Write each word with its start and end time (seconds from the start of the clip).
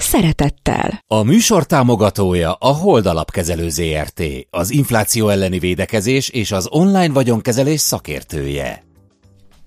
szeretettel. 0.00 1.04
A 1.06 1.22
műsor 1.22 1.66
támogatója 1.66 2.52
a 2.52 2.68
Hold 2.68 3.06
Alapkezelő 3.06 3.68
ZRT, 3.68 4.22
az 4.50 4.70
infláció 4.70 5.28
elleni 5.28 5.58
védekezés 5.58 6.28
és 6.28 6.52
az 6.52 6.68
online 6.70 7.12
vagyonkezelés 7.12 7.80
szakértője. 7.80 8.88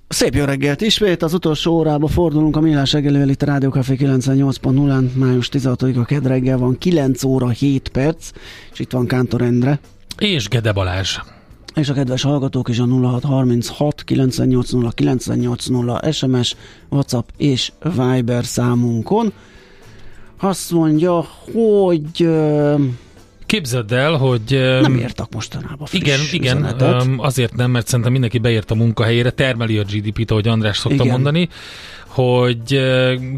Szép 0.07 0.35
jó 0.35 0.43
reggelt 0.43 0.81
ismét, 0.81 1.23
az 1.23 1.33
utolsó 1.33 1.73
órába 1.73 2.07
fordulunk 2.07 2.55
a 2.55 2.59
Millás 2.59 2.91
reggeli 2.91 3.31
itt 3.31 3.41
a 3.41 3.45
Rádió 3.45 3.69
Café 3.69 3.95
98.0-án, 3.99 5.13
május 5.13 5.49
16-a 5.51 6.05
kedd 6.05 6.27
reggel 6.27 6.57
van 6.57 6.77
9 6.77 7.23
óra 7.23 7.49
7 7.49 7.89
perc, 7.89 8.31
és 8.71 8.79
itt 8.79 8.91
van 8.91 9.07
Kántor 9.07 9.41
Endre. 9.41 9.79
És 10.17 10.47
Gede 10.47 10.71
Balázs. 10.71 11.17
És 11.75 11.89
a 11.89 11.93
kedves 11.93 12.21
hallgatók 12.21 12.69
is 12.69 12.79
a 12.79 12.85
0636 12.85 14.03
980 14.03 14.91
980 14.95 16.11
SMS, 16.11 16.55
WhatsApp 16.89 17.27
és 17.38 17.71
Viber 17.81 18.45
számunkon. 18.45 19.33
Azt 20.43 20.71
mondja, 20.71 21.27
hogy 21.53 22.29
Képzeld 23.45 23.91
el, 23.91 24.13
hogy... 24.13 24.44
Nem 24.81 24.97
írtak 24.97 25.33
mostanában 25.33 25.88
Igen, 25.91 26.19
igen, 26.31 26.58
üzenetet. 26.58 27.08
azért 27.17 27.55
nem, 27.55 27.72
mert 27.72 27.88
szerintem 27.88 28.11
mindenki 28.11 28.38
beért 28.38 28.71
a 28.71 28.75
munkahelyére, 28.75 29.30
termeli 29.30 29.77
a 29.77 29.83
GDP-t, 29.83 30.31
ahogy 30.31 30.47
András 30.47 30.77
szokta 30.77 31.03
Igen. 31.03 31.08
mondani, 31.08 31.49
hogy 32.08 32.81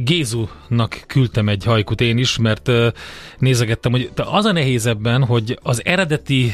Gézunak 0.03 1.03
küldtem 1.07 1.49
egy 1.49 1.63
hajkut 1.63 2.01
én 2.01 2.17
is, 2.17 2.37
mert 2.37 2.71
nézegettem, 3.37 3.91
hogy 3.91 4.09
az 4.15 4.45
a 4.45 4.51
nehéz 4.51 4.85
ebben, 4.85 5.23
hogy 5.23 5.59
az 5.61 5.85
eredeti 5.85 6.53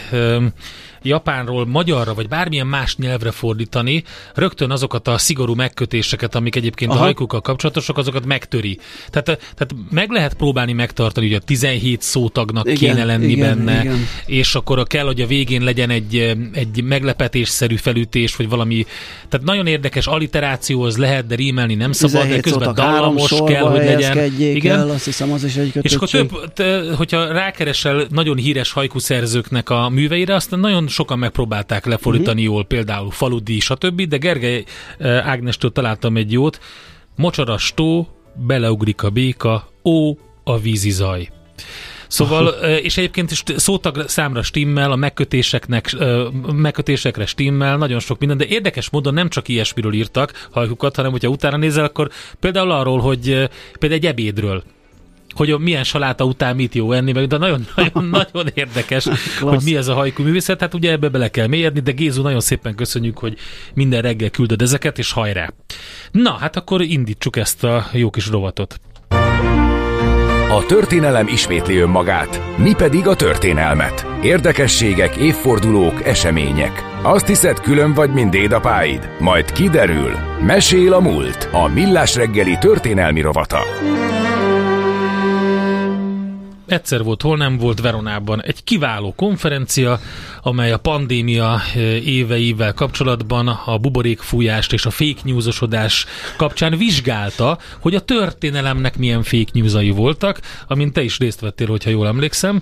japánról 1.03 1.65
magyarra, 1.65 2.13
vagy 2.13 2.27
bármilyen 2.27 2.67
más 2.67 2.95
nyelvre 2.95 3.31
fordítani, 3.31 4.03
rögtön 4.33 4.71
azokat 4.71 5.07
a 5.07 5.17
szigorú 5.17 5.53
megkötéseket, 5.53 6.35
amik 6.35 6.55
egyébként 6.55 6.91
Aha. 6.91 6.99
a 6.99 7.03
hajkukkal 7.03 7.41
kapcsolatosak, 7.41 7.97
azokat 7.97 8.25
megtöri. 8.25 8.79
Tehát, 9.09 9.25
tehát 9.25 9.75
meg 9.89 10.09
lehet 10.09 10.33
próbálni 10.33 10.73
megtartani, 10.73 11.27
hogy 11.27 11.35
a 11.35 11.39
17 11.45 12.01
szótagnak 12.01 12.65
Igen, 12.65 12.77
kéne 12.77 13.05
lenni 13.05 13.31
igen, 13.31 13.57
benne, 13.65 13.81
igen. 13.81 14.07
és 14.25 14.55
akkor 14.55 14.79
a 14.79 14.83
kell, 14.83 15.05
hogy 15.05 15.21
a 15.21 15.27
végén 15.27 15.63
legyen 15.63 15.89
egy, 15.89 16.37
egy 16.53 16.83
meglepetésszerű 16.83 17.75
felütés, 17.75 18.35
vagy 18.35 18.49
valami, 18.49 18.85
tehát 19.29 19.45
nagyon 19.45 19.67
érdekes 19.67 20.07
alliteráció 20.07 20.81
az 20.81 20.97
lehet, 20.97 21.25
de 21.25 21.35
rímelni 21.35 21.75
nem 21.75 21.91
szabad, 21.91 22.27
de 22.27 22.39
17 22.39 22.41
közben 22.41 22.73
dallamos 22.73 23.41
kell, 23.45 23.63
hogy 23.63 23.77
legyen. 23.77 24.13
helyezkedjék 24.13 24.65
El, 24.65 24.89
azt 24.89 25.05
hiszem 25.05 25.31
az 25.31 25.43
is 25.43 25.55
egy 25.55 25.71
És 25.81 25.93
akkor 25.93 26.09
kötöttség. 26.09 26.39
több, 26.39 26.53
te, 26.53 26.95
hogyha 26.95 27.31
rákeresel 27.31 28.05
nagyon 28.09 28.37
híres 28.37 28.71
hajkuszerzőknek 28.71 29.69
a 29.69 29.89
műveire, 29.89 30.35
aztán 30.35 30.59
nagyon 30.59 30.87
sokan 30.91 31.19
megpróbálták 31.19 31.85
lefordítani 31.85 32.41
uh-huh. 32.41 32.55
jól, 32.55 32.65
például 32.65 33.11
Faludi, 33.11 33.59
stb., 33.59 34.01
de 34.01 34.17
Gergely 34.17 34.63
eh, 34.97 35.27
Ágnestől 35.27 35.71
találtam 35.71 36.17
egy 36.17 36.31
jót, 36.31 36.59
Mocsaras 37.15 37.73
tó, 37.75 38.07
beleugrik 38.33 39.03
a 39.03 39.09
béka, 39.09 39.69
ó, 39.83 40.17
a 40.43 40.59
vízi 40.59 40.89
zaj. 40.89 41.29
Szóval, 42.07 42.55
eh, 42.61 42.83
és 42.83 42.97
egyébként 42.97 43.31
is 43.31 43.43
szótag 43.55 44.03
számra 44.07 44.43
stimmel, 44.43 44.91
a 44.91 44.95
megkötéseknek, 44.95 45.93
eh, 45.99 46.31
megkötésekre 46.53 47.25
stimmel, 47.25 47.77
nagyon 47.77 47.99
sok 47.99 48.19
minden, 48.19 48.37
de 48.37 48.45
érdekes 48.45 48.89
módon 48.89 49.13
nem 49.13 49.29
csak 49.29 49.47
ilyesmiről 49.47 49.93
írtak 49.93 50.47
hajkukat, 50.51 50.95
hanem 50.95 51.11
hogyha 51.11 51.29
utána 51.29 51.57
nézel, 51.57 51.83
akkor 51.83 52.09
például 52.39 52.71
arról, 52.71 52.99
hogy 52.99 53.23
például 53.79 54.01
egy 54.01 54.05
ebédről, 54.05 54.63
hogy 55.33 55.51
a 55.51 55.57
milyen 55.57 55.83
saláta 55.83 56.23
után 56.23 56.55
mit 56.55 56.75
jó 56.75 56.91
enni, 56.91 57.11
meg 57.11 57.27
de 57.27 57.37
nagyon, 57.37 57.67
nagyon, 57.75 58.09
nagyon 58.33 58.51
érdekes, 58.53 59.07
hogy 59.39 59.59
mi 59.63 59.75
ez 59.75 59.87
a 59.87 59.93
hajkú 59.93 60.23
művészet, 60.23 60.59
hát 60.59 60.73
ugye 60.73 60.91
ebbe 60.91 61.09
bele 61.09 61.29
kell 61.29 61.47
mélyedni, 61.47 61.79
de 61.79 61.91
Gézu, 61.91 62.21
nagyon 62.21 62.39
szépen 62.39 62.75
köszönjük, 62.75 63.17
hogy 63.17 63.37
minden 63.73 64.01
reggel 64.01 64.29
küldöd 64.29 64.61
ezeket, 64.61 64.97
és 64.97 65.11
hajrá! 65.11 65.53
Na, 66.11 66.31
hát 66.31 66.55
akkor 66.55 66.81
indítsuk 66.81 67.35
ezt 67.35 67.63
a 67.63 67.85
jó 67.91 68.09
kis 68.09 68.27
rovatot. 68.27 68.79
A 70.51 70.65
történelem 70.65 71.27
ismétli 71.27 71.77
önmagát, 71.77 72.41
mi 72.57 72.73
pedig 72.73 73.07
a 73.07 73.15
történelmet. 73.15 74.05
Érdekességek, 74.23 75.15
évfordulók, 75.15 76.05
események. 76.05 76.83
Azt 77.03 77.27
hiszed, 77.27 77.59
külön 77.59 77.93
vagy, 77.93 78.13
mint 78.13 78.31
dédapáid? 78.31 79.09
Majd 79.19 79.51
kiderül. 79.51 80.11
Mesél 80.45 80.93
a 80.93 80.99
múlt. 80.99 81.49
A 81.51 81.67
Millás 81.67 82.15
reggeli 82.15 82.57
történelmi 82.59 83.21
rovata. 83.21 83.59
Egyszer 86.71 87.03
volt, 87.03 87.21
hol 87.21 87.37
nem 87.37 87.57
volt 87.57 87.81
Veronában 87.81 88.41
egy 88.41 88.63
kiváló 88.63 89.13
konferencia, 89.15 89.99
amely 90.41 90.71
a 90.71 90.77
pandémia 90.77 91.61
eh, 91.75 91.81
éveivel 92.07 92.73
kapcsolatban 92.73 93.47
a 93.47 93.77
buborékfújást 93.77 94.73
és 94.73 94.85
a 94.85 94.89
fake 94.89 95.19
newsosodás 95.23 96.05
kapcsán 96.37 96.77
vizsgálta, 96.77 97.57
hogy 97.79 97.95
a 97.95 97.99
történelemnek 97.99 98.97
milyen 98.97 99.23
fake 99.23 99.51
newsai 99.53 99.89
voltak, 99.89 100.39
amint 100.67 100.93
te 100.93 101.01
is 101.01 101.17
részt 101.17 101.39
vettél, 101.39 101.67
hogyha 101.67 101.89
jól 101.89 102.07
emlékszem. 102.07 102.61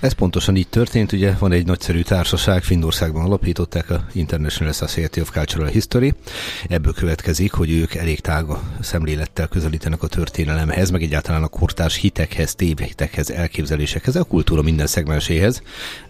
Ez 0.00 0.12
pontosan 0.12 0.56
így 0.56 0.68
történt, 0.68 1.12
ugye 1.12 1.34
van 1.38 1.52
egy 1.52 1.66
nagyszerű 1.66 2.02
társaság, 2.02 2.62
Finnországban 2.62 3.24
alapították 3.24 3.90
a 3.90 4.04
International 4.12 4.72
Society 4.72 5.20
of 5.20 5.30
Cultural 5.30 5.68
History. 5.68 6.14
Ebből 6.68 6.92
következik, 6.92 7.52
hogy 7.52 7.70
ők 7.70 7.94
elég 7.94 8.20
tága 8.20 8.62
szemlélettel 8.80 9.48
közelítenek 9.48 10.02
a 10.02 10.06
történelemhez, 10.06 10.90
meg 10.90 11.02
egyáltalán 11.02 11.42
a 11.42 11.48
kortárs 11.48 11.96
hitekhez, 11.96 12.54
tévhitekhez, 12.54 13.30
elképzelésekhez, 13.30 14.16
a 14.16 14.24
kultúra 14.24 14.62
minden 14.62 14.86
szegmenséhez. 14.86 15.62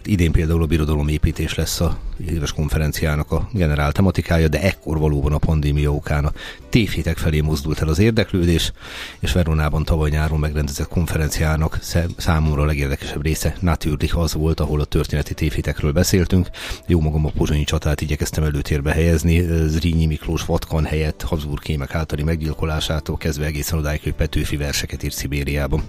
Idén 0.05 0.33
például 0.33 0.62
a 0.62 0.67
birodalomépítés 0.67 1.55
lesz 1.55 1.81
a 1.81 1.99
éves 2.28 2.53
konferenciának 2.53 3.33
a 3.33 3.49
generál 3.53 3.93
tematikája, 3.93 4.49
de 4.49 4.62
ekkor 4.62 4.99
valóban 4.99 5.33
a 5.33 5.39
pandémia 5.39 5.93
okán 5.93 6.25
a 6.25 6.33
tévhitek 6.69 7.17
felé 7.17 7.41
mozdult 7.41 7.81
el 7.81 7.89
az 7.89 7.99
érdeklődés, 7.99 8.72
és 9.21 9.33
Veronában 9.33 9.84
tavaly 9.84 10.11
nyáron 10.11 10.39
megrendezett 10.39 10.89
konferenciának 10.89 11.78
számomra 12.17 12.62
a 12.62 12.67
legérdekesebb 12.67 13.22
része 13.22 13.57
Natürlich 13.80 14.16
az 14.16 14.34
volt, 14.34 14.60
ahol 14.60 14.80
a 14.80 14.84
történeti 14.84 15.34
tévhitekről 15.34 15.92
beszéltünk. 15.92 16.48
Jó 16.86 17.00
magam 17.00 17.26
a 17.26 17.30
pozsonyi 17.30 17.64
csatát 17.64 18.00
igyekeztem 18.00 18.44
előtérbe 18.44 18.92
helyezni, 18.92 19.41
Zrínyi 19.66 20.06
Miklós 20.06 20.44
vatkan 20.44 20.84
helyett 20.84 21.22
Habsburg 21.22 21.62
kémek 21.62 21.94
általi 21.94 22.22
meggyilkolásától 22.22 23.16
kezdve 23.16 23.44
egészen 23.44 23.78
odáig, 23.78 24.02
hogy 24.02 24.14
Petőfi 24.14 24.56
verseket 24.56 25.02
írt 25.02 25.14
Szibériában. 25.14 25.82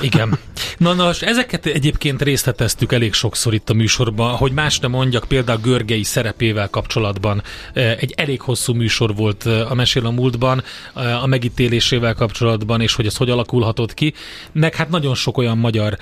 Igen. 0.00 0.38
Na, 0.78 0.94
nos, 0.94 1.22
ezeket 1.22 1.66
egyébként 1.66 2.22
részleteztük 2.22 2.92
elég 2.92 3.12
sokszor 3.12 3.54
itt 3.54 3.70
a 3.70 3.74
műsorban, 3.74 4.34
hogy 4.34 4.52
más 4.52 4.78
nem 4.78 4.90
mondjak, 4.90 5.24
például 5.28 5.58
Görgei 5.62 6.02
szerepével 6.02 6.68
kapcsolatban. 6.68 7.42
Eh, 7.72 7.96
Egy 8.00 8.14
elég 8.16 8.40
hosszú 8.40 8.74
műsor 8.74 9.14
volt 9.16 9.46
eh, 9.46 9.70
a 9.70 9.74
Mesél 9.74 10.06
a 10.06 10.10
múltban, 10.10 10.62
eh, 10.94 11.22
a 11.22 11.26
megítélésével 11.26 12.14
kapcsolatban, 12.14 12.80
és 12.80 12.94
hogy 12.94 13.06
ez 13.06 13.16
hogy 13.16 13.30
alakulhatott 13.30 13.94
ki. 13.94 14.14
Meg 14.52 14.74
hát 14.74 14.88
nagyon 14.90 15.14
sok 15.14 15.38
olyan 15.38 15.58
magyar 15.58 15.96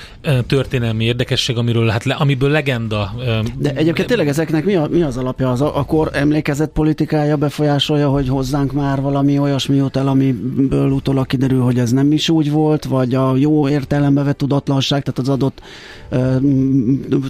történelmi 0.47 1.05
érdekesség, 1.05 1.57
amiről, 1.57 1.89
hát 1.89 2.05
le, 2.05 2.15
amiből 2.15 2.51
legenda. 2.51 3.15
De 3.59 3.73
egyébként 3.75 4.09
tényleg 4.09 4.29
ezeknek 4.29 4.65
mi, 4.65 4.75
a, 4.75 4.87
mi 4.91 5.03
az 5.03 5.17
alapja? 5.17 5.51
Az 5.51 5.61
a, 5.61 5.77
akkor 5.77 6.11
emlékezett 6.13 6.73
politikája 6.73 7.37
befolyásolja, 7.37 8.09
hogy 8.09 8.29
hozzánk 8.29 8.73
már 8.73 9.01
valami 9.01 9.39
olyasmi 9.39 9.77
jut 9.77 9.97
el, 9.97 10.09
amiből 10.09 10.91
utólag 10.91 11.27
kiderül, 11.27 11.63
hogy 11.63 11.79
ez 11.79 11.91
nem 11.91 12.13
is 12.13 12.29
úgy 12.29 12.51
volt, 12.51 12.85
vagy 12.85 13.15
a 13.15 13.37
jó 13.37 13.67
értelembe 13.88 14.23
vett 14.23 14.38
tudatlanság, 14.38 15.02
tehát 15.02 15.19
az 15.19 15.29
adott 15.29 15.61
ö, 16.08 16.37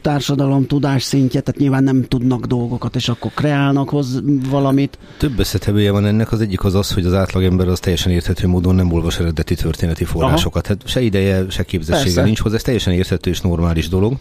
társadalom 0.00 0.66
tudás 0.66 1.02
szintje, 1.02 1.40
tehát 1.40 1.60
nyilván 1.60 1.84
nem 1.84 2.04
tudnak 2.04 2.44
dolgokat, 2.44 2.96
és 2.96 3.08
akkor 3.08 3.30
kreálnak 3.34 3.88
hoz 3.88 4.22
valamit. 4.50 4.98
Több 5.18 5.38
összetevője 5.38 5.90
van 5.90 6.06
ennek, 6.06 6.32
az 6.32 6.40
egyik 6.40 6.64
az 6.64 6.74
az, 6.74 6.92
hogy 6.92 7.04
az 7.04 7.14
átlagember 7.14 7.68
az 7.68 7.80
teljesen 7.80 8.12
érthető 8.12 8.46
módon 8.46 8.74
nem 8.74 8.92
olvas 8.92 9.18
eredeti 9.18 9.54
történeti 9.54 10.04
forrásokat. 10.04 10.66
Hát 10.66 10.88
se 10.88 11.00
ideje, 11.00 11.44
se 11.50 11.62
képzettsége 11.62 12.04
Persze. 12.04 12.22
nincs 12.22 12.40
hozzá, 12.40 12.56
ez 12.56 12.62
teljesen 12.62 12.92
érthető 12.92 13.30
és 13.30 13.40
normális 13.40 13.88
dolog. 13.88 14.16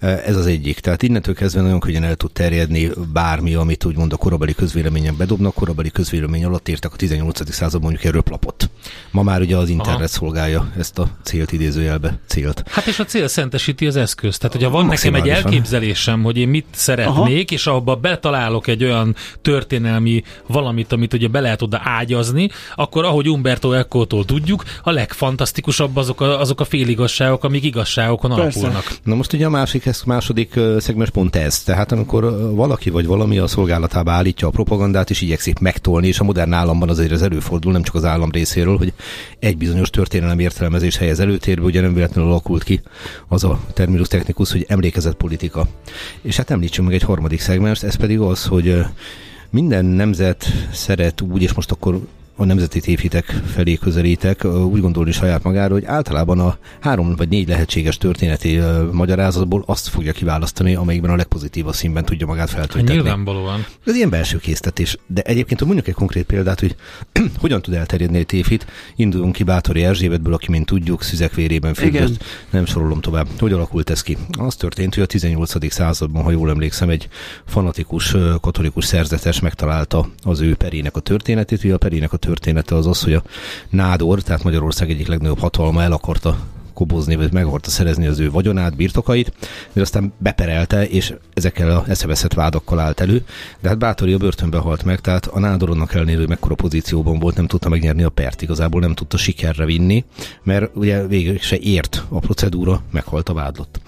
Ez 0.00 0.36
az 0.36 0.46
egyik. 0.46 0.80
Tehát 0.80 1.02
innentől 1.02 1.34
kezdve 1.34 1.60
nagyon 1.60 1.80
könnyen 1.80 2.04
el 2.04 2.14
tud 2.14 2.32
terjedni 2.32 2.90
bármi, 3.12 3.54
amit 3.54 3.84
úgymond 3.84 4.12
a 4.12 4.16
korabeli 4.16 4.54
közvéleményen 4.54 5.16
bedobnak. 5.16 5.54
Korabeli 5.54 5.90
közvélemény 5.90 6.44
alatt 6.44 6.68
írtak 6.68 6.92
a 6.92 6.96
18. 6.96 7.52
században 7.52 7.80
mondjuk 7.80 8.04
egy 8.04 8.12
röplapot. 8.12 8.70
Ma 9.10 9.22
már 9.22 9.40
ugye 9.40 9.56
az 9.56 9.68
internet 9.68 9.96
Aha. 9.96 10.06
szolgálja 10.06 10.70
ezt 10.78 10.98
a 10.98 11.08
célt 11.22 11.52
idéző 11.52 11.75
idézőjelbe 11.76 12.18
célt. 12.26 12.62
Hát 12.70 12.86
és 12.86 12.98
a 12.98 13.04
cél 13.04 13.28
szentesíti 13.28 13.86
az 13.86 13.96
eszközt. 13.96 14.40
Tehát, 14.40 14.56
hogyha 14.56 14.70
van 14.70 14.86
nekem 14.86 15.14
egy 15.14 15.28
elképzelésem, 15.28 16.22
hogy 16.22 16.36
én 16.36 16.48
mit 16.48 16.66
szeretnék, 16.70 17.16
Aha. 17.16 17.28
és 17.28 17.66
abba 17.66 17.94
betalálok 17.94 18.66
egy 18.66 18.84
olyan 18.84 19.14
történelmi 19.42 20.22
valamit, 20.46 20.92
amit 20.92 21.12
ugye 21.12 21.28
be 21.28 21.40
lehet 21.40 21.62
oda 21.62 21.80
ágyazni, 21.84 22.50
akkor 22.74 23.04
ahogy 23.04 23.28
Umberto 23.28 23.72
Eco-tól 23.72 24.24
tudjuk, 24.24 24.64
a 24.82 24.90
legfantasztikusabb 24.90 25.96
azok 25.96 26.20
a, 26.20 26.40
azok 26.40 26.60
a 26.60 26.64
féligasságok, 26.64 27.44
amik 27.44 27.64
igazságokon 27.64 28.34
Persze. 28.34 28.58
alapulnak. 28.58 28.98
Na 29.02 29.14
most 29.14 29.32
ugye 29.32 29.46
a 29.46 29.50
másik, 29.50 29.86
ez 29.86 30.02
második 30.06 30.60
szegmens 30.78 31.10
pont 31.10 31.36
ez. 31.36 31.62
Tehát 31.62 31.92
amikor 31.92 32.52
valaki 32.54 32.90
vagy 32.90 33.06
valami 33.06 33.38
a 33.38 33.46
szolgálatába 33.46 34.10
állítja 34.10 34.48
a 34.48 34.50
propagandát, 34.50 35.10
és 35.10 35.20
igyekszik 35.20 35.58
megtolni, 35.58 36.06
és 36.06 36.18
a 36.18 36.24
modern 36.24 36.52
államban 36.52 36.88
azért 36.88 37.12
ez 37.12 37.22
előfordul, 37.22 37.72
nem 37.72 37.82
csak 37.82 37.94
az 37.94 38.04
állam 38.04 38.30
részéről, 38.30 38.76
hogy 38.76 38.92
egy 39.38 39.56
bizonyos 39.56 39.90
történelem 39.90 40.38
értelmezés 40.38 40.96
helyez 40.96 41.20
előtérbe, 41.20 41.55
ugye 41.64 41.80
nem 41.80 41.94
véletlenül 41.94 42.30
alakult 42.30 42.62
ki 42.62 42.80
az 43.28 43.44
a 43.44 43.60
terminus 43.72 44.08
technikus, 44.08 44.52
hogy 44.52 44.64
emlékezett 44.68 45.16
politika. 45.16 45.68
És 46.20 46.36
hát 46.36 46.50
említsünk 46.50 46.86
meg 46.86 46.96
egy 46.96 47.02
harmadik 47.02 47.40
szegmens, 47.40 47.82
ez 47.82 47.94
pedig 47.94 48.18
az, 48.18 48.44
hogy 48.44 48.84
minden 49.50 49.84
nemzet 49.84 50.44
szeret 50.72 51.20
úgy, 51.20 51.42
és 51.42 51.52
most 51.52 51.70
akkor 51.70 52.00
a 52.36 52.44
nemzeti 52.44 52.80
tévhitek 52.80 53.24
felé 53.24 53.74
közelítek, 53.74 54.44
úgy 54.44 54.80
gondolni 54.80 55.12
saját 55.12 55.42
magára, 55.42 55.72
hogy 55.72 55.84
általában 55.84 56.40
a 56.40 56.58
három 56.80 57.16
vagy 57.16 57.28
négy 57.28 57.48
lehetséges 57.48 57.98
történeti 57.98 58.60
magyarázatból 58.92 59.62
azt 59.66 59.88
fogja 59.88 60.12
kiválasztani, 60.12 60.74
amelyikben 60.74 61.10
a 61.10 61.16
legpozitívabb 61.16 61.74
színben 61.74 62.04
tudja 62.04 62.26
magát 62.26 62.50
feltölteni. 62.50 62.92
Nyilvánvalóan. 62.92 63.66
Ez 63.86 63.94
ilyen 63.94 64.10
belső 64.10 64.38
késztetés. 64.38 64.96
De 65.06 65.22
egyébként, 65.22 65.58
hogy 65.58 65.68
mondjuk 65.68 65.88
egy 65.88 65.94
konkrét 65.94 66.24
példát, 66.24 66.60
hogy 66.60 66.76
hogyan 67.40 67.62
tud 67.62 67.74
elterjedni 67.74 68.18
egy 68.18 68.26
tévhit, 68.26 68.66
indulunk 68.96 69.32
ki 69.32 69.42
Bátori 69.42 69.84
Erzsébetből, 69.84 70.34
aki, 70.34 70.50
mint 70.50 70.66
tudjuk, 70.66 71.02
szüzekvérében 71.02 71.74
függött. 71.74 72.24
Nem 72.50 72.66
sorolom 72.66 73.00
tovább. 73.00 73.26
Hogy 73.38 73.52
alakult 73.52 73.90
ez 73.90 74.02
ki? 74.02 74.16
Az 74.38 74.56
történt, 74.56 74.94
hogy 74.94 75.02
a 75.02 75.06
18. 75.06 75.72
században, 75.72 76.22
ha 76.22 76.30
jól 76.30 76.50
emlékszem, 76.50 76.88
egy 76.88 77.08
fanatikus 77.46 78.16
katolikus 78.40 78.84
szerzetes 78.84 79.40
megtalálta 79.40 80.08
az 80.22 80.40
ő 80.40 80.54
perének 80.54 80.96
a 80.96 81.00
történetét, 81.00 81.60
hogy 81.60 81.70
a 81.70 81.78
perének 81.78 82.12
a 82.12 82.16
története 82.26 82.74
az 82.74 82.86
az, 82.86 83.02
hogy 83.02 83.14
a 83.14 83.22
Nádor, 83.70 84.22
tehát 84.22 84.42
Magyarország 84.42 84.90
egyik 84.90 85.06
legnagyobb 85.06 85.38
hatalma 85.38 85.82
el 85.82 85.92
akarta 85.92 86.38
kobozni, 86.76 87.16
vagy 87.16 87.32
meg 87.32 87.46
akarta 87.46 87.70
szerezni 87.70 88.06
az 88.06 88.18
ő 88.18 88.30
vagyonát, 88.30 88.76
birtokait, 88.76 89.32
de 89.72 89.80
aztán 89.80 90.12
beperelte, 90.18 90.88
és 90.88 91.14
ezekkel 91.34 91.70
a 91.70 91.84
eszeveszett 91.88 92.34
vádakkal 92.34 92.80
állt 92.80 93.00
elő. 93.00 93.24
De 93.60 93.68
hát 93.68 93.78
Bátori 93.78 94.12
a 94.12 94.18
börtönbe 94.18 94.58
halt 94.58 94.84
meg, 94.84 95.00
tehát 95.00 95.26
a 95.26 95.38
nádoronnak 95.38 95.94
ellenére, 95.94 96.18
hogy 96.18 96.28
mekkora 96.28 96.54
pozícióban 96.54 97.18
volt, 97.18 97.36
nem 97.36 97.46
tudta 97.46 97.68
megnyerni 97.68 98.02
a 98.02 98.08
pert, 98.08 98.42
igazából 98.42 98.80
nem 98.80 98.94
tudta 98.94 99.16
sikerre 99.16 99.64
vinni, 99.64 100.04
mert 100.42 100.70
ugye 100.74 101.06
végül 101.06 101.38
se 101.38 101.58
ért 101.58 102.04
a 102.08 102.18
procedúra, 102.18 102.82
meghalt 102.90 103.28
a 103.28 103.34
vádlott. 103.34 103.80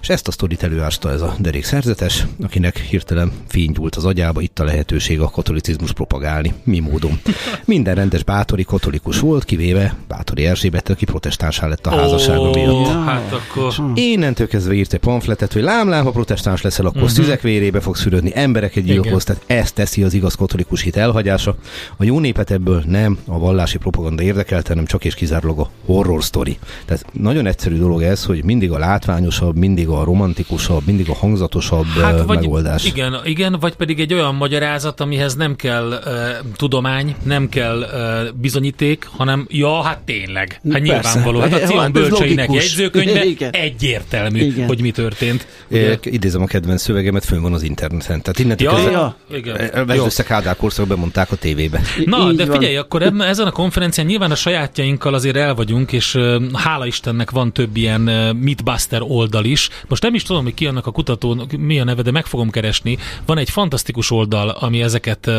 És 0.00 0.08
ezt 0.08 0.28
a 0.28 0.30
sztorit 0.30 0.62
előásta 0.62 1.10
ez 1.10 1.20
a 1.20 1.34
derék 1.38 1.64
szerzetes, 1.64 2.26
akinek 2.42 2.78
hirtelen 2.78 3.32
fénygyúlt 3.48 3.96
az 3.96 4.04
agyába, 4.04 4.40
itt 4.40 4.58
a 4.58 4.64
lehetőség 4.64 5.20
a 5.20 5.30
katolicizmus 5.30 5.92
propagálni. 5.92 6.54
Mi 6.64 6.78
módon? 6.78 7.20
Minden 7.64 7.94
rendes 7.94 8.22
bátori 8.22 8.64
katolikus 8.64 9.20
volt, 9.20 9.44
kivéve 9.44 9.96
Bátori 10.08 10.46
Erzsébet, 10.46 10.88
aki 10.88 11.04
protestánsá 11.04 11.66
lett 11.66 11.86
a 11.86 11.90
házasság 11.90 12.35
házassága 12.36 12.50
miatt. 12.50 12.86
Oh, 12.86 13.04
hát 13.04 13.32
akkor... 13.32 13.74
Innentől 13.94 14.48
kezdve 14.48 14.74
írt 14.74 14.92
egy 14.92 15.00
pamfletet, 15.00 15.52
hogy 15.52 15.62
lámlám, 15.62 16.04
ha 16.04 16.10
protestáns 16.10 16.62
leszel, 16.62 16.86
akkor 16.86 17.02
uh-huh. 17.02 17.16
szüzek 17.16 17.40
vérébe 17.40 17.80
fogsz 17.80 18.00
szülődni, 18.00 18.30
embereket 18.34 18.84
gyilkolsz, 18.84 19.24
tehát 19.24 19.42
ezt 19.46 19.74
teszi 19.74 20.02
az 20.02 20.14
igaz 20.14 20.34
katolikus 20.34 20.82
hit 20.82 20.96
elhagyása. 20.96 21.56
A 21.96 22.04
jó 22.04 22.18
népet 22.18 22.50
ebből 22.50 22.82
nem 22.86 23.18
a 23.26 23.38
vallási 23.38 23.78
propaganda 23.78 24.22
érdekelte, 24.22 24.68
hanem 24.68 24.84
csak 24.84 25.04
és 25.04 25.14
kizárólag 25.14 25.58
a 25.58 25.70
horror 25.86 26.22
story. 26.22 26.58
Tehát 26.84 27.04
nagyon 27.12 27.46
egyszerű 27.46 27.76
dolog 27.76 28.02
ez, 28.02 28.24
hogy 28.24 28.44
mindig 28.44 28.70
a 28.70 28.78
látványosabb, 28.78 29.56
mindig 29.56 29.88
a 29.88 30.04
romantikusabb, 30.04 30.82
mindig 30.86 31.10
a 31.10 31.14
hangzatosabb 31.14 31.86
hát, 31.86 32.22
vagy, 32.22 32.38
megoldás. 32.38 32.84
Igen, 32.84 33.16
igen, 33.24 33.56
vagy 33.60 33.74
pedig 33.74 34.00
egy 34.00 34.14
olyan 34.14 34.34
magyarázat, 34.34 35.00
amihez 35.00 35.34
nem 35.34 35.56
kell 35.56 35.86
uh, 35.86 36.52
tudomány, 36.56 37.14
nem 37.22 37.48
kell 37.48 37.78
uh, 37.78 38.38
bizonyíték, 38.40 39.08
hanem 39.16 39.46
ja, 39.50 39.82
hát 39.82 39.98
tényleg. 39.98 40.60
Hát 40.72 40.82
Persze. 40.82 40.92
nyilvánvaló. 40.92 41.40
Hát 41.40 41.52
a 41.52 41.66
Cion 41.66 41.80
hát 41.80 41.92
Bölcseinek 42.34 42.62
jegyzőkönyve 42.62 43.24
Igen. 43.24 43.50
egyértelmű, 43.50 44.44
Igen. 44.44 44.66
hogy 44.66 44.80
mi 44.80 44.90
történt. 44.90 45.46
É, 45.68 45.98
idézem 46.02 46.42
a 46.42 46.46
kedvenc 46.46 46.82
szövegemet, 46.82 47.24
fönn 47.24 47.40
van 47.40 47.52
az 47.52 47.62
interneten. 47.62 48.22
Tehát 48.22 48.38
innentől 48.38 48.72
ja, 48.72 48.90
ja. 48.90 49.16
Igen. 49.36 49.88
össze 49.88 50.22
Kádár 50.22 50.56
korszak 50.56 50.86
bemondták 50.86 51.32
a 51.32 51.36
tévébe. 51.36 51.80
Na, 52.04 52.30
Így 52.30 52.36
de 52.36 52.46
figyelj, 52.46 52.74
van. 52.74 52.82
akkor 52.84 53.02
ebben, 53.02 53.26
ezen 53.28 53.46
a 53.46 53.50
konferencián 53.50 54.06
nyilván 54.06 54.30
a 54.30 54.34
sajátjainkkal 54.34 55.14
azért 55.14 55.36
el 55.36 55.54
vagyunk, 55.54 55.92
és 55.92 56.18
hála 56.52 56.86
Istennek 56.86 57.30
van 57.30 57.52
több 57.52 57.76
ilyen 57.76 58.00
Mythbuster 58.40 59.02
oldal 59.02 59.44
is. 59.44 59.68
Most 59.88 60.02
nem 60.02 60.14
is 60.14 60.22
tudom, 60.22 60.44
hogy 60.44 60.54
ki 60.54 60.66
annak 60.66 60.86
a 60.86 60.90
kutató, 60.90 61.46
mi 61.58 61.80
a 61.80 61.84
neve, 61.84 62.02
de 62.02 62.10
meg 62.10 62.26
fogom 62.26 62.50
keresni. 62.50 62.98
Van 63.26 63.38
egy 63.38 63.50
fantasztikus 63.50 64.10
oldal, 64.10 64.48
ami 64.48 64.82
ezeket 64.82 65.30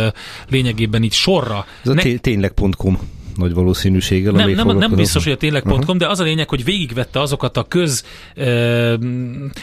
lényegében 0.49 1.03
így 1.03 1.13
sorra. 1.13 1.65
Ez 1.83 1.89
a 1.89 1.93
ne... 1.93 2.01
tényleg.com 2.01 2.99
nagy 3.37 3.53
valószínűséggel. 3.53 4.31
Nem, 4.31 4.49
nem, 4.49 4.77
nem 4.77 4.95
biztos, 4.95 5.23
hogy 5.23 5.33
a 5.33 5.37
tényleg.com, 5.37 5.79
uh-huh. 5.79 5.95
de 5.95 6.07
az 6.07 6.19
a 6.19 6.23
lényeg, 6.23 6.49
hogy 6.49 6.63
végigvette 6.63 7.19
azokat 7.19 7.57
a 7.57 7.63
köz, 7.63 8.03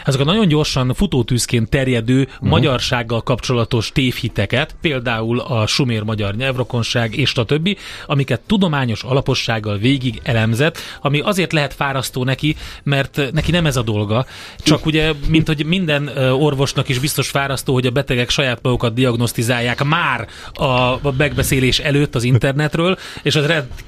azokat 0.05 0.27
a 0.27 0.31
nagyon 0.31 0.47
gyorsan 0.47 0.93
futótűzként 0.93 1.69
terjedő 1.69 2.21
uh-huh. 2.21 2.49
magyarsággal 2.49 3.23
kapcsolatos 3.23 3.91
tévhiteket, 3.91 4.75
például 4.81 5.39
a 5.39 5.67
sumér 5.67 6.03
magyar 6.03 6.35
nyelvrokonság 6.35 7.15
és 7.15 7.33
a 7.33 7.45
többi, 7.45 7.77
amiket 8.05 8.41
tudományos 8.45 9.03
alapossággal 9.03 9.77
végig 9.77 10.19
elemzett, 10.23 10.77
ami 11.01 11.19
azért 11.19 11.53
lehet 11.53 11.73
fárasztó 11.73 12.23
neki, 12.23 12.55
mert 12.83 13.21
neki 13.31 13.51
nem 13.51 13.65
ez 13.65 13.75
a 13.75 13.81
dolga, 13.81 14.25
csak 14.59 14.85
ugye, 14.85 15.13
mint 15.27 15.47
hogy 15.47 15.65
minden 15.65 16.07
orvosnak 16.17 16.89
is 16.89 16.99
biztos 16.99 17.29
fárasztó, 17.29 17.73
hogy 17.73 17.85
a 17.85 17.91
betegek 17.91 18.29
saját 18.29 18.59
magukat 18.61 18.93
diagnosztizálják 18.93 19.83
már 19.83 20.27
a 20.53 21.11
megbeszélés 21.17 21.79
előtt 21.79 22.15
az 22.15 22.23
internetről, 22.23 22.97
és 23.23 23.35
az 23.35 23.45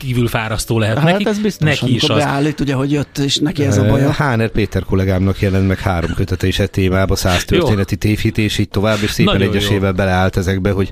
rendkívül 0.07 0.27
fárasztó 0.27 0.79
lehet 0.79 0.97
hát 0.97 1.11
neki. 1.11 1.27
ez 1.27 1.39
biztos, 1.39 1.67
neki 1.67 1.93
is 1.95 2.03
az. 2.03 2.17
beállít, 2.17 2.59
ugye, 2.59 2.73
hogy 2.73 2.91
jött, 2.91 3.17
és 3.17 3.37
neki 3.37 3.63
ez 3.63 3.77
a 3.77 3.85
baja. 3.85 4.11
Háner 4.11 4.49
Péter 4.49 4.83
kollégámnak 4.83 5.39
jelent 5.39 5.67
meg 5.67 5.79
három 5.79 6.13
kötete 6.13 6.47
is 6.47 6.59
egy 6.59 6.69
témába, 6.69 7.15
száz 7.15 7.45
történeti 7.45 7.95
tévhit, 7.95 8.37
így 8.37 8.69
tovább, 8.69 8.97
és 9.01 9.11
szépen 9.11 9.33
Nagyon 9.37 9.49
egyesével 9.49 9.89
jó. 9.89 9.95
beleállt 9.95 10.37
ezekbe, 10.37 10.71
hogy 10.71 10.91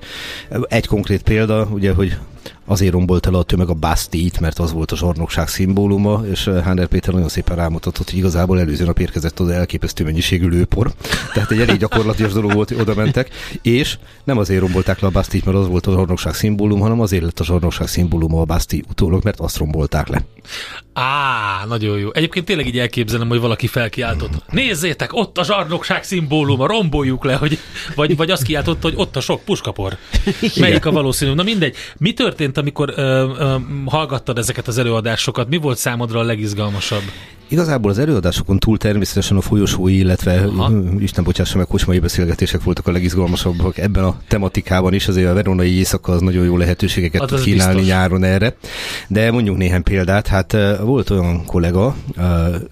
egy 0.68 0.88
konkrét 0.88 1.22
példa, 1.22 1.68
ugye, 1.72 1.94
hogy 1.94 2.18
azért 2.66 2.92
rombolt 2.92 3.26
el 3.26 3.34
a 3.34 3.44
tömeg 3.44 3.70
a 3.70 3.74
Bastit, 3.74 4.40
mert 4.40 4.60
az 4.60 4.72
volt 4.72 4.92
a 4.92 4.96
zsarnokság 4.96 5.48
szimbóluma, 5.48 6.24
és 6.32 6.48
eh, 6.48 6.64
Háner 6.64 6.88
Péter 6.88 7.14
nagyon 7.14 7.30
szépen 7.30 7.56
rámutatott, 7.56 8.10
hogy 8.10 8.18
igazából 8.18 8.60
előző 8.60 8.86
nap 8.86 9.00
érkezett 9.00 9.40
az 9.40 9.50
elképesztő 9.50 10.04
mennyiségű 10.04 10.48
lőpor. 10.48 10.92
Tehát 11.34 11.52
egy 11.52 11.60
elég 11.60 11.78
gyakorlatilag 11.78 12.32
dolog 12.32 12.54
volt, 12.54 12.70
hogy 12.70 12.80
oda 12.80 12.94
mentek, 12.96 13.30
és 13.62 13.98
nem 14.24 14.38
azért 14.38 14.62
rombolták 14.62 15.00
le 15.00 15.08
a 15.08 15.12
Bastit, 15.12 15.46
mert 15.46 15.58
az 15.58 15.68
volt 15.68 15.88
a 15.88 15.92
zsarnokság 15.92 16.34
szimbólum, 16.34 16.80
hanem 16.80 17.02
azért 17.02 17.24
lett 17.24 17.40
a 17.40 17.44
zsarnokság 17.44 17.88
szimbóluma 17.88 18.42
a 18.42 18.46
Basti 18.46 18.84
utólag, 18.90 19.24
mert 19.24 19.40
azt 19.40 19.58
rombolták 19.58 20.08
le. 20.08 20.26
Á, 20.94 21.66
nagyon 21.68 21.98
jó. 22.00 22.10
Egyébként 22.14 22.46
tényleg 22.46 22.68
így 22.68 22.80
elképzelem, 22.80 23.28
hogy 23.28 23.40
valaki 23.40 23.68
felkiáltott. 23.68 24.32
Nézzétek, 24.52 25.14
ott 25.14 25.38
a 25.38 25.44
zsarnokság 25.44 26.04
szimbóluma, 26.04 26.68
romboljuk 26.68 27.24
le, 27.24 27.36
hogy, 27.36 27.58
vagy, 27.96 28.16
vagy 28.16 28.30
azt 28.30 28.44
kiáltott, 28.44 28.82
hogy 28.82 28.94
ott 28.96 29.16
a 29.16 29.20
sok 29.20 29.44
puskapor. 29.44 29.98
Melyik 30.60 30.86
a 30.86 30.92
valószínű? 30.92 31.34
Na 31.34 31.44
mindegy. 31.44 31.76
Mi 31.98 32.14
történt, 32.14 32.55
amikor 32.58 32.94
ö, 32.96 33.02
ö, 33.38 33.56
hallgattad 33.86 34.38
ezeket 34.38 34.68
az 34.68 34.78
előadásokat? 34.78 35.50
Mi 35.50 35.58
volt 35.58 35.78
számodra 35.78 36.20
a 36.20 36.24
legizgalmasabb? 36.24 37.04
Igazából 37.48 37.92
az 37.92 37.98
előadásokon 37.98 38.60
túl 38.60 38.78
természetesen 38.78 39.38
a 39.38 39.42
folyosói, 39.42 39.98
illetve 39.98 40.42
Aha. 40.42 40.72
Isten 41.00 41.24
bocsássa 41.24 41.58
meg, 41.58 41.68
kocsmai 41.68 42.00
beszélgetések 42.00 42.64
voltak 42.64 42.88
a 42.88 42.92
legizgalmasabbak 42.92 43.78
ebben 43.78 44.04
a 44.04 44.18
tematikában 44.28 44.94
is, 44.94 45.08
azért 45.08 45.30
a 45.30 45.34
veronai 45.34 45.78
éjszaka 45.78 46.12
az 46.12 46.22
nagyon 46.22 46.46
jó 46.46 46.58
lehetőségeket 46.58 47.20
hát 47.20 47.30
tud 47.30 47.42
kínálni 47.42 47.76
biztos. 47.76 47.94
nyáron 47.94 48.24
erre. 48.24 48.56
De 49.08 49.32
mondjuk 49.32 49.58
néhány 49.58 49.84
példát, 49.84 50.28
hát 50.28 50.58
volt 50.82 51.10
olyan 51.10 51.46
kollega 51.46 51.96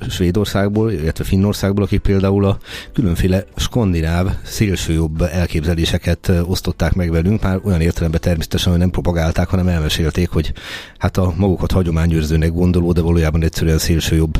Svédországból, 0.09 0.91
illetve 0.91 1.23
Finnországból, 1.23 1.83
akik 1.83 1.99
például 1.99 2.45
a 2.45 2.57
különféle 2.93 3.45
skandináv 3.55 4.27
szélsőjobb 4.43 5.21
elképzeléseket 5.21 6.31
osztották 6.45 6.93
meg 6.93 7.11
velünk, 7.11 7.41
már 7.41 7.59
olyan 7.63 7.81
értelemben 7.81 8.21
természetesen, 8.21 8.71
hogy 8.71 8.81
nem 8.81 8.89
propagálták, 8.89 9.47
hanem 9.47 9.67
elmesélték, 9.67 10.29
hogy 10.29 10.53
hát 10.97 11.17
a 11.17 11.33
magukat 11.35 11.71
hagyományőrzőnek 11.71 12.51
gondoló, 12.51 12.91
de 12.91 13.01
valójában 13.01 13.43
egyszerűen 13.43 13.77
szélsőjobb 13.77 14.39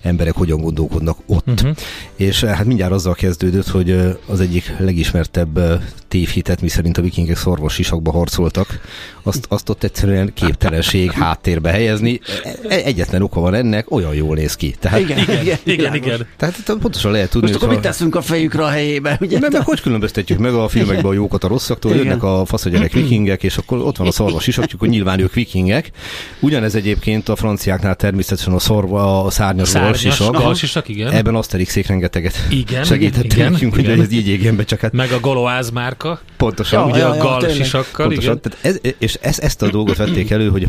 emberek 0.01 0.33
hogyan 0.33 0.61
gondolkodnak 0.61 1.17
ott. 1.25 1.47
Uh-huh. 1.47 1.75
És 2.15 2.43
hát 2.43 2.65
mindjárt 2.65 2.91
azzal 2.91 3.13
kezdődött, 3.13 3.67
hogy 3.67 4.17
az 4.25 4.39
egyik 4.39 4.75
legismertebb 4.79 5.59
tévhitet, 6.07 6.61
miszerint 6.61 6.97
a 6.97 7.01
vikingek 7.01 7.37
szorvosisakba 7.37 8.11
harcoltak, 8.11 8.79
azt, 9.23 9.45
azt 9.49 9.69
ott 9.69 9.83
egyszerűen 9.83 10.31
képtelenség 10.33 11.11
háttérbe 11.21 11.69
helyezni. 11.69 12.19
E, 12.67 12.75
egyetlen 12.75 13.21
oka 13.21 13.39
van 13.39 13.53
ennek, 13.53 13.91
olyan 13.91 14.13
jól 14.13 14.35
néz 14.35 14.55
ki. 14.55 14.75
Tehát, 14.79 14.99
igen, 14.99 15.17
igen, 15.17 15.41
igen, 15.41 15.57
igen, 15.63 15.95
igen. 15.95 16.27
Tehát 16.37 16.63
pontosan 16.65 17.11
lehet 17.11 17.29
tudni, 17.29 17.49
Most 17.49 17.61
akkor 17.61 17.73
mit 17.73 17.83
teszünk 17.83 18.15
a 18.15 18.21
fejükre 18.21 18.63
a 18.63 18.69
helyébe? 18.69 19.17
Ugye? 19.21 19.39
Mert 19.39 19.53
meg 19.53 19.65
hogy 19.65 19.81
különböztetjük 19.81 20.39
meg 20.39 20.53
a 20.53 20.67
filmekben 20.67 21.05
a 21.05 21.13
jókat 21.13 21.43
a 21.43 21.47
rosszaktól, 21.47 21.91
igen. 21.91 22.03
jönnek 22.03 22.23
a 22.23 22.45
faszagyerek 22.45 22.91
vikingek, 22.91 23.43
és 23.43 23.57
akkor 23.57 23.77
ott 23.77 23.97
van 23.97 24.07
a 24.07 24.11
szarvas 24.11 24.47
isakjuk, 24.47 24.79
hogy 24.79 24.89
nyilván 24.89 25.19
ők 25.19 25.33
vikingek. 25.33 25.91
Ugyanez 26.39 26.75
egyébként 26.75 27.29
a 27.29 27.35
franciáknál 27.35 27.95
természetesen 27.95 28.53
a 28.53 28.59
szarva, 28.59 29.23
a 29.23 29.29
szárnyas 29.29 29.67
Szárnyas, 29.93 30.41
galsisak, 30.41 30.87
igen. 30.87 31.11
Ebben 31.11 31.35
Asterixék 31.35 31.87
rengeteget 31.87 32.47
igen, 32.49 32.83
segítettek 32.83 33.33
igen, 33.33 33.51
nekünk, 33.51 33.77
igen. 33.77 33.95
hogy 33.95 33.99
ez 34.05 34.11
így 34.11 34.27
égjen 34.27 34.55
be, 34.55 34.63
csak 34.63 34.79
hát 34.79 34.91
Meg 34.91 35.11
a 35.11 35.19
goloáz 35.19 35.69
márka, 35.69 36.19
pontosan. 36.37 36.79
Ja, 36.79 36.93
ugye 36.93 36.99
ja, 36.99 37.09
a 37.09 37.17
galsisakkal, 37.17 38.05
Pontosan, 38.05 38.37
igen. 38.37 38.51
tehát 38.61 38.81
ez, 38.83 38.93
és 38.97 39.13
ez, 39.21 39.39
ezt 39.39 39.61
a 39.61 39.69
dolgot 39.69 39.97
vették 39.97 40.29
elő, 40.29 40.49
hogy 40.49 40.67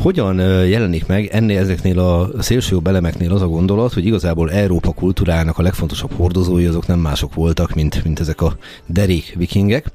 hogyan 0.00 0.38
jelenik 0.66 1.06
meg 1.06 1.28
ennél 1.32 1.58
ezeknél 1.58 1.98
a 1.98 2.30
szélső 2.38 2.76
elemeknél 2.84 3.32
az 3.32 3.42
a 3.42 3.46
gondolat, 3.46 3.92
hogy 3.92 4.06
igazából 4.06 4.50
Európa 4.50 4.92
kultúrának 4.92 5.58
a 5.58 5.62
legfontosabb 5.62 6.12
hordozói 6.16 6.66
azok 6.66 6.86
nem 6.86 6.98
mások 6.98 7.34
voltak, 7.34 7.74
mint, 7.74 8.04
mint 8.04 8.20
ezek 8.20 8.40
a 8.40 8.56
derék 8.86 9.34
vikingek. 9.36 9.90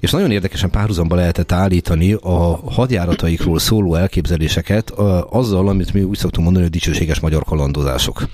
És 0.00 0.10
nagyon 0.10 0.30
érdekesen 0.30 0.70
párhuzamba 0.70 1.14
lehetett 1.14 1.52
állítani 1.52 2.12
a 2.12 2.60
hadjárataikról 2.70 3.58
szóló 3.58 3.94
elképzeléseket 3.94 4.90
azzal, 5.30 5.68
amit 5.68 5.92
mi 5.92 6.02
úgy 6.02 6.18
szoktunk 6.18 6.44
mondani, 6.44 6.64
hogy 6.64 6.74
dicsőséges 6.74 7.20
magyar 7.20 7.44
kalandozások. 7.44 8.28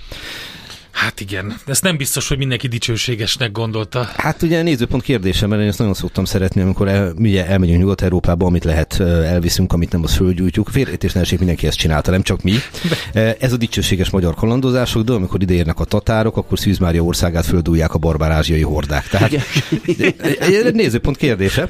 Hát 0.96 1.20
igen, 1.20 1.56
ezt 1.66 1.82
nem 1.82 1.96
biztos, 1.96 2.28
hogy 2.28 2.38
mindenki 2.38 2.68
dicsőségesnek 2.68 3.52
gondolta. 3.52 4.08
Hát 4.16 4.42
ugye 4.42 4.62
nézőpont 4.62 5.02
kérdése, 5.02 5.46
mert 5.46 5.62
én 5.62 5.68
ezt 5.68 5.78
nagyon 5.78 5.94
szoktam 5.94 6.24
szeretni, 6.24 6.60
amikor 6.60 6.88
el, 6.88 7.12
ugye 7.18 7.46
elmegyünk 7.46 7.80
Nyugat-Európába, 7.80 8.46
amit 8.46 8.64
lehet 8.64 9.00
elviszünk, 9.00 9.72
amit 9.72 9.92
nem, 9.92 10.02
az 10.02 10.14
földgyújtjuk. 10.14 10.68
Félreértés 10.68 11.12
ne 11.12 11.20
essék, 11.20 11.38
mindenki 11.38 11.66
ezt 11.66 11.76
csinálta, 11.76 12.10
nem 12.10 12.22
csak 12.22 12.42
mi. 12.42 12.54
Ez 13.38 13.52
a 13.52 13.56
dicsőséges 13.56 14.10
magyar 14.10 14.34
kalandozások, 14.34 15.02
de 15.02 15.12
amikor 15.12 15.42
ideérnek 15.42 15.80
a 15.80 15.84
tatárok, 15.84 16.36
akkor 16.36 16.58
Szűz 16.58 16.78
Mária 16.78 17.02
országát 17.02 17.46
földúlják 17.46 17.94
a 17.94 17.98
barbár 17.98 18.30
ázsiai 18.30 18.62
hordák. 18.62 19.08
Tehát 19.08 19.32
egy 20.40 20.74
nézőpont 20.74 21.16
kérdése. 21.16 21.68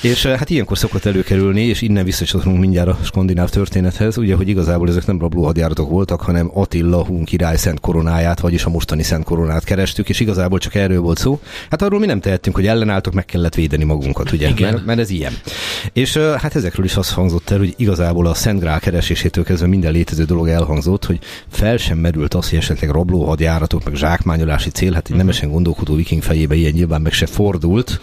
És 0.00 0.26
hát 0.26 0.50
ilyenkor 0.50 0.78
szokott 0.78 1.04
előkerülni, 1.04 1.62
és 1.62 1.82
innen 1.82 2.04
visszacsatolunk 2.04 2.60
mindjárt 2.60 2.88
a 2.88 2.98
skandináv 3.02 3.48
történethez, 3.48 4.16
ugye, 4.16 4.34
hogy 4.34 4.48
igazából 4.48 4.88
ezek 4.88 5.06
nem 5.06 5.18
rabló 5.18 5.44
hadjáratok 5.44 5.90
voltak, 5.90 6.20
hanem 6.20 6.50
Attila 6.54 7.04
hun 7.04 7.24
király 7.24 7.56
szent 7.56 7.80
koronáját, 7.80 8.40
vagyis 8.54 8.72
a 8.72 8.74
mostani 8.74 9.02
szent 9.02 9.24
koronát 9.24 9.64
kerestük, 9.64 10.08
és 10.08 10.20
igazából 10.20 10.58
csak 10.58 10.74
erről 10.74 11.00
volt 11.00 11.18
szó. 11.18 11.40
Hát 11.70 11.82
arról 11.82 12.00
mi 12.00 12.06
nem 12.06 12.20
tehettünk, 12.20 12.56
hogy 12.56 12.66
ellenálltok, 12.66 13.12
meg 13.12 13.24
kellett 13.24 13.54
védeni 13.54 13.84
magunkat, 13.84 14.32
ugye? 14.32 14.48
Igen. 14.48 14.72
Mert, 14.72 14.84
mert 14.84 14.98
ez 14.98 15.10
ilyen. 15.10 15.32
És 15.92 16.16
hát 16.16 16.56
ezekről 16.56 16.84
is 16.84 16.96
azt 16.96 17.10
hangzott 17.10 17.50
el, 17.50 17.58
hogy 17.58 17.74
igazából 17.76 18.26
a 18.26 18.34
Szent 18.34 18.60
Grál 18.60 18.80
keresésétől 18.80 19.44
kezdve 19.44 19.66
minden 19.66 19.92
létező 19.92 20.24
dolog 20.24 20.48
elhangzott, 20.48 21.04
hogy 21.04 21.18
fel 21.48 21.76
sem 21.76 21.98
merült 21.98 22.34
az, 22.34 22.48
hogy 22.48 22.58
esetleg 22.58 22.90
rabló 22.90 23.24
hadjáratok, 23.24 23.84
meg 23.84 23.94
zsákmányolási 23.94 24.70
cél, 24.70 24.92
hát 24.92 25.08
egy 25.10 25.16
nemesen 25.16 25.50
gondolkodó 25.50 25.94
viking 25.94 26.22
fejébe 26.22 26.54
ilyen 26.54 26.72
nyilván 26.72 27.00
meg 27.00 27.12
se 27.12 27.26
fordult, 27.26 28.00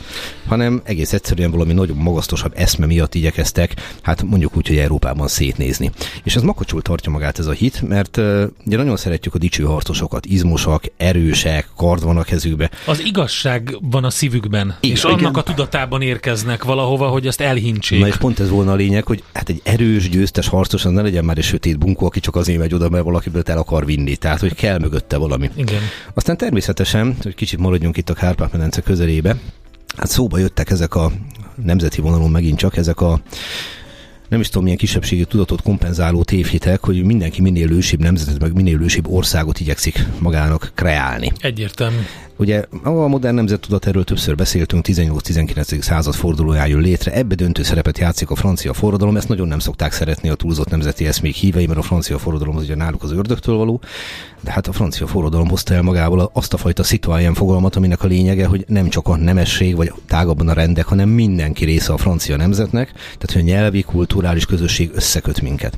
hanem 0.48 0.82
egész 0.84 1.14
egyszerűen 1.14 1.52
valami 1.52 1.74
nagyon 1.74 1.98
magasztosabb 1.98 2.54
eszme 2.56 2.86
miatt 2.86 3.16
igyekeztek, 3.16 3.74
hát 4.02 4.24
mondjuk 4.24 4.58
úgy, 4.58 4.68
hogy 4.68 4.78
Európában 4.78 5.28
szétnézni. 5.28 5.92
És 6.24 6.36
ez 6.36 6.42
makacsul 6.42 6.82
tartja 6.82 7.12
magát 7.12 7.40
ez 7.40 7.46
a 7.46 7.52
hit, 7.52 7.82
mert 7.82 8.18
ugye 8.66 8.78
nagyon 8.78 8.98
szeretjük 8.98 9.36
a 9.36 9.38
dicső 9.38 9.64
harcosokat, 9.64 10.26
izmosak, 10.42 10.84
erősek, 10.98 11.68
kard 11.76 12.04
van 12.04 12.18
a 12.18 12.24
kezükbe. 12.24 12.70
Az 12.86 13.06
igazság 13.06 13.78
van 13.82 14.04
a 14.04 14.10
szívükben, 14.10 14.76
Igen. 14.80 14.96
és 14.96 15.04
annak 15.04 15.38
a 15.38 15.42
tudatában 15.44 16.02
érkeznek 16.02 16.64
valahova, 16.64 17.08
hogy 17.08 17.28
azt 17.28 17.42
elhintsék. 17.42 18.00
Na 18.00 18.08
és 18.08 18.16
pont 18.16 18.40
ez 18.40 18.50
volna 18.50 18.72
a 18.72 18.76
lényeg, 18.76 19.06
hogy 19.06 19.24
hát 19.34 19.50
egy 19.50 19.62
erős, 19.64 20.10
győztes 20.10 20.48
harcos, 20.48 20.86
az 20.86 20.92
ne 20.92 21.02
legyen 21.02 21.26
már 21.26 21.38
egy 21.38 21.44
sötét 21.44 21.78
bunkó, 21.78 22.06
aki 22.06 22.20
csak 22.20 22.36
azért 22.36 22.60
megy 22.60 22.74
oda, 22.74 22.90
mert 22.90 23.04
valakiből 23.04 23.42
el 23.46 23.58
akar 23.58 23.86
vinni. 23.86 24.16
Tehát, 24.16 24.40
hogy 24.40 24.56
kell 24.56 24.80
mögötte 24.80 25.18
valami. 25.18 25.50
Igen. 25.56 25.82
Aztán 26.14 26.38
természetesen, 26.38 27.16
hogy 27.24 27.36
kicsit 27.36 27.60
maradjunk 27.60 27.98
itt 27.98 28.10
a 28.10 28.14
Kárpát-medence 28.14 28.82
közelébe, 28.82 29.38
hát 29.98 30.10
szóba 30.10 30.38
jöttek 30.38 30.70
ezek 30.70 30.96
a 30.96 31.12
nemzeti 31.64 32.02
vonalon 32.02 32.30
megint 32.30 32.58
csak 32.58 32.78
ezek 32.78 33.02
a 33.02 33.22
nem 34.32 34.40
is 34.40 34.48
tudom, 34.48 34.64
milyen 34.64 34.78
kisebbségi 34.78 35.26
tudatot 35.26 35.62
kompenzáló 35.62 36.24
tévhitek, 36.24 36.84
hogy 36.84 37.04
mindenki 37.04 37.42
minél 37.42 37.72
ősibb 37.72 38.00
nemzetet, 38.00 38.40
meg 38.40 38.54
minél 38.54 38.82
ősibb 38.82 39.08
országot 39.08 39.60
igyekszik 39.60 40.06
magának 40.20 40.72
kreálni. 40.76 41.32
Egyértelmű. 41.40 42.02
Ugye 42.38 42.66
a 42.84 42.90
modern 42.90 43.36
nemzettudat, 43.36 43.88
erről 43.88 44.04
többször 44.04 44.36
beszéltünk, 44.36 44.86
18-19. 44.88 45.82
század 45.82 46.14
fordulóján 46.14 46.68
jön 46.68 46.82
létre, 46.82 47.14
ebbe 47.14 47.36
döntő 47.36 47.64
szerepet 47.64 47.98
játszik 47.98 48.30
a 48.30 48.36
francia 48.36 48.74
forradalom, 48.74 49.18
ezt 49.18 49.28
nagyon 49.28 49.48
nem 49.48 49.60
szokták 49.60 49.92
szeretni 49.92 50.30
a 50.30 50.36
túlzott 50.36 50.70
nemzeti 50.70 51.08
eszmék 51.08 51.36
hívei, 51.36 51.66
mert 51.66 51.80
a 51.80 51.82
francia 51.82 52.18
forradalom 52.18 52.56
az 52.56 52.64
ugye 52.64 52.76
náluk 52.76 53.04
az 53.04 53.12
ördögtől 53.12 53.56
való, 53.56 53.82
de 54.42 54.52
hát 54.52 54.68
a 54.68 54.72
francia 54.72 55.08
forradalom 55.08 55.48
hozta 55.48 55.74
el 55.74 55.82
magával 55.82 56.30
azt 56.34 56.54
a 56.54 56.58
fajta 56.58 56.84
citoyen 56.84 57.34
fogalmat, 57.34 57.76
aminek 57.76 58.04
a 58.04 58.08
lényege, 58.08 58.46
hogy 58.46 58.66
nem 58.68 58.90
csak 58.90 59.08
a 59.08 59.16
nemesség, 59.16 59.76
vagy 59.76 59.94
tágabban 60.08 60.48
a 60.48 60.54
rendek, 60.54 60.86
hanem 60.86 61.10
mindenki 61.10 61.66
része 61.66 61.94
a 61.94 61.98
francia 61.98 62.38
nemzetnek, 62.38 62.92
tehát 62.92 63.32
hogy 63.32 63.42
a 63.42 63.46
nyelvi, 63.46 63.82
kulturális 64.22 64.46
közösség 64.46 64.92
összeköt 64.94 65.42
minket. 65.42 65.78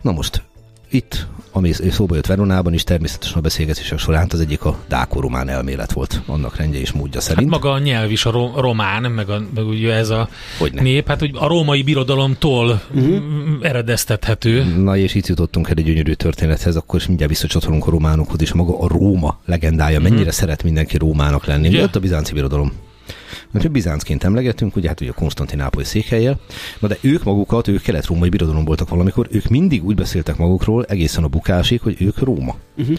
Na 0.00 0.12
most 0.12 0.42
itt, 0.90 1.26
ami 1.52 1.72
szóba 1.72 2.14
jött 2.14 2.26
Veronában 2.26 2.72
is, 2.72 2.84
természetesen 2.84 3.38
a 3.38 3.40
beszélgetések 3.40 3.98
során 3.98 4.26
az 4.30 4.40
egyik 4.40 4.64
a 4.64 4.78
dáko-román 4.88 5.48
elmélet 5.48 5.92
volt, 5.92 6.22
annak 6.26 6.56
rendje 6.56 6.80
és 6.80 6.92
módja 6.92 7.20
Hát 7.20 7.28
szerint. 7.28 7.50
maga 7.50 7.70
a 7.72 7.78
nyelv 7.78 8.10
is 8.10 8.24
a 8.24 8.30
ro- 8.30 8.56
román, 8.56 9.02
meg, 9.10 9.28
a, 9.28 9.42
meg 9.54 9.66
ugye 9.66 9.94
ez 9.94 10.10
a 10.10 10.28
Hogyne. 10.58 10.82
nép, 10.82 11.08
hát 11.08 11.22
úgy 11.22 11.30
a 11.34 11.46
római 11.46 11.82
birodalomtól 11.82 12.82
uh-huh. 12.94 13.22
eredeztethető. 13.62 14.64
Na 14.64 14.96
és 14.96 15.14
itt 15.14 15.26
jutottunk 15.26 15.68
el 15.68 15.74
egy 15.76 15.84
gyönyörű 15.84 16.12
történethez, 16.12 16.76
akkor 16.76 17.00
is 17.00 17.06
mindjárt 17.06 17.30
visszacsatolunk 17.30 17.86
a 17.86 17.90
románokhoz, 17.90 18.40
és 18.40 18.52
maga 18.52 18.78
a 18.78 18.88
Róma 18.88 19.40
legendája, 19.44 20.00
mennyire 20.00 20.30
szeret 20.30 20.62
mindenki 20.62 20.96
Rómának 20.96 21.44
lenni. 21.44 21.68
Ugye? 21.68 21.82
Ott 21.82 21.96
a 21.96 22.00
bizánci 22.00 22.32
birodalom. 22.32 22.72
Mert 23.50 23.70
Bizáncként 23.70 24.24
emlegetünk, 24.24 24.76
ugye 24.76 24.88
hát 24.88 25.00
ugye 25.00 25.10
a 25.10 25.14
Konstantinápoly 25.14 25.84
székhelyel, 25.84 26.40
na 26.78 26.88
de 26.88 26.96
ők 27.00 27.24
magukat, 27.24 27.68
ők 27.68 27.82
kelet-római 27.82 28.28
birodalom 28.28 28.64
voltak 28.64 28.88
valamikor, 28.88 29.28
ők 29.30 29.48
mindig 29.48 29.84
úgy 29.84 29.94
beszéltek 29.94 30.36
magukról 30.36 30.84
egészen 30.84 31.24
a 31.24 31.28
bukásig, 31.28 31.80
hogy 31.80 31.96
ők 32.02 32.18
Róma. 32.18 32.56
Uh-huh. 32.76 32.98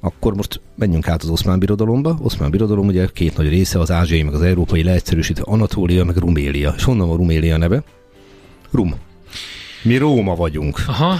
Akkor 0.00 0.34
most 0.34 0.60
menjünk 0.74 1.08
át 1.08 1.22
az 1.22 1.28
oszmán 1.28 1.58
birodalomba. 1.58 2.18
Oszmán 2.22 2.50
birodalom 2.50 2.86
ugye 2.86 3.06
két 3.12 3.36
nagy 3.36 3.48
része, 3.48 3.78
az 3.78 3.90
ázsiai, 3.90 4.22
meg 4.22 4.34
az 4.34 4.42
európai 4.42 4.82
leegyszerűsítve 4.82 5.44
Anatólia, 5.46 6.04
meg 6.04 6.16
Rumélia. 6.16 6.72
És 6.76 6.84
honnan 6.84 7.08
van 7.08 7.16
Rumélia 7.16 7.56
neve? 7.56 7.82
Rum. 8.70 8.94
Mi 9.82 9.96
Róma 9.96 10.34
vagyunk. 10.34 10.84
Aha, 10.86 11.16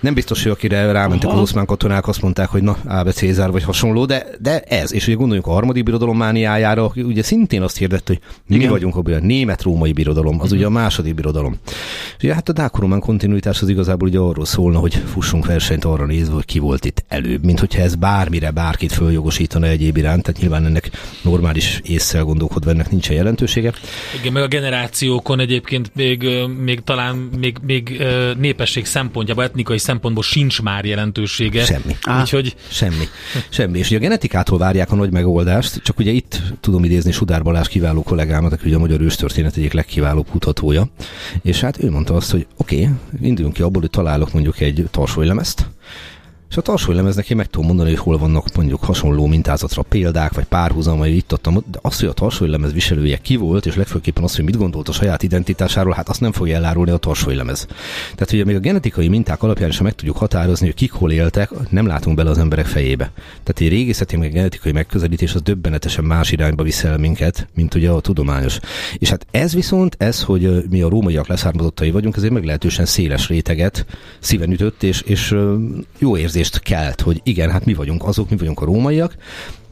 Nem 0.00 0.14
biztos, 0.14 0.42
hogy 0.42 0.52
akire 0.52 0.92
rámentek 0.92 1.28
Aha. 1.28 1.36
az 1.36 1.42
oszmán 1.42 1.66
katonák, 1.66 2.08
azt 2.08 2.22
mondták, 2.22 2.48
hogy 2.48 2.62
na, 2.62 2.76
Ábe 2.86 3.12
Cézár 3.12 3.50
vagy 3.50 3.62
hasonló, 3.62 4.04
de, 4.04 4.26
de 4.40 4.60
ez. 4.60 4.92
És 4.92 5.06
ugye 5.06 5.16
gondoljunk 5.16 5.46
a 5.46 5.52
harmadik 5.52 5.84
birodalom 5.84 6.16
mániájára, 6.16 6.84
aki 6.84 7.02
ugye 7.02 7.22
szintén 7.22 7.62
azt 7.62 7.78
hirdette, 7.78 8.04
hogy 8.06 8.20
mi 8.46 8.54
Igen. 8.56 8.70
vagyunk 8.70 8.96
a. 8.96 9.02
Német-római 9.20 9.92
birodalom, 9.92 10.40
az 10.40 10.52
ugye 10.52 10.66
a 10.66 10.70
második 10.70 11.14
birodalom. 11.14 11.56
És 12.16 12.24
ugye 12.24 12.34
hát 12.34 12.48
a 12.48 12.52
dákoromán 12.52 13.00
kontinuitás 13.00 13.62
az 13.62 13.68
igazából 13.68 14.08
ugye 14.08 14.18
arról 14.18 14.44
szólna, 14.44 14.78
hogy 14.78 14.94
fussunk 14.94 15.46
versenyt 15.46 15.84
arra 15.84 16.06
nézve, 16.06 16.34
hogy 16.34 16.44
ki 16.44 16.58
volt 16.58 16.84
itt 16.84 17.04
előbb, 17.08 17.44
mint 17.44 17.60
hogyha 17.60 17.82
ez 17.82 17.94
bármire 17.94 18.50
bárkit 18.50 18.92
följogosítana 18.92 19.66
egyéb 19.66 19.96
iránt, 19.96 20.22
tehát 20.22 20.40
nyilván 20.40 20.64
ennek 20.64 20.90
normális 21.22 21.80
észsel 21.84 22.24
gondolkodva 22.24 22.70
ennek 22.70 22.90
nincsen 22.90 23.16
jelentősége. 23.16 23.72
igen, 24.20 24.32
meg 24.32 24.42
a 24.42 24.48
generációkon 24.48 25.40
egyébként 25.40 25.90
még, 25.94 26.28
még 26.64 26.80
talán 26.84 27.28
még, 27.38 27.56
még 27.66 28.02
népesség 28.38 28.86
szempontjából, 28.86 29.44
etnikai 29.44 29.78
szempontból 29.86 30.22
sincs 30.22 30.62
már 30.62 30.84
jelentősége. 30.84 31.64
Semmi. 31.64 31.96
Á. 32.02 32.20
Úgyhogy 32.20 32.56
Semmi. 32.68 33.04
Semmi. 33.48 33.78
És 33.78 33.86
ugye 33.86 33.96
a 33.96 34.00
genetikától 34.00 34.58
várják 34.58 34.92
a 34.92 34.94
nagy 34.94 35.12
megoldást, 35.12 35.82
csak 35.82 35.98
ugye 35.98 36.10
itt 36.10 36.42
tudom 36.60 36.84
idézni 36.84 37.12
Sudár 37.12 37.42
Balázs 37.42 37.68
kiváló 37.68 38.02
kollégámat, 38.02 38.52
aki 38.52 38.66
ugye 38.66 38.76
a 38.76 38.78
magyar 38.78 39.00
őstörténet 39.00 39.56
egyik 39.56 39.72
legkiválóbb 39.72 40.28
kutatója, 40.30 40.88
és 41.42 41.60
hát 41.60 41.82
ő 41.82 41.90
mondta 41.90 42.14
azt, 42.14 42.30
hogy 42.30 42.46
oké, 42.56 42.82
okay, 42.82 42.94
induljunk 43.20 43.56
ki 43.56 43.62
abból, 43.62 43.80
hogy 43.80 43.90
találok 43.90 44.32
mondjuk 44.32 44.60
egy 44.60 44.84
tarsólemezt, 44.90 45.66
és 46.50 46.56
a 46.56 46.60
tarsólemeznek 46.60 47.30
én 47.30 47.36
meg 47.36 47.46
tudom 47.46 47.66
mondani, 47.66 47.88
hogy 47.88 47.98
hol 47.98 48.18
vannak 48.18 48.54
mondjuk 48.54 48.84
hasonló 48.84 49.26
mintázatra 49.26 49.82
példák, 49.82 50.34
vagy 50.34 50.44
párhuzam, 50.44 50.98
vagy 50.98 51.16
itt 51.16 51.32
adtam, 51.32 51.54
de 51.70 51.78
az, 51.82 52.00
hogy 52.00 52.08
a 52.08 52.12
tarsólemez 52.12 52.72
viselője 52.72 53.16
ki 53.16 53.36
volt, 53.36 53.66
és 53.66 53.74
legfőképpen 53.74 54.24
az, 54.24 54.36
hogy 54.36 54.44
mit 54.44 54.56
gondolt 54.56 54.88
a 54.88 54.92
saját 54.92 55.22
identitásáról, 55.22 55.92
hát 55.92 56.08
azt 56.08 56.20
nem 56.20 56.32
fogja 56.32 56.56
elárulni 56.56 56.90
a 56.90 56.96
tarsólemez. 56.96 57.66
Tehát 58.14 58.32
ugye 58.32 58.44
még 58.44 58.56
a 58.56 58.58
genetikai 58.58 59.08
minták 59.08 59.42
alapján 59.42 59.68
is 59.68 59.80
meg 59.80 59.94
tudjuk 59.94 60.16
határozni, 60.16 60.66
hogy 60.66 60.74
kik 60.74 60.92
hol 60.92 61.12
éltek, 61.12 61.50
nem 61.70 61.86
látunk 61.86 62.16
bele 62.16 62.30
az 62.30 62.38
emberek 62.38 62.66
fejébe. 62.66 63.12
Tehát 63.14 63.60
egy 63.60 63.68
régészeti, 63.68 64.16
meg 64.16 64.32
genetikai 64.32 64.72
megközelítés 64.72 65.34
az 65.34 65.42
döbbenetesen 65.42 66.04
más 66.04 66.32
irányba 66.32 66.62
viszel 66.62 66.98
minket, 66.98 67.48
mint 67.54 67.74
ugye 67.74 67.90
a 67.90 68.00
tudományos. 68.00 68.58
És 68.98 69.10
hát 69.10 69.26
ez 69.30 69.54
viszont, 69.54 69.94
ez, 69.98 70.22
hogy 70.22 70.64
mi 70.70 70.82
a 70.82 70.88
rómaiak 70.88 71.26
leszármazottai 71.26 71.90
vagyunk, 71.90 72.16
ezért 72.16 72.32
meglehetősen 72.32 72.84
széles 72.84 73.28
réteget 73.28 73.86
szíven 74.18 74.52
ütött, 74.52 74.82
és, 74.82 75.00
és 75.00 75.34
jó 75.98 76.16
érzést 76.36 76.58
kelt, 76.58 77.00
hogy 77.00 77.20
igen, 77.22 77.50
hát 77.50 77.64
mi 77.64 77.74
vagyunk 77.74 78.04
azok, 78.04 78.30
mi 78.30 78.36
vagyunk 78.36 78.60
a 78.60 78.64
rómaiak, 78.64 79.16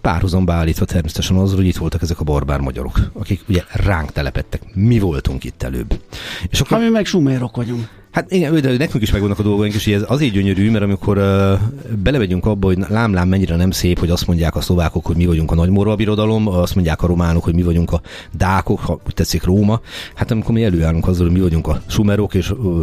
párhuzamba 0.00 0.52
állítva 0.52 0.84
természetesen 0.84 1.36
azzal, 1.36 1.56
hogy 1.56 1.66
itt 1.66 1.76
voltak 1.76 2.02
ezek 2.02 2.20
a 2.20 2.24
barbár 2.24 2.60
magyarok, 2.60 2.98
akik 3.12 3.40
ugye 3.48 3.62
ránk 3.68 4.12
telepettek. 4.12 4.62
Mi 4.74 4.98
voltunk 4.98 5.44
itt 5.44 5.62
előbb. 5.62 6.00
És 6.48 6.60
akkor 6.60 6.78
Ha 6.78 6.84
mi 6.84 6.90
meg 6.90 7.04
sumérok 7.04 7.56
vagyunk. 7.56 7.88
Hát 8.14 8.32
igen, 8.32 8.60
de 8.60 8.76
nekünk 8.76 9.02
is 9.02 9.10
megvannak 9.10 9.38
a 9.38 9.42
dolgaink, 9.42 9.74
és 9.74 9.86
ez 9.86 10.02
azért 10.06 10.32
gyönyörű, 10.32 10.70
mert 10.70 10.84
amikor 10.84 11.18
uh, 11.18 11.60
belevegyünk 12.02 12.46
abba, 12.46 12.66
hogy 12.66 12.78
lám-lám 12.88 13.28
mennyire 13.28 13.56
nem 13.56 13.70
szép, 13.70 13.98
hogy 13.98 14.10
azt 14.10 14.26
mondják 14.26 14.56
a 14.56 14.60
szlovákok, 14.60 15.06
hogy 15.06 15.16
mi 15.16 15.26
vagyunk 15.26 15.50
a 15.50 15.54
nagymorva 15.54 15.94
birodalom, 15.94 16.48
azt 16.48 16.74
mondják 16.74 17.02
a 17.02 17.06
románok, 17.06 17.44
hogy 17.44 17.54
mi 17.54 17.62
vagyunk 17.62 17.92
a 17.92 18.00
dákok, 18.32 18.80
ha 18.80 19.00
úgy 19.06 19.14
tetszik 19.14 19.44
Róma. 19.44 19.80
Hát 20.14 20.30
amikor 20.30 20.54
mi 20.54 20.64
előállunk 20.64 21.06
azzal, 21.06 21.26
hogy 21.26 21.34
mi 21.34 21.40
vagyunk 21.40 21.66
a 21.66 21.82
sumerok, 21.86 22.34
és 22.34 22.50
uh, 22.50 22.80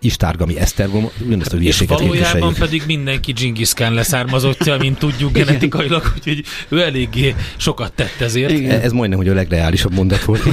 Istárgami 0.00 0.58
Esztergom, 0.58 1.08
ugyanezt 1.26 1.52
a 1.52 1.56
hülyeséget 1.56 2.00
És 2.00 2.06
valójában 2.06 2.54
pedig 2.54 2.82
mindenki 2.86 3.32
Genghis 3.32 3.74
Khan 3.74 3.94
leszármazottja, 3.94 4.76
mint 4.76 4.98
tudjuk 4.98 5.32
genetikailag, 5.32 6.12
úgyhogy 6.16 6.44
ő 6.68 6.82
eléggé 6.82 7.34
sokat 7.56 7.92
tett 7.92 8.20
ezért. 8.20 8.50
Igen. 8.50 8.80
Ez 8.80 8.92
majdnem, 8.92 9.18
hogy 9.18 9.28
a 9.28 9.34
legreálisabb 9.34 9.94
mondat 9.94 10.24
volt, 10.24 10.44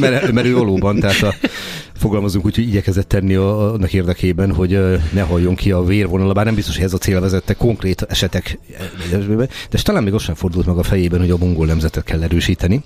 mert, 0.00 0.32
mert 0.32 0.46
ő 0.46 0.54
valóban, 0.54 1.00
tehát 1.00 1.22
a, 1.22 1.34
fogalmazunk 2.02 2.44
úgy, 2.44 2.54
hogy 2.54 2.66
igyekezett 2.66 3.08
tenni 3.08 3.34
a, 3.34 3.72
annak 3.72 3.92
érdekében, 3.92 4.54
hogy 4.54 4.78
ne 5.12 5.20
halljon 5.20 5.54
ki 5.54 5.72
a 5.72 5.84
vérvonal, 5.84 6.32
bár 6.32 6.44
nem 6.44 6.54
biztos, 6.54 6.76
hogy 6.76 6.84
ez 6.84 6.92
a 6.92 6.98
cél 6.98 7.20
vezette 7.20 7.54
konkrét 7.54 8.02
esetek, 8.02 8.58
de 9.70 9.78
talán 9.82 10.02
még 10.02 10.12
azt 10.12 10.24
sem 10.24 10.34
fordult 10.34 10.66
meg 10.66 10.76
a 10.76 10.82
fejében, 10.82 11.20
hogy 11.20 11.30
a 11.30 11.36
mongol 11.36 11.66
nemzetet 11.66 12.04
kell 12.04 12.22
erősíteni. 12.22 12.82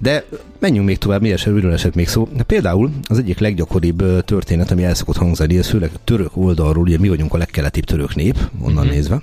De 0.00 0.24
menjünk 0.58 0.86
még 0.86 0.98
tovább, 0.98 1.20
mi 1.20 1.34
miről 1.46 1.72
esett 1.72 1.94
még 1.94 2.08
szó. 2.08 2.28
Például 2.46 2.90
az 3.08 3.18
egyik 3.18 3.38
leggyakoribb 3.38 4.24
történet, 4.24 4.70
ami 4.70 4.84
el 4.84 4.94
szokott 4.94 5.16
hangzani, 5.16 5.58
ez 5.58 5.68
főleg 5.68 5.90
a 5.94 6.00
török 6.04 6.36
oldalról, 6.36 6.84
ugye 6.84 6.98
mi 6.98 7.08
vagyunk 7.08 7.34
a 7.34 7.38
legkeletibb 7.38 7.84
török 7.84 8.14
nép, 8.14 8.36
onnan 8.60 8.84
mm-hmm. 8.84 8.94
nézve, 8.94 9.22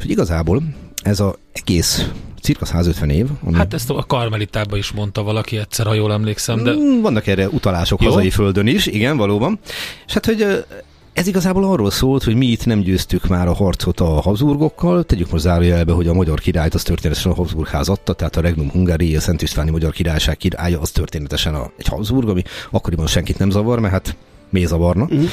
hogy 0.00 0.10
igazából 0.10 0.62
ez 1.04 1.20
az 1.20 1.34
egész 1.52 2.08
cirka 2.42 2.64
150 2.64 3.10
év. 3.10 3.26
Ami... 3.44 3.56
Hát 3.56 3.74
ezt 3.74 3.90
a 3.90 4.04
karmelitában 4.06 4.78
is 4.78 4.92
mondta 4.92 5.22
valaki 5.22 5.56
egyszer, 5.56 5.86
ha 5.86 5.94
jól 5.94 6.12
emlékszem. 6.12 6.64
De... 6.64 6.72
Mm, 6.72 7.00
vannak 7.00 7.26
erre 7.26 7.48
utalások 7.48 8.02
Jó. 8.02 8.08
hazai 8.08 8.30
földön 8.30 8.66
is, 8.66 8.86
igen, 8.86 9.16
valóban. 9.16 9.58
És 10.06 10.12
hát, 10.12 10.26
hogy 10.26 10.64
ez 11.12 11.26
igazából 11.26 11.64
arról 11.64 11.90
szólt, 11.90 12.22
hogy 12.22 12.34
mi 12.34 12.46
itt 12.46 12.66
nem 12.66 12.80
győztük 12.80 13.26
már 13.26 13.48
a 13.48 13.52
harcot 13.52 14.00
a 14.00 14.04
Habsburgokkal. 14.04 15.04
Tegyük 15.04 15.30
most 15.30 15.42
zárójelbe, 15.42 15.92
hogy 15.92 16.08
a 16.08 16.14
magyar 16.14 16.40
királyt 16.40 16.74
az 16.74 16.82
történetesen 16.82 17.32
a 17.32 17.34
Habsburg 17.34 17.68
ház 17.68 17.88
adta, 17.88 18.12
tehát 18.12 18.36
a 18.36 18.40
Regnum 18.40 18.70
Hungari, 18.70 19.16
a 19.16 19.20
Szent 19.20 19.42
Istváni 19.42 19.70
Magyar 19.70 19.92
Királyság 19.92 20.36
királya 20.36 20.80
az 20.80 20.90
történetesen 20.90 21.54
a, 21.54 21.70
egy 21.76 21.86
Habsburg, 21.86 22.28
ami 22.28 22.42
akkoriban 22.70 23.06
senkit 23.06 23.38
nem 23.38 23.50
zavar, 23.50 23.78
mert 23.78 23.92
hát 23.92 24.16
mi 24.50 24.66
zavarna. 24.66 25.08
Mm. 25.14 25.24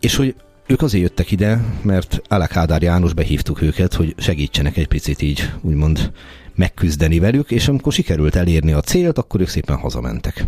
És 0.00 0.16
hogy 0.16 0.34
ők 0.68 0.82
azért 0.82 1.02
jöttek 1.02 1.30
ide, 1.30 1.64
mert 1.82 2.22
Alek 2.28 2.56
Ádár 2.56 2.82
János 2.82 3.12
behívtuk 3.12 3.62
őket, 3.62 3.94
hogy 3.94 4.14
segítsenek 4.18 4.76
egy 4.76 4.88
picit 4.88 5.22
így, 5.22 5.50
úgymond 5.60 6.12
megküzdeni 6.54 7.18
velük, 7.18 7.50
és 7.50 7.68
amikor 7.68 7.92
sikerült 7.92 8.36
elérni 8.36 8.72
a 8.72 8.80
célt, 8.80 9.18
akkor 9.18 9.40
ők 9.40 9.48
szépen 9.48 9.76
hazamentek. 9.76 10.46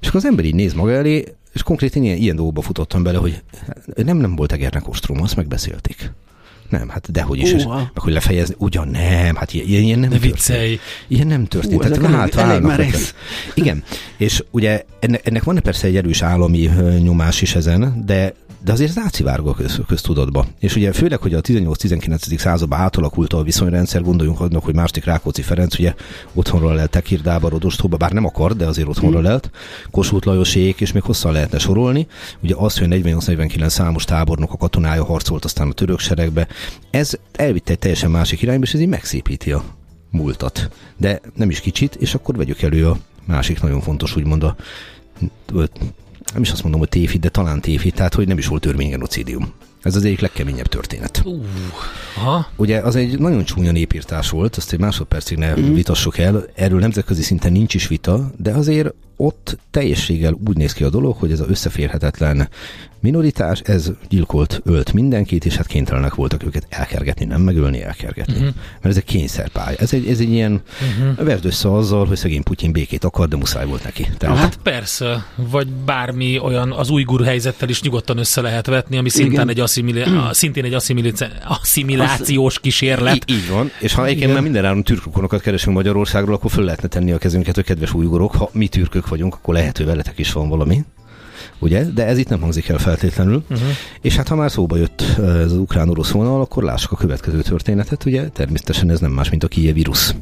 És 0.00 0.08
akkor 0.08 0.20
az 0.20 0.26
ember 0.26 0.44
így 0.44 0.54
néz 0.54 0.72
maga 0.72 0.92
elé, 0.92 1.24
és 1.52 1.62
konkrétan 1.62 2.02
ilyen, 2.02 2.16
ilyen 2.16 2.36
dolgokba 2.36 2.60
futottam 2.60 3.02
bele, 3.02 3.18
hogy 3.18 3.42
nem, 3.94 4.16
nem 4.16 4.36
volt 4.36 4.52
Egernek 4.52 4.88
ostrom, 4.88 5.22
azt 5.22 5.36
megbeszélték. 5.36 6.12
Nem, 6.68 6.88
hát 6.88 7.12
dehogy 7.12 7.38
is. 7.38 7.52
Uh, 7.52 7.74
meg 7.74 7.98
hogy 7.98 8.12
lefejezni, 8.12 8.54
ugyan 8.58 8.88
nem, 8.88 9.34
hát 9.34 9.52
ilyen, 9.52 9.82
ilyen 9.82 9.98
nem 9.98 10.10
ne 10.10 10.18
történt. 10.18 10.80
Ilyen 11.08 11.26
nem 11.26 11.44
történt. 11.44 11.84
Uh, 11.84 11.90
tehát 11.90 12.34
elég, 12.34 12.64
elég 12.64 12.94
Igen, 13.54 13.82
és 14.16 14.44
ugye 14.50 14.84
ennek, 14.98 15.26
ennek 15.26 15.42
van 15.42 15.60
persze 15.62 15.86
egy 15.86 15.96
erős 15.96 16.22
állami 16.22 16.70
nyomás 17.02 17.42
is 17.42 17.54
ezen, 17.54 18.02
de 18.06 18.34
de 18.64 18.72
azért 18.72 18.90
az 18.90 19.02
átszivárgó 19.04 19.48
a 19.48 19.54
köz, 19.54 19.80
köztudatba. 19.86 20.46
És 20.58 20.76
ugye 20.76 20.92
főleg, 20.92 21.18
hogy 21.20 21.34
a 21.34 21.40
18-19. 21.40 22.38
században 22.38 22.78
átalakult 22.78 23.32
a 23.32 23.42
viszonyrendszer, 23.42 24.02
gondoljunk 24.02 24.40
annak, 24.40 24.64
hogy 24.64 24.74
második 24.74 25.04
Rákóczi 25.04 25.42
Ferenc 25.42 25.78
ugye 25.78 25.94
otthonról 26.34 26.74
lelt 26.74 26.90
Tekirdába, 26.90 27.48
Rodostóba, 27.48 27.96
bár 27.96 28.12
nem 28.12 28.24
akar, 28.24 28.56
de 28.56 28.66
azért 28.66 28.88
otthonról 28.88 29.20
mm. 29.20 29.24
lelt, 29.24 29.50
Kossuth 29.90 30.26
Lajosék, 30.26 30.80
és 30.80 30.92
még 30.92 31.02
hosszan 31.02 31.32
lehetne 31.32 31.58
sorolni. 31.58 32.06
Ugye 32.42 32.54
az, 32.56 32.78
hogy 32.78 32.88
48-49 32.90 33.68
számos 33.68 34.04
tábornok 34.04 34.52
a 34.52 34.56
katonája 34.56 35.04
harcolt 35.04 35.44
aztán 35.44 35.68
a 35.68 35.72
török 35.72 35.98
seregbe, 35.98 36.46
ez 36.90 37.12
elvitte 37.32 37.72
egy 37.72 37.78
teljesen 37.78 38.10
másik 38.10 38.42
irányba, 38.42 38.64
és 38.64 38.74
ez 38.74 38.80
így 38.80 38.88
megszépíti 38.88 39.52
a 39.52 39.64
múltat. 40.10 40.70
De 40.96 41.20
nem 41.34 41.50
is 41.50 41.60
kicsit, 41.60 41.94
és 41.94 42.14
akkor 42.14 42.36
vegyük 42.36 42.62
elő 42.62 42.88
a 42.88 42.96
másik 43.24 43.60
nagyon 43.60 43.80
fontos, 43.80 44.16
úgymond 44.16 44.42
a 44.42 44.56
nem 46.32 46.42
is 46.42 46.50
azt 46.50 46.62
mondom, 46.62 46.80
hogy 46.80 46.88
tévhit, 46.88 47.20
de 47.20 47.28
talán 47.28 47.60
tévhit, 47.60 47.94
tehát 47.94 48.14
hogy 48.14 48.26
nem 48.26 48.38
is 48.38 48.46
volt 48.46 48.62
törvénygenocidium. 48.62 49.52
Ez 49.82 49.96
az 49.96 50.04
egyik 50.04 50.20
legkeményebb 50.20 50.66
történet. 50.66 51.22
Uh, 51.24 51.44
aha. 52.16 52.46
Ugye 52.56 52.80
az 52.80 52.96
egy 52.96 53.18
nagyon 53.18 53.44
csúnya 53.44 53.72
népírtás 53.72 54.30
volt, 54.30 54.56
azt 54.56 54.72
egy 54.72 54.78
másodpercig 54.78 55.38
ne 55.38 55.60
mm. 55.60 55.74
vitassuk 55.74 56.18
el, 56.18 56.44
erről 56.54 56.78
nemzetközi 56.78 57.22
szinten 57.22 57.52
nincs 57.52 57.74
is 57.74 57.88
vita, 57.88 58.30
de 58.36 58.52
azért 58.52 58.94
ott 59.16 59.58
teljességgel 59.70 60.38
úgy 60.46 60.56
néz 60.56 60.72
ki 60.72 60.84
a 60.84 60.90
dolog, 60.90 61.16
hogy 61.16 61.32
ez 61.32 61.40
az 61.40 61.48
összeférhetetlen 61.48 62.48
minoritás, 63.02 63.60
ez 63.60 63.90
gyilkolt, 64.08 64.60
ölt 64.64 64.92
mindenkit, 64.92 65.44
és 65.44 65.56
hát 65.56 65.66
kénytelenek 65.66 66.14
voltak 66.14 66.44
őket 66.44 66.66
elkergetni, 66.68 67.24
nem 67.24 67.40
megölni, 67.40 67.82
elkergetni. 67.82 68.32
Uh-huh. 68.32 68.54
Mert 68.72 68.84
ez 68.84 68.96
egy 68.96 69.04
kényszerpálya. 69.04 69.76
Ez 69.76 69.92
egy, 69.92 70.08
ez 70.08 70.20
egy 70.20 70.30
ilyen, 70.30 70.62
uh-huh. 70.98 71.26
verd 71.26 71.44
össze 71.44 71.72
azzal, 71.72 72.06
hogy 72.06 72.16
szegény 72.16 72.42
Putyin 72.42 72.72
békét 72.72 73.04
akar, 73.04 73.28
de 73.28 73.36
muszáj 73.36 73.66
volt 73.66 73.84
neki. 73.84 74.06
Tehát... 74.18 74.36
Hát 74.36 74.56
persze, 74.56 75.26
vagy 75.50 75.68
bármi 75.68 76.38
olyan 76.38 76.72
az 76.72 76.90
újgur 76.90 77.24
helyzettel 77.24 77.68
is 77.68 77.82
nyugodtan 77.82 78.18
össze 78.18 78.40
lehet 78.40 78.66
vetni, 78.66 78.96
ami 78.96 79.08
szintén 79.08 79.48
egy, 79.48 79.60
asszimilé... 79.60 80.04
szintén 80.30 80.64
egy 80.64 80.76
asszimilációs 81.44 82.60
kísérlet. 82.60 83.14
Így, 83.14 83.36
így 83.36 83.48
van, 83.50 83.70
és 83.80 83.94
ha 83.94 84.06
egyébként 84.06 84.32
már 84.32 84.42
minden 84.42 84.64
áron 84.64 84.82
türkokonokat 84.82 85.40
keresünk 85.40 85.76
Magyarországról, 85.76 86.34
akkor 86.34 86.50
föl 86.50 86.64
lehetne 86.64 86.88
tenni 86.88 87.12
a 87.12 87.18
kezünket, 87.18 87.54
hogy 87.54 87.64
kedves 87.64 87.92
újgurok, 87.92 88.34
ha 88.34 88.50
mi 88.52 88.68
türkök 88.68 89.01
vagyunk, 89.08 89.34
akkor 89.34 89.54
lehet, 89.54 89.76
hogy 89.76 89.86
veletek 89.86 90.18
is 90.18 90.32
van 90.32 90.48
valami 90.48 90.84
ugye? 91.58 91.84
De 91.84 92.06
ez 92.06 92.18
itt 92.18 92.28
nem 92.28 92.40
hangzik 92.40 92.68
el 92.68 92.78
feltétlenül. 92.78 93.42
Uh-huh. 93.50 93.68
És 94.00 94.16
hát 94.16 94.28
ha 94.28 94.34
már 94.34 94.50
szóba 94.50 94.76
jött 94.76 95.00
ez 95.18 95.52
az 95.52 95.56
ukrán-orosz 95.56 96.10
vonal, 96.10 96.40
akkor 96.40 96.62
lássuk 96.62 96.92
a 96.92 96.96
következő 96.96 97.42
történetet, 97.42 98.04
ugye? 98.04 98.28
Természetesen 98.28 98.90
ez 98.90 99.00
nem 99.00 99.10
más, 99.10 99.30
mint 99.30 99.44
a 99.44 99.48
Kiev 99.48 99.74
vírus. 99.74 100.14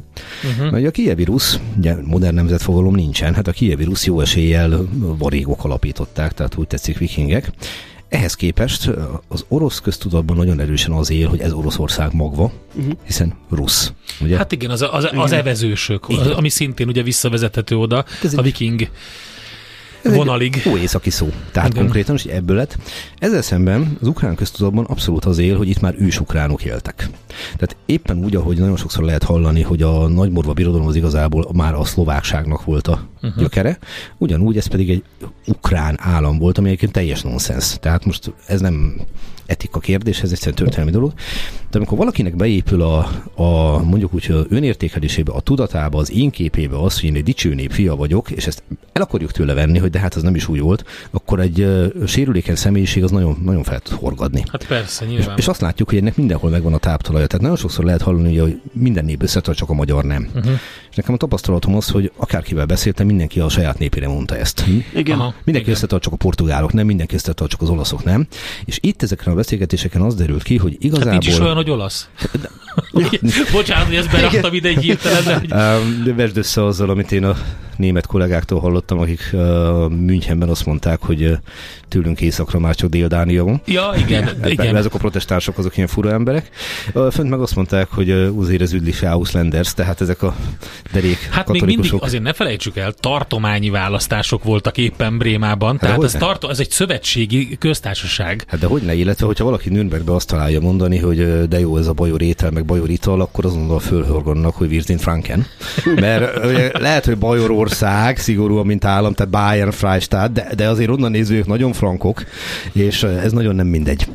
Uh-huh. 0.43 0.71
Mert 0.71 0.85
a 0.85 0.91
Kiev 0.91 1.15
vírus, 1.15 1.59
ugye 1.77 1.95
modern 2.03 2.35
nemzetfogalom 2.35 2.95
nincsen, 2.95 3.33
hát 3.33 3.47
a 3.47 3.51
Kiev 3.51 3.77
vírus 3.77 4.05
jó 4.05 4.19
eséllyel 4.21 4.87
varégok 5.17 5.63
alapították, 5.63 6.33
tehát 6.33 6.55
úgy 6.55 6.67
tetszik 6.67 6.97
vikingek. 6.97 7.51
Ehhez 8.11 8.35
képest 8.35 8.89
az 9.27 9.45
orosz 9.47 9.79
köztudatban 9.79 10.37
nagyon 10.37 10.59
erősen 10.59 10.91
az 10.91 11.11
él, 11.11 11.27
hogy 11.27 11.39
ez 11.39 11.51
Oroszország 11.51 12.13
magva, 12.13 12.51
uh-huh. 12.75 12.93
hiszen 13.05 13.33
rusz. 13.49 13.93
Ugye? 14.21 14.37
Hát 14.37 14.51
igen, 14.51 14.69
az, 14.69 14.81
az, 14.91 15.09
az 15.13 15.31
evezősök, 15.31 16.09
az, 16.09 16.27
ami 16.27 16.49
szintén 16.49 16.87
ugye 16.87 17.03
visszavezethető 17.03 17.77
oda, 17.77 18.05
ez 18.23 18.37
a 18.37 18.41
viking 18.41 18.89
ez 20.03 20.15
vonalig. 20.15 20.61
Egy 20.65 20.81
északi 20.81 21.09
szó. 21.09 21.29
Tehát 21.51 21.69
Igen. 21.69 21.83
konkrétan 21.83 22.15
is 22.15 22.23
ebből 22.23 22.55
lett. 22.55 22.77
Ezzel 23.19 23.41
szemben 23.41 23.97
az 24.01 24.07
ukrán 24.07 24.35
köztudatban 24.35 24.85
abszolút 24.85 25.25
az 25.25 25.37
él, 25.37 25.57
hogy 25.57 25.69
itt 25.69 25.79
már 25.79 25.95
ős 25.97 26.19
ukránok 26.19 26.63
éltek. 26.63 27.09
Tehát 27.57 27.75
éppen 27.85 28.17
úgy, 28.23 28.35
ahogy 28.35 28.57
nagyon 28.57 28.77
sokszor 28.77 29.03
lehet 29.03 29.23
hallani, 29.23 29.61
hogy 29.61 29.81
a 29.81 30.07
nagymorva 30.07 30.53
birodalom 30.53 30.87
az 30.87 30.95
igazából 30.95 31.49
már 31.53 31.73
a 31.73 31.83
szlovákságnak 31.83 32.63
volt 32.63 32.87
a 32.87 33.07
uh-huh. 33.15 33.41
gyökere, 33.41 33.77
ugyanúgy 34.17 34.57
ez 34.57 34.67
pedig 34.67 34.89
egy 34.89 35.03
ukrán 35.47 35.97
állam 35.99 36.37
volt, 36.37 36.57
ami 36.57 36.67
egyébként 36.67 36.91
teljes 36.91 37.21
nonsens. 37.21 37.77
Tehát 37.79 38.05
most 38.05 38.33
ez 38.47 38.61
nem 38.61 39.01
etika 39.45 39.79
kérdés, 39.79 40.21
ez 40.21 40.31
egyszerűen 40.31 40.55
történelmi 40.55 40.91
dolog. 40.91 41.13
De 41.71 41.77
amikor 41.77 41.97
valakinek 41.97 42.35
beépül 42.35 42.81
a, 42.81 42.97
a 43.35 43.77
mondjuk 43.83 44.13
úgy, 44.13 44.31
a 44.31 44.45
önértékelésébe, 44.49 45.31
a 45.31 45.41
tudatába, 45.41 45.97
az 45.97 46.11
én 46.11 46.29
képébe 46.29 46.81
az, 46.81 46.99
hogy 46.99 47.09
én 47.09 47.15
egy 47.15 47.23
dicső 47.23 47.53
nép 47.53 47.71
fia 47.71 47.95
vagyok, 47.95 48.31
és 48.31 48.47
ezt 48.47 48.63
el 48.93 49.01
akarjuk 49.01 49.31
tőle 49.31 49.53
venni, 49.53 49.77
hogy 49.77 49.89
de 49.89 49.99
hát 49.99 50.15
ez 50.15 50.21
nem 50.21 50.35
is 50.35 50.47
úgy 50.47 50.59
volt, 50.59 50.85
akkor 51.11 51.39
egy 51.39 51.61
uh, 51.61 52.05
sérülékeny 52.05 52.55
személyiség 52.55 53.03
az 53.03 53.11
nagyon, 53.11 53.37
nagyon 53.43 53.63
fel 53.63 53.79
tud 53.79 53.97
horgadni. 53.97 54.43
Hát 54.51 54.67
persze, 54.67 55.05
nyilván. 55.05 55.37
És, 55.37 55.43
és 55.43 55.47
azt 55.47 55.61
látjuk, 55.61 55.89
hogy 55.89 55.97
ennek 55.97 56.15
mindenhol 56.15 56.49
megvan 56.49 56.73
a 56.73 56.77
táptalaja. 56.77 57.27
Tehát 57.27 57.41
nagyon 57.41 57.57
sokszor 57.57 57.85
lehet 57.85 58.01
hallani, 58.01 58.37
hogy 58.37 58.61
minden 58.73 59.05
nép 59.05 59.23
összetart, 59.23 59.57
csak 59.57 59.69
a 59.69 59.73
magyar 59.73 60.03
nem. 60.03 60.29
Uh-huh. 60.35 60.51
És 60.91 60.97
nekem 60.97 61.13
a 61.13 61.17
tapasztalatom 61.17 61.75
az, 61.75 61.89
hogy 61.89 62.11
akárkivel 62.17 62.65
beszéltem, 62.65 63.05
mindenki 63.05 63.39
a 63.39 63.49
saját 63.49 63.79
népére 63.79 64.07
mondta 64.07 64.37
ezt. 64.37 64.63
Igen. 64.93 65.19
Aha, 65.19 65.27
mindenki 65.27 65.51
igen. 65.59 65.73
összetart, 65.73 66.03
csak 66.03 66.13
a 66.13 66.15
portugálok 66.15 66.73
nem, 66.73 66.85
mindenki 66.85 67.15
összetart, 67.15 67.51
csak 67.51 67.61
az 67.61 67.69
olaszok 67.69 68.03
nem. 68.03 68.27
És 68.65 68.77
itt 68.81 69.01
ezeken 69.01 69.33
a 69.33 69.35
beszélgetéseken 69.35 70.01
az 70.01 70.15
derült 70.15 70.43
ki, 70.43 70.57
hogy 70.57 70.77
igazából... 70.79 71.11
Hát 71.11 71.21
nincs 71.21 71.33
is 71.33 71.39
olyan, 71.39 71.55
hogy 71.55 71.69
olasz. 71.69 72.09
Bocsánat, 73.51 73.85
hogy 73.85 73.95
ezt 73.95 74.11
beraktam 74.11 74.53
ide 74.53 74.69
egy 74.69 74.81
hirtelen. 74.81 75.45
De... 76.03 76.13
Vesd 76.13 76.37
össze 76.37 76.65
azzal, 76.65 76.89
amit 76.89 77.11
én 77.11 77.23
a 77.23 77.37
német 77.81 78.05
kollégáktól 78.05 78.59
hallottam, 78.59 78.99
akik 78.99 79.29
uh, 79.31 79.39
Münchenben 79.89 80.49
azt 80.49 80.65
mondták, 80.65 81.01
hogy 81.01 81.23
uh, 81.23 81.37
tőlünk 81.87 82.21
északra 82.21 82.59
már 82.59 82.75
csak 82.75 82.89
Dél-Dánia 82.89 83.43
van. 83.43 83.61
Ja, 83.65 83.93
igen. 83.97 84.23
Hát, 84.23 84.49
igen. 84.49 84.75
Ezek 84.75 84.93
a 84.93 84.97
protestánsok 84.97 85.57
azok 85.57 85.75
ilyen 85.77 85.89
fura 85.89 86.11
emberek. 86.11 86.49
Uh, 86.93 87.11
fönt 87.11 87.29
meg 87.29 87.39
azt 87.39 87.55
mondták, 87.55 87.87
hogy 87.89 88.11
uh, 88.11 88.39
azért 88.39 88.61
ez 88.61 88.73
üdli 88.73 88.93
Ausländers, 89.01 89.73
tehát 89.73 90.01
ezek 90.01 90.21
a 90.21 90.35
derék 90.91 91.17
Hát 91.31 91.51
még 91.51 91.63
mindig 91.63 91.93
azért 91.99 92.23
ne 92.23 92.33
felejtsük 92.33 92.77
el, 92.77 92.91
tartományi 92.91 93.69
választások 93.69 94.43
voltak 94.43 94.77
éppen 94.77 95.17
Brémában, 95.17 95.71
hát 95.71 95.79
tehát 95.79 96.03
ez, 96.03 96.11
tarto, 96.11 96.49
ez 96.49 96.59
egy 96.59 96.69
szövetségi 96.69 97.57
köztársaság. 97.59 98.43
Hát 98.47 98.59
de 98.59 98.67
hogy 98.67 98.81
ne, 98.81 98.93
illetve 98.93 99.25
hogyha 99.25 99.43
valaki 99.43 99.69
Nürnbergbe 99.69 100.13
azt 100.13 100.27
találja 100.27 100.59
mondani, 100.59 100.97
hogy 100.97 101.47
de 101.47 101.59
jó 101.59 101.77
ez 101.77 101.87
a 101.87 101.93
bajor 101.93 102.21
étel, 102.21 102.51
meg 102.51 102.65
bajor 102.65 102.89
ital, 102.89 103.21
akkor 103.21 103.45
azonnal 103.45 103.79
fölhorgonnak, 103.79 104.55
hogy 104.55 104.69
Virzin 104.69 104.97
Franken. 104.97 105.45
Mert 105.95 106.79
lehet, 106.79 107.05
hogy 107.05 107.17
bajor 107.17 107.51
ország, 107.71 108.17
szigorúan, 108.17 108.65
mint 108.65 108.85
állam, 108.85 109.13
tehát 109.13 109.31
Bayern, 109.31 109.71
Freistaat, 109.71 110.31
de, 110.31 110.51
de 110.55 110.69
azért 110.69 110.89
onnan 110.89 111.11
nézők 111.11 111.45
nagyon 111.45 111.73
frankok, 111.73 112.23
és 112.71 113.03
ez 113.03 113.31
nagyon 113.31 113.55
nem 113.55 113.67
mindegy. 113.67 114.07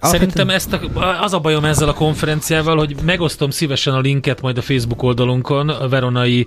Szerintem 0.00 0.50
ezt 0.50 0.72
a, 0.72 0.80
az 1.22 1.32
a 1.32 1.38
bajom 1.38 1.64
ezzel 1.64 1.88
a 1.88 1.92
konferenciával, 1.92 2.76
hogy 2.76 2.96
megosztom 3.04 3.50
szívesen 3.50 3.94
a 3.94 4.00
linket 4.00 4.40
majd 4.40 4.58
a 4.58 4.62
Facebook 4.62 5.02
oldalunkon, 5.02 5.68
a 5.68 5.88
Veronai 5.88 6.46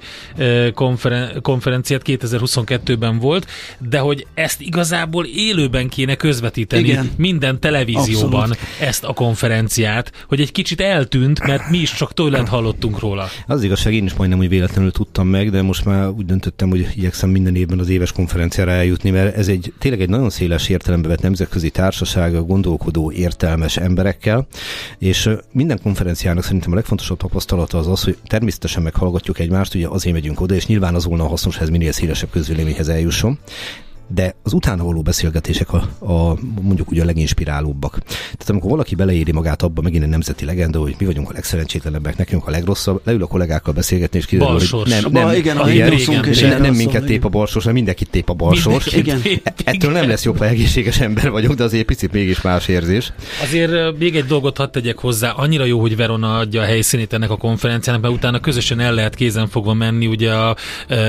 konferen- 0.74 1.42
konferenciát 1.42 2.02
2022-ben 2.06 3.20
volt, 3.20 3.48
de 3.90 4.00
hogy 4.00 4.28
ezt 4.34 4.62
igazából 4.62 5.26
élőben 5.26 5.90
kéne 5.90 6.16
közvetíteni 6.16 6.88
Igen. 6.88 7.12
minden 7.18 7.60
televízióban 7.60 8.40
Abszolút. 8.40 8.58
ezt 8.80 9.04
a 9.04 9.14
konferenciát, 9.14 10.12
hogy 10.28 10.42
egy 10.42 10.52
kicsit 10.52 10.82
eltűnt, 10.82 11.48
mert 11.48 11.70
mi 11.70 11.78
is 11.78 11.94
csak 11.94 12.14
tőled 12.14 12.48
hallottunk 12.48 13.00
róla. 13.00 13.28
Az 13.48 13.64
igazság, 13.64 13.94
én 13.94 14.06
is 14.06 14.14
majdnem 14.14 14.40
úgy 14.40 14.50
véletlenül 14.50 14.92
tudtam 14.92 15.28
meg, 15.28 15.52
de 15.52 15.62
most 15.62 15.86
már 15.86 16.10
úgy 16.10 16.26
döntöttem, 16.28 16.70
hogy 16.70 16.88
igyekszem 16.96 17.30
minden 17.30 17.56
évben 17.56 17.80
az 17.80 17.90
éves 17.90 18.12
konferenciára 18.12 18.72
eljutni, 18.72 19.10
mert 19.10 19.36
ez 19.36 19.48
egy 19.48 19.74
tényleg 19.80 20.02
egy 20.02 20.10
nagyon 20.10 20.30
széles 20.30 20.70
értelembe 20.70 21.08
vett 21.08 21.22
nemzetközi 21.22 21.70
társaság, 21.70 22.46
gondolkodó, 22.46 23.12
értelmes 23.12 23.78
emberekkel, 23.78 24.48
és 24.98 25.30
minden 25.52 25.80
konferenciának 25.84 26.44
szerintem 26.44 26.72
a 26.72 26.76
legfontosabb 26.76 27.18
tapasztalata 27.18 27.78
az 27.78 27.88
az, 27.88 28.04
hogy 28.04 28.18
természetesen 28.28 28.84
meghallgatjuk 28.84 29.40
egymást, 29.40 29.76
ugye 29.76 29.88
azért 29.88 30.16
megyünk 30.16 30.42
oda, 30.42 30.56
és 30.56 30.66
nyilván 30.66 30.96
az 30.96 31.06
volna 31.06 31.28
hasznos, 31.28 31.58
hogy 31.58 31.64
ez 31.64 31.72
minél 31.72 31.92
szélesebb 31.92 32.30
közvéleményhez 32.30 32.90
eljusson 32.90 33.40
de 34.08 34.36
az 34.44 34.54
utána 34.54 34.84
való 34.84 35.02
beszélgetések 35.02 35.74
a, 35.74 35.78
a 36.00 36.38
mondjuk 36.62 36.92
ugye 36.92 37.02
a 37.02 37.06
leginspirálóbbak. 37.06 37.98
Tehát 38.08 38.50
amikor 38.50 38.70
valaki 38.70 38.96
beleéri 38.96 39.32
magát 39.32 39.62
abba, 39.62 39.82
megint 39.82 40.04
egy 40.04 40.10
nemzeti 40.10 40.46
legenda, 40.46 40.80
hogy 40.80 40.96
mi 41.00 41.06
vagyunk 41.06 41.30
a 41.30 41.34
legszerencsétlenebbek, 41.34 42.18
nekünk 42.18 42.48
a 42.48 42.52
legrosszabb, 42.52 43.02
leül 43.04 43.24
a 43.24 43.28
kollégákkal 43.28 43.74
beszélgetni, 43.74 44.20
és 44.20 44.26
kiderül, 44.26 44.60
hogy 44.70 44.88
nem, 44.88 45.04
nem, 45.12 45.32
igen, 45.32 45.70
igen, 45.70 45.92
igen, 45.92 46.26
és 46.26 46.42
nem, 46.42 46.62
nem 46.62 46.74
minket 46.74 47.06
tép 47.06 47.26
a 47.26 47.30
balsors, 47.30 47.64
hanem 47.64 47.74
mindenkit 47.74 48.10
tép 48.10 48.30
a 48.30 48.34
balsors. 48.34 48.86
Igen. 48.94 49.22
Ettől 49.64 49.92
nem 49.92 50.08
lesz 50.08 50.24
jobb, 50.24 50.38
ha 50.38 50.48
egészséges 50.48 51.00
ember 51.00 51.30
vagyok, 51.30 51.54
de 51.54 51.64
azért 51.64 51.86
picit 51.86 52.12
mégis 52.12 52.42
más 52.42 52.68
érzés. 52.68 53.14
Azért 53.42 53.98
még 53.98 54.16
egy 54.16 54.26
dolgot 54.26 54.58
hadd 54.58 54.72
tegyek 54.72 54.98
hozzá. 54.98 55.32
Annyira 55.32 55.66
jó, 55.66 55.80
hogy 55.80 55.96
Verona 55.96 56.38
adja 56.38 56.62
a 56.62 56.66
helyszínét 56.66 57.14
ennek 57.14 57.30
a 57.30 57.38
konferenciának, 57.38 58.02
mert 58.02 58.14
utána 58.14 58.40
közösen 58.40 58.80
el 58.80 58.94
lehet 58.94 59.16
kézen 59.16 59.48
fogva 59.48 59.74
menni 59.74 60.08
ugye 60.08 60.34
a, 60.34 60.50
a 60.50 60.56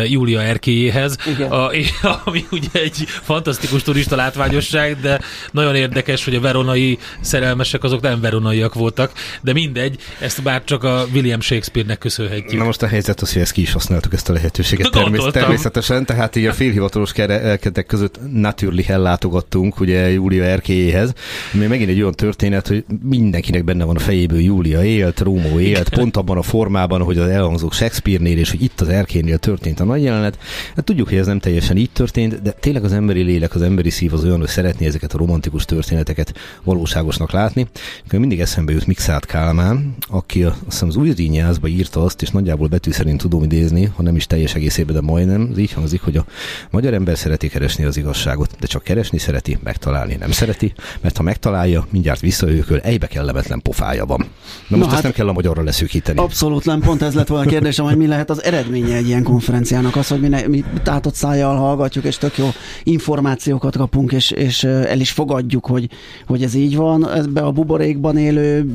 Júlia 0.09 0.43
erkéjéhez, 0.43 1.17
a, 1.51 1.73
ami 2.25 2.45
ugye 2.51 2.88
egy 2.89 3.05
fantasztikus 3.07 3.83
turista 3.83 4.17
látványosság, 4.17 5.01
de 5.01 5.21
nagyon 5.51 5.75
érdekes, 5.75 6.25
hogy 6.25 6.35
a 6.35 6.41
veronai 6.41 6.99
szerelmesek 7.21 7.85
azok 7.85 8.01
nem 8.01 8.21
veronaiak 8.21 8.75
voltak, 8.75 9.13
de 9.43 9.53
mindegy, 9.53 9.97
ezt 10.21 10.43
bár 10.43 10.65
csak 10.65 10.85
a 10.85 11.07
William 11.13 11.41
Shakespeare-nek 11.41 11.99
köszönhetjük. 11.99 12.59
Na 12.59 12.65
most 12.65 12.83
a 12.83 12.87
helyzet 12.87 13.21
az, 13.21 13.33
hogy 13.33 13.43
ezt 13.43 13.53
ki 13.53 13.61
is 13.61 13.73
használtuk 13.73 14.13
ezt 14.13 14.29
a 14.29 14.33
lehetőséget. 14.33 14.91
Természet, 14.91 15.33
természetesen, 15.33 16.05
tehát 16.05 16.37
így 16.37 16.47
a 16.47 16.53
félhivatalos 16.53 17.13
kerekedek 17.13 17.87
között 17.87 18.19
naturally 18.33 18.85
ellátogattunk 18.87 19.81
ugye 19.81 20.11
Júlia 20.11 20.45
erkéjéhez, 20.45 21.13
ami 21.55 21.67
megint 21.67 21.91
egy 21.91 22.01
olyan 22.01 22.15
történet, 22.15 22.69
hogy 22.69 22.85
mindenkinek 23.03 23.65
benne 23.65 23.85
van 23.85 23.97
a 23.97 23.99
fejéből 23.99 24.41
Júlia 24.41 24.85
élt, 24.85 25.21
Rómó 25.21 25.61
élt, 25.61 25.89
pont 25.89 26.17
abban 26.17 26.37
a 26.37 26.43
formában, 26.43 27.03
hogy 27.03 27.19
az 27.19 27.29
elhangzó 27.29 27.71
Shakespeare-nél 27.71 28.39
és 28.39 28.51
hogy 28.51 28.63
itt 28.63 28.81
az 28.81 28.89
erkénél 28.89 29.39
történt 29.39 29.81
a 29.81 29.85
nagy 29.85 30.03
jelenet. 30.03 30.39
Hát 30.77 30.85
tudjuk, 30.85 31.09
hogy 31.09 31.19
ez 31.19 31.27
nem 31.27 31.39
teljesen 31.39 31.77
így 31.77 31.91
történt, 31.91 32.43
de 32.43 32.51
tényleg 32.51 32.78
az 32.85 32.93
emberi 32.93 33.23
lélek, 33.23 33.55
az 33.55 33.63
emberi 33.63 33.91
szív 33.91 34.13
az 34.13 34.25
olyan, 34.25 34.39
hogy 34.39 34.49
szeretné 34.49 34.87
ezeket 34.87 35.13
a 35.13 35.19
romantikus 35.19 35.65
történeteket 35.65 36.35
valóságosnak 36.65 37.33
látni. 37.33 37.67
Akkor 38.07 38.19
mindig 38.19 38.41
eszembe 38.41 38.73
jut 38.73 38.87
Mixát 38.87 39.27
Kálmán, 39.27 39.95
aki 40.09 40.43
azt 40.45 40.57
hiszem 40.65 40.89
az 40.89 40.97
új 40.97 41.11
Rínyászba 41.11 41.67
írta 41.67 42.05
azt, 42.05 42.23
és 42.23 42.29
nagyjából 42.29 42.69
betű 42.69 42.91
szerint 42.91 43.21
tudom 43.21 43.43
idézni, 43.43 43.93
ha 43.97 44.03
nem 44.03 44.17
is 44.17 44.27
teljes 44.27 44.55
egészében, 44.55 44.95
de 44.95 45.01
majdnem. 45.01 45.49
Az 45.53 45.59
így 45.59 45.73
hangzik, 45.73 46.01
hogy 46.01 46.17
a 46.17 46.25
magyar 46.71 46.95
ember 46.95 47.19
szereti 47.19 47.49
keresni 47.49 47.85
az 47.85 47.97
igazságot, 47.97 48.57
de 48.61 48.67
csak 48.67 48.83
keresni 48.83 49.19
szereti, 49.19 49.59
megtalálni 49.63 50.15
nem 50.15 50.31
szereti, 50.31 50.73
mert 51.01 51.17
ha 51.17 51.23
megtalálja, 51.23 51.87
mindjárt 51.91 52.21
visszaőköl, 52.21 52.79
egybe 52.79 53.07
kellemetlen 53.07 53.63
pofája 53.63 54.07
van. 54.07 54.27
Na 54.69 54.77
most 54.77 54.79
Na, 54.79 54.85
ezt 54.85 54.95
hát 54.95 55.03
nem 55.03 55.13
kell 55.13 55.29
a 55.29 55.33
magyarra 55.33 55.63
leszűkíteni. 55.63 56.19
Abszolút 56.19 56.65
nem, 56.65 56.81
pont 56.81 57.03
ez 57.03 57.15
lett 57.15 57.27
volna 57.29 57.45
a 57.45 57.49
kérdésem, 57.49 57.85
hogy 57.85 57.97
mi 57.97 58.07
lehet 58.07 58.31
az 58.31 58.43
eredménye 58.43 58.97
egy 58.97 59.07
ilyen 59.07 59.23
konferenciának, 59.23 59.97
az, 59.97 60.09
hogy 60.09 60.21
mi, 60.21 60.29
ne, 60.29 60.47
mi 60.47 60.65
tátott 60.83 61.15
szájjal 61.15 61.57
hallgatjuk, 61.57 62.05
és 62.05 62.19
tök 62.19 62.39
jó 62.39 62.49
információkat 62.83 63.77
kapunk, 63.77 64.13
és, 64.13 64.31
és 64.31 64.65
el 64.65 65.01
is 65.01 65.11
fogadjuk, 65.11 65.67
hogy, 65.67 65.89
hogy 66.27 66.43
ez 66.43 66.55
így 66.55 66.77
van. 66.77 67.11
Ebbe 67.11 67.41
a 67.41 67.51
buborékban 67.51 68.17
élő 68.17 68.71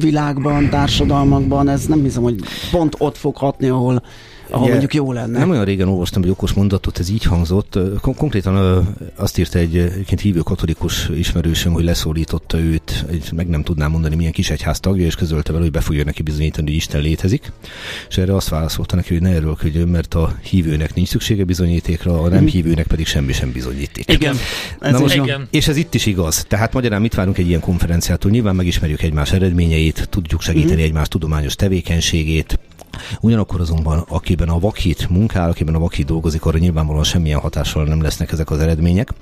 világban, 0.00 0.68
társadalmakban, 0.68 1.68
ez 1.68 1.86
nem 1.86 2.02
hiszem, 2.02 2.22
hogy 2.22 2.40
pont 2.70 2.94
ott 2.98 3.16
fog 3.16 3.36
hatni, 3.36 3.68
ahol, 3.68 4.02
ahol 4.50 4.62
Ugye, 4.62 4.70
mondjuk 4.70 4.94
jó 4.94 5.12
lenne. 5.12 5.38
Nem 5.38 5.50
olyan 5.50 5.64
régen 5.64 5.88
olvastam 5.88 6.22
egy 6.22 6.30
okos 6.30 6.52
mondatot, 6.52 6.98
ez 6.98 7.10
így 7.10 7.24
hangzott. 7.24 7.78
Kon- 8.00 8.16
konkrétan 8.16 8.86
azt 9.16 9.38
írta 9.38 9.58
egy 9.58 9.76
egyébként 9.76 10.20
hívő 10.20 10.40
katolikus 10.40 11.08
ismerősöm, 11.08 11.72
hogy 11.72 11.84
leszólította 11.84 12.58
őt, 12.58 13.04
egy, 13.10 13.32
meg 13.32 13.48
nem 13.48 13.62
tudnám 13.62 13.90
mondani, 13.90 14.16
milyen 14.16 14.32
kis 14.32 14.50
egyház 14.50 14.80
tagja, 14.80 15.06
és 15.06 15.14
közölte 15.14 15.52
vele, 15.52 15.64
hogy 15.64 15.72
be 15.72 15.80
fogja 15.80 16.04
neki 16.04 16.22
bizonyítani, 16.22 16.66
hogy 16.66 16.76
Isten 16.76 17.00
létezik. 17.00 17.52
És 18.08 18.18
erre 18.18 18.34
azt 18.34 18.48
válaszolta 18.48 18.96
neki, 18.96 19.12
hogy 19.12 19.22
ne 19.22 19.30
erről 19.30 19.56
küldjön, 19.56 19.88
mert 19.88 20.14
a 20.14 20.34
hívőnek 20.42 20.94
nincs 20.94 21.08
szüksége 21.08 21.44
bizonyítékra, 21.44 22.20
a 22.20 22.28
nem 22.28 22.42
mhm. 22.42 22.52
hívőnek 22.52 22.86
pedig 22.86 23.06
semmi 23.06 23.32
sem 23.32 23.52
bizonyíték. 23.52 24.12
Igen. 24.12 24.36
Ez 24.80 24.92
Na 24.92 24.98
most, 24.98 25.14
igen. 25.14 25.48
És 25.50 25.68
ez 25.68 25.76
itt 25.76 25.94
is 25.94 26.06
igaz. 26.06 26.44
Tehát 26.48 26.72
magyarán 26.72 27.00
mit 27.00 27.14
várunk 27.14 27.38
egy 27.38 27.48
ilyen 27.48 27.60
konferenciától? 27.60 28.30
Nyilván 28.30 28.56
megismerjük 28.56 29.02
egymás 29.02 29.32
eredményeit, 29.32 30.08
tudjuk 30.10 30.40
segíteni 30.40 30.80
mm. 30.80 30.84
egymás 30.84 31.08
tudományos 31.08 31.54
tevékenységét, 31.54 32.58
Ugyanakkor 33.20 33.60
azonban, 33.60 34.04
akiben 34.08 34.48
a 34.48 34.58
vakhit 34.58 35.08
munkál, 35.08 35.50
akiben 35.50 35.74
a 35.74 35.78
vakhit 35.78 36.06
dolgozik, 36.06 36.44
arra 36.44 36.58
nyilvánvalóan 36.58 37.04
semmilyen 37.04 37.40
hatással 37.40 37.84
nem 37.84 38.02
lesznek 38.02 38.32
ezek 38.32 38.50
az 38.50 38.58
eredmények. 38.58 39.12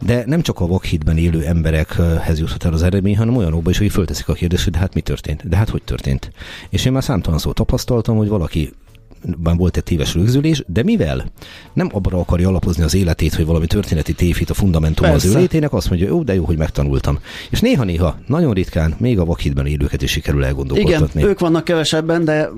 De 0.00 0.22
nem 0.26 0.42
csak 0.42 0.60
a 0.60 0.66
vakhitben 0.66 1.16
élő 1.16 1.44
emberekhez 1.44 2.38
juthat 2.38 2.64
el 2.64 2.72
az 2.72 2.82
eredmény, 2.82 3.16
hanem 3.16 3.36
olyanokba 3.36 3.70
is, 3.70 3.78
hogy 3.78 3.90
fölteszik 3.90 4.28
a 4.28 4.32
kérdést, 4.32 4.64
hogy 4.64 4.72
de 4.72 4.78
hát 4.78 4.94
mi 4.94 5.00
történt? 5.00 5.48
De 5.48 5.56
hát 5.56 5.68
hogy 5.68 5.82
történt? 5.82 6.30
És 6.68 6.84
én 6.84 6.92
már 6.92 7.04
számtalan 7.04 7.38
szó 7.38 7.52
tapasztaltam, 7.52 8.16
hogy 8.16 8.28
valaki 8.28 8.72
volt 9.56 9.76
egy 9.76 9.82
téves 9.82 10.14
rögzülés, 10.14 10.62
de 10.66 10.82
mivel 10.82 11.24
nem 11.72 11.88
abra 11.92 12.18
akarja 12.18 12.48
alapozni 12.48 12.82
az 12.82 12.94
életét, 12.94 13.34
hogy 13.34 13.46
valami 13.46 13.66
történeti 13.66 14.12
tévhit 14.12 14.50
a 14.50 14.54
fundamentum 14.54 15.06
Persze. 15.06 15.28
az 15.28 15.34
ő 15.34 15.38
létének, 15.38 15.72
azt 15.72 15.88
mondja, 15.88 16.08
jó, 16.08 16.22
de 16.22 16.34
jó, 16.34 16.44
hogy 16.44 16.56
megtanultam. 16.56 17.18
És 17.50 17.60
néha-néha, 17.60 18.18
nagyon 18.26 18.52
ritkán, 18.52 18.94
még 18.98 19.18
a 19.18 19.24
vakhitben 19.24 19.66
élőket 19.66 20.02
is 20.02 20.10
sikerül 20.10 20.44
elgondolkodtatni. 20.44 21.20
Igen, 21.20 21.30
ők 21.30 21.38
vannak 21.40 21.64
kevesebben, 21.64 22.24
de 22.24 22.48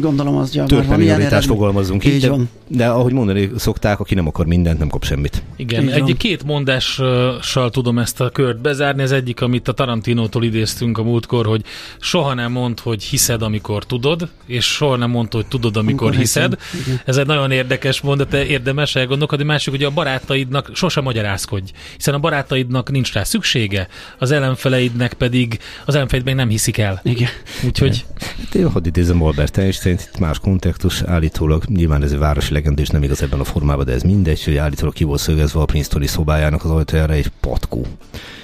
gondolom 0.00 0.36
az 0.36 0.50
gyakran 0.50 0.86
van 0.86 1.00
ilyen 1.00 1.40
fogalmazunk 1.40 2.04
így, 2.04 2.14
így 2.14 2.28
van. 2.28 2.48
De, 2.68 2.76
de 2.76 2.86
ahogy 2.86 3.12
mondani 3.12 3.50
szokták, 3.56 4.00
aki 4.00 4.14
nem 4.14 4.26
akar 4.26 4.46
mindent, 4.46 4.78
nem 4.78 4.88
kap 4.88 5.04
semmit. 5.04 5.42
Igen, 5.56 5.88
egy 5.88 6.16
két 6.16 6.44
mondással 6.44 7.70
tudom 7.70 7.98
ezt 7.98 8.20
a 8.20 8.30
kört 8.30 8.60
bezárni. 8.60 9.02
Ez 9.02 9.10
egyik, 9.10 9.40
amit 9.40 9.68
a 9.68 9.72
Tarantinótól 9.72 10.44
idéztünk 10.44 10.98
a 10.98 11.02
múltkor, 11.02 11.46
hogy 11.46 11.62
soha 12.00 12.34
nem 12.34 12.52
mond, 12.52 12.80
hogy 12.80 13.02
hiszed, 13.02 13.42
amikor 13.42 13.84
tudod, 13.84 14.28
és 14.46 14.64
soha 14.64 14.96
nem 14.96 15.10
mond, 15.10 15.32
hogy 15.32 15.46
tudod, 15.46 15.76
amikor 15.76 16.05
amikor 16.06 16.24
hiszed. 16.24 16.58
hiszed. 16.72 17.02
Ez 17.04 17.16
egy 17.16 17.26
nagyon 17.26 17.50
érdekes 17.50 18.00
mondat, 18.00 18.32
érdemes 18.32 18.94
elgondolkodni. 18.94 19.44
Másik, 19.44 19.72
hogy 19.72 19.82
a 19.82 19.90
barátaidnak 19.90 20.70
sosem 20.74 21.04
magyarázkodj, 21.04 21.70
hiszen 21.96 22.14
a 22.14 22.18
barátaidnak 22.18 22.90
nincs 22.90 23.12
rá 23.12 23.22
szüksége, 23.22 23.88
az 24.18 24.30
ellenfeleidnek 24.30 25.12
pedig 25.12 25.58
az 25.84 25.94
ellenfeleid 25.94 26.26
még 26.26 26.34
nem 26.34 26.48
hiszik 26.48 26.78
el. 26.78 27.00
Igen. 27.04 27.28
Úgyhogy... 27.64 28.04
Hát 28.20 28.54
én 28.54 28.70
hadd 28.70 28.86
idézem 28.86 29.22
Albert 29.22 29.58
Einstein, 29.58 29.98
itt 30.12 30.18
más 30.18 30.38
kontextus, 30.38 31.02
állítólag 31.02 31.64
nyilván 31.64 32.02
ez 32.02 32.12
egy 32.12 32.18
városi 32.18 32.52
legenda, 32.52 32.82
és 32.82 32.88
nem 32.88 33.02
igaz 33.02 33.22
ebben 33.22 33.40
a 33.40 33.44
formában, 33.44 33.84
de 33.84 33.92
ez 33.92 34.02
mindegy, 34.02 34.44
hogy 34.44 34.56
állítólag 34.56 34.94
ki 34.94 35.04
volt 35.04 35.20
szögezve 35.20 35.60
a 35.60 35.64
Princetoni 35.64 36.06
szobájának 36.06 36.64
az 36.64 36.70
ajtajára 36.70 37.12
egy 37.12 37.30
patkó 37.40 37.86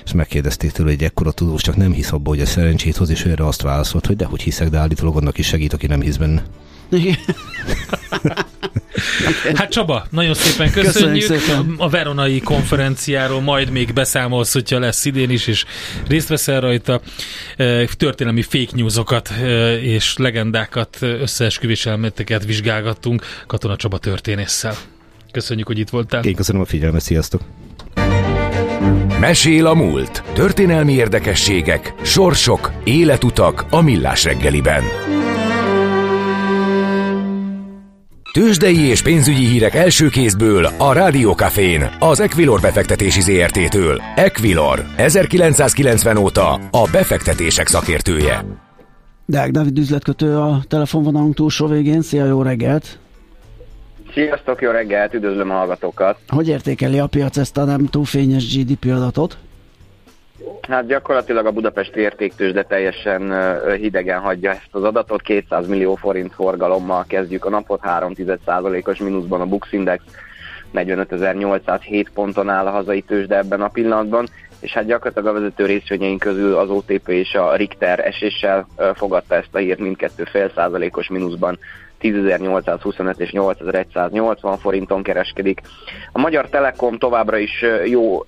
és 0.05 0.13
megkérdezték 0.13 0.71
tőle, 0.71 0.91
hogy 0.91 1.03
ekkora 1.03 1.33
tudós 1.33 1.63
csak 1.63 1.77
nem 1.77 1.93
hisz 1.93 2.13
abba, 2.13 2.29
hogy 2.29 2.41
a 2.41 2.47
szerencsét 2.47 2.97
hoz, 2.97 3.11
és 3.11 3.25
ő 3.25 3.31
erre 3.31 3.47
azt 3.47 3.63
válaszolt, 3.63 4.07
hogy 4.07 4.17
dehogy 4.17 4.43
hiszek, 4.43 4.69
de 4.69 4.79
állítólag 4.79 5.17
annak 5.17 5.39
is 5.39 5.47
segít, 5.47 5.73
aki 5.73 5.87
nem 5.87 6.01
hisz 6.01 6.17
benne. 6.17 6.43
Hát 9.55 9.71
Csaba, 9.71 10.07
nagyon 10.11 10.35
szépen 10.35 10.73
köszönjük. 10.73 10.93
köszönjük 10.93 11.43
szépen. 11.43 11.75
A 11.79 11.89
Veronai 11.89 12.41
konferenciáról 12.41 13.41
majd 13.41 13.71
még 13.71 13.93
beszámolsz, 13.93 14.53
hogyha 14.53 14.79
lesz 14.79 15.05
idén 15.05 15.31
is, 15.31 15.47
és 15.47 15.65
részt 16.07 16.29
veszel 16.29 16.61
rajta. 16.61 17.01
Történelmi 17.97 18.43
fake 18.43 18.71
newsokat 18.73 19.31
és 19.81 20.15
legendákat, 20.17 20.97
összeesküvés 21.01 21.87
elméleteket 21.87 22.45
vizsgálgattunk 22.45 23.25
Katona 23.47 23.77
Csaba 23.77 23.99
történésszel. 23.99 24.75
Köszönjük, 25.33 25.67
hogy 25.67 25.79
itt 25.79 25.91
voltál. 25.91 26.25
Én 26.25 26.35
köszönöm 26.35 26.61
a 26.61 26.65
figyelmet, 26.65 27.03
sziasztok! 27.03 27.43
Mesél 29.21 29.67
a 29.67 29.75
múlt. 29.75 30.23
Történelmi 30.33 30.93
érdekességek, 30.93 31.95
sorsok, 32.03 32.73
életutak 32.85 33.65
a 33.71 33.81
millás 33.81 34.25
reggeliben. 34.25 34.83
Tőzsdei 38.33 38.81
és 38.81 39.03
pénzügyi 39.03 39.45
hírek 39.45 39.75
első 39.75 40.09
kézből 40.09 40.65
a 40.65 40.93
Rádiókafén, 40.93 41.91
az 41.99 42.21
Equilor 42.21 42.61
befektetési 42.61 43.21
ZRT-től. 43.21 44.03
Equilor, 44.15 44.85
1990 44.97 46.17
óta 46.17 46.53
a 46.71 46.89
befektetések 46.93 47.67
szakértője. 47.67 48.45
Deák 49.27 49.51
Dávid 49.51 49.79
üzletkötő 49.79 50.37
a 50.37 50.61
telefonvonalunk 50.69 51.35
túlsó 51.35 51.67
végén. 51.67 52.03
Szia, 52.03 52.25
jó 52.25 52.43
reggelt! 52.43 52.99
Sziasztok, 54.13 54.61
jó 54.61 54.71
reggelt, 54.71 55.15
üdvözlöm 55.15 55.51
a 55.51 55.55
hallgatókat! 55.55 56.19
Hogy 56.29 56.49
értékeli 56.49 56.99
a 56.99 57.07
piac 57.07 57.37
ezt 57.37 57.57
a 57.57 57.65
nem 57.65 57.87
túl 57.87 58.05
fényes 58.05 58.57
GDP 58.57 58.85
adatot? 58.85 59.37
Hát 60.69 60.87
gyakorlatilag 60.87 61.47
a 61.47 61.51
budapesti 61.51 62.01
értéktős, 62.01 62.53
de 62.53 62.63
teljesen 62.63 63.35
hidegen 63.77 64.21
hagyja 64.21 64.51
ezt 64.51 64.69
az 64.71 64.85
adatot. 64.85 65.23
200 65.23 65.67
millió 65.67 65.95
forint 65.95 66.35
forgalommal 66.35 67.05
kezdjük 67.09 67.45
a 67.45 67.51
napot, 67.51 67.81
3,1%-os 67.83 68.99
mínuszban 68.99 69.41
a 69.41 69.47
Bux 69.47 69.73
Index, 69.73 70.03
45.807 70.75 72.07
ponton 72.15 72.49
áll 72.49 72.67
a 72.67 72.71
hazai 72.71 73.01
tőzsde 73.03 73.37
ebben 73.37 73.61
a 73.61 73.69
pillanatban, 73.69 74.29
és 74.61 74.73
hát 74.73 74.87
gyakorlatilag 74.87 75.37
a 75.37 75.41
vezető 75.41 75.67
részvényeink 75.67 76.21
közül 76.21 76.57
az 76.57 76.71
OTP 76.71 77.09
és 77.09 77.35
a 77.35 77.57
Richter 77.57 78.07
eséssel 78.07 78.67
fogadta 78.95 79.35
ezt 79.35 79.55
a 79.55 79.59
hírt 79.59 79.79
mindkettő 79.79 80.25
fél 80.25 80.51
százalékos 80.55 81.09
mínuszban 81.09 81.59
10.825 82.03 83.19
és 83.19 83.31
8.180 83.33 84.57
forinton 84.61 85.03
kereskedik. 85.03 85.61
A 86.13 86.19
Magyar 86.19 86.49
Telekom 86.49 86.99
továbbra 86.99 87.39
is 87.39 87.65
jó 87.85 88.17
uh, 88.17 88.25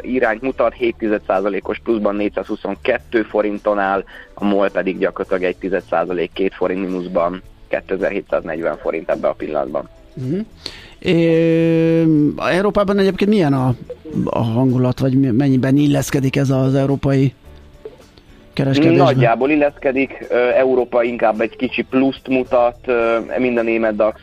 irányt 0.00 0.42
mutat, 0.42 0.74
7%-os 0.80 1.78
pluszban 1.78 2.16
422 2.16 3.22
forinton 3.22 3.78
áll, 3.78 4.04
a 4.34 4.44
MOL 4.44 4.70
pedig 4.70 4.98
gyakorlatilag 4.98 5.54
1 5.60 6.30
2 6.32 6.48
forint 6.56 6.80
mínuszban 6.80 7.42
2740 7.68 8.76
forint 8.76 9.10
ebbe 9.10 9.28
a 9.28 9.32
pillanatban. 9.32 9.88
Uh-huh. 10.14 10.40
É, 10.98 12.04
Európában 12.36 12.98
egyébként 12.98 13.30
milyen 13.30 13.52
a, 13.52 13.74
a 14.24 14.42
hangulat, 14.42 14.98
vagy 14.98 15.32
mennyiben 15.32 15.76
illeszkedik 15.76 16.36
ez 16.36 16.50
az 16.50 16.74
európai 16.74 17.34
kereskedésben? 18.58 19.04
Nagyjából 19.04 19.50
illeszkedik, 19.50 20.26
Európa 20.56 21.02
inkább 21.02 21.40
egy 21.40 21.56
kicsi 21.56 21.82
pluszt 21.82 22.28
mutat, 22.28 22.78
mind 23.38 23.58
a 23.58 23.62
német 23.62 23.96
DAX, 23.96 24.20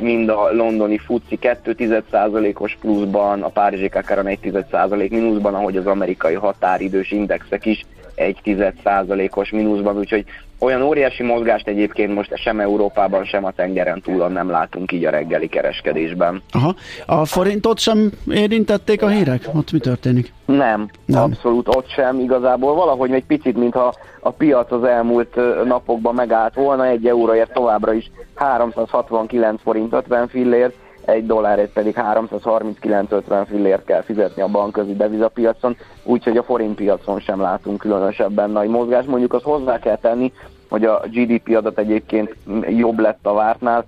mind 0.00 0.28
a 0.28 0.52
londoni 0.52 0.98
FUCI 0.98 1.38
2,1%-os 1.42 2.76
pluszban, 2.80 3.42
a 3.42 3.48
Párizsi 3.48 3.88
Kakaran 3.88 4.26
1,1% 4.26 5.10
mínuszban, 5.10 5.54
ahogy 5.54 5.76
az 5.76 5.86
amerikai 5.86 6.34
határidős 6.34 7.10
indexek 7.10 7.66
is 7.66 7.84
1,1%-os 8.16 9.50
mínuszban, 9.50 9.98
úgyhogy 9.98 10.24
olyan 10.60 10.82
óriási 10.82 11.22
mozgást 11.22 11.68
egyébként 11.68 12.14
most 12.14 12.36
sem 12.36 12.60
Európában, 12.60 13.24
sem 13.24 13.44
a 13.44 13.50
tengeren 13.50 14.00
túlon 14.00 14.32
nem 14.32 14.50
látunk 14.50 14.92
így 14.92 15.04
a 15.04 15.10
reggeli 15.10 15.48
kereskedésben. 15.48 16.42
Aha. 16.50 16.74
A 17.06 17.24
forintot 17.24 17.78
sem 17.78 18.10
érintették 18.30 19.02
a 19.02 19.08
hírek? 19.08 19.48
Ott 19.54 19.72
mi 19.72 19.78
történik? 19.78 20.32
Nem, 20.46 20.88
nem, 21.04 21.22
abszolút 21.22 21.68
ott 21.68 21.88
sem 21.88 22.18
igazából. 22.18 22.74
Valahogy 22.74 23.12
egy 23.12 23.24
picit, 23.24 23.56
mintha 23.56 23.94
a 24.20 24.30
piac 24.30 24.72
az 24.72 24.84
elmúlt 24.84 25.34
napokban 25.64 26.14
megállt 26.14 26.54
volna, 26.54 26.86
egy 26.86 27.06
euróért 27.06 27.52
továbbra 27.52 27.92
is 27.92 28.10
369 28.34 29.60
forint 29.62 29.92
50 29.92 30.28
fillért, 30.28 30.74
egy 31.04 31.26
dollárért 31.26 31.72
pedig 31.72 31.94
339-50 31.96 33.44
fillért 33.48 33.84
kell 33.84 34.02
fizetni 34.02 34.42
a 34.42 34.48
bankközi 34.48 34.94
devizapiacon, 34.96 35.76
úgyhogy 36.04 36.36
a 36.36 36.42
forint 36.42 36.74
piacon 36.74 37.20
sem 37.20 37.40
látunk 37.40 37.78
különösebben 37.78 38.50
nagy 38.50 38.68
mozgás. 38.68 39.04
Mondjuk 39.04 39.32
azt 39.32 39.44
hozzá 39.44 39.78
kell 39.78 39.96
tenni, 39.96 40.32
hogy 40.70 40.84
a 40.84 41.02
GDP 41.10 41.56
adat 41.56 41.78
egyébként 41.78 42.36
jobb 42.68 42.98
lett 42.98 43.18
a 43.22 43.32
vártnál, 43.32 43.84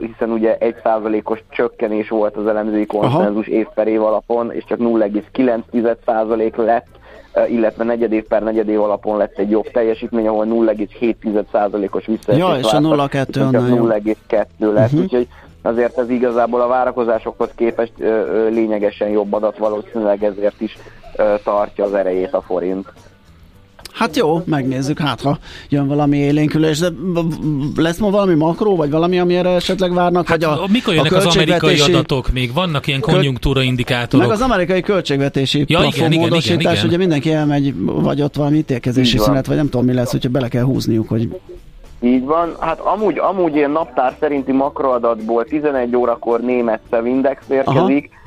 hiszen 0.00 0.30
ugye 0.30 0.56
egy 0.58 0.74
százalékos 0.82 1.42
csökkenés 1.50 2.08
volt 2.08 2.36
az 2.36 2.46
elemzői 2.46 2.86
konszenzus 2.86 3.46
év 3.46 3.66
per 3.74 3.88
év 3.88 4.02
alapon, 4.02 4.52
és 4.52 4.64
csak 4.64 4.78
0,9 4.78 5.96
százalék 6.06 6.56
lett, 6.56 6.86
illetve 7.48 7.84
negyed 7.84 8.12
év 8.12 8.24
per 8.24 8.42
negyed 8.42 8.68
év 8.68 8.80
alapon 8.80 9.16
lett 9.16 9.38
egy 9.38 9.50
jobb 9.50 9.70
teljesítmény, 9.70 10.26
ahol 10.26 10.46
0,7 10.46 11.44
százalékos 11.52 12.06
visszaesés 12.06 12.42
Ja, 12.42 12.56
és 12.58 12.72
a 12.72 12.78
0,2 12.78 13.26
0,2 13.30 14.46
lett, 14.58 14.86
uh-huh. 14.86 15.00
úgyhogy 15.00 15.28
azért 15.62 15.98
ez 15.98 16.10
igazából 16.10 16.60
a 16.60 16.66
várakozásokhoz 16.66 17.50
képest 17.54 17.92
ö, 17.98 18.04
ö, 18.04 18.48
lényegesen 18.48 19.08
jobb 19.08 19.32
adat, 19.32 19.58
valószínűleg 19.58 20.24
ezért 20.24 20.60
is 20.60 20.78
ö, 21.16 21.34
tartja 21.44 21.84
az 21.84 21.94
erejét 21.94 22.34
a 22.34 22.40
forint. 22.40 22.92
Hát 24.00 24.16
jó, 24.16 24.42
megnézzük, 24.44 24.98
hát 24.98 25.20
ha 25.20 25.38
jön 25.68 25.86
valami 25.86 26.16
élénkülés, 26.16 26.78
de 26.78 26.88
lesz 27.76 27.98
ma 27.98 28.10
valami 28.10 28.34
makró, 28.34 28.76
vagy 28.76 28.90
valami, 28.90 29.18
amire 29.18 29.48
esetleg 29.48 29.94
várnak? 29.94 30.28
Hát, 30.28 30.44
vagy 30.44 30.58
a, 30.58 30.64
mikor 30.72 30.94
jönnek 30.94 31.12
a 31.12 31.16
az 31.16 31.36
amerikai 31.36 31.80
adatok 31.80 32.32
még? 32.32 32.52
Vannak 32.52 32.86
ilyen 32.86 33.00
konjunktúra 33.00 33.62
indikátorok? 33.62 34.26
Meg 34.26 34.34
az 34.34 34.42
amerikai 34.42 34.80
költségvetési 34.80 35.64
ja, 35.68 35.78
igen, 35.78 36.12
igen, 36.12 36.32
igen, 36.32 36.60
igen. 36.60 36.86
ugye 36.86 36.96
mindenki 36.96 37.32
elmegy, 37.32 37.74
vagy 37.84 38.22
ott 38.22 38.34
valami 38.34 38.56
ítélkezési 38.56 39.18
szünet, 39.18 39.46
vagy 39.46 39.56
nem 39.56 39.68
tudom 39.68 39.86
mi 39.86 39.92
lesz, 39.92 40.10
hogyha 40.10 40.28
bele 40.28 40.48
kell 40.48 40.64
húzniuk, 40.64 41.08
hogy 41.08 41.28
így 42.00 42.24
van. 42.24 42.56
Hát 42.60 42.78
amúgy, 42.78 43.18
amúgy 43.18 43.54
ilyen 43.54 43.70
naptár 43.70 44.16
szerinti 44.20 44.52
makroadatból 44.52 45.44
11 45.44 45.96
órakor 45.96 46.40
német 46.40 46.80
Index 47.04 47.42
érkezik, 47.48 48.10
Aha. 48.12 48.19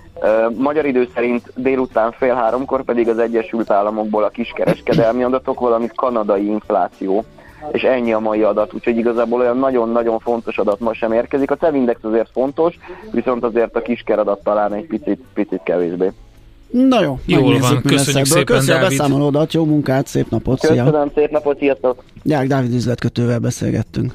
Magyar 0.58 0.86
idő 0.86 1.08
szerint 1.14 1.52
délután 1.56 2.12
fél 2.12 2.34
háromkor 2.34 2.84
pedig 2.84 3.08
az 3.08 3.18
Egyesült 3.18 3.72
Államokból 3.72 4.24
a 4.24 4.30
kiskereskedelmi 4.30 5.24
adatok, 5.24 5.60
valamint 5.60 5.96
kanadai 5.96 6.46
infláció. 6.46 7.24
És 7.72 7.82
ennyi 7.82 8.14
a 8.14 8.20
mai 8.20 8.42
adat, 8.42 8.74
úgyhogy 8.74 8.98
igazából 8.98 9.40
olyan 9.40 9.58
nagyon-nagyon 9.58 10.20
fontos 10.20 10.58
adat 10.58 10.80
ma 10.80 10.94
sem 10.94 11.12
érkezik. 11.12 11.52
A 11.52 11.70
Index 11.74 12.00
azért 12.04 12.30
fontos, 12.32 12.78
viszont 13.12 13.44
azért 13.44 13.76
a 13.76 13.82
kisker 13.82 14.20
adat 14.20 14.44
talán 14.44 14.74
egy 14.74 14.86
picit, 14.86 15.20
picit 15.34 15.62
kevésbé. 15.64 16.12
Na 16.72 17.02
jó, 17.02 17.20
Jól 17.26 17.60
van, 17.60 17.82
köszönjük 17.82 18.26
szépen, 18.26 18.46
Köszönöm 18.46 18.84
a 18.84 18.88
beszámolódat, 18.88 19.54
jó 19.54 19.66
munkát, 19.66 20.08
szép 20.08 20.30
napot, 20.30 20.60
szia! 20.60 20.84
Köszönöm, 20.84 21.12
szép 21.16 21.32
napot, 21.32 21.58
sziasztok! 21.58 22.04
Gyák 22.24 22.48
Dávid 22.48 22.74
üzletkötővel 22.74 23.40
beszélgettünk. 23.40 24.14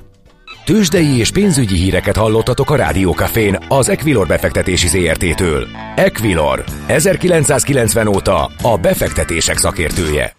Tőzsdei 0.68 1.18
és 1.18 1.30
pénzügyi 1.30 1.76
híreket 1.76 2.16
hallottatok 2.16 2.70
a 2.70 2.76
Rádiókafén 2.76 3.58
az 3.68 3.88
Equilor 3.88 4.26
befektetési 4.26 4.88
ZRT-től. 4.88 5.66
Equilor, 5.96 6.64
1990 6.86 8.06
óta 8.06 8.50
a 8.62 8.76
befektetések 8.76 9.56
szakértője. 9.56 10.36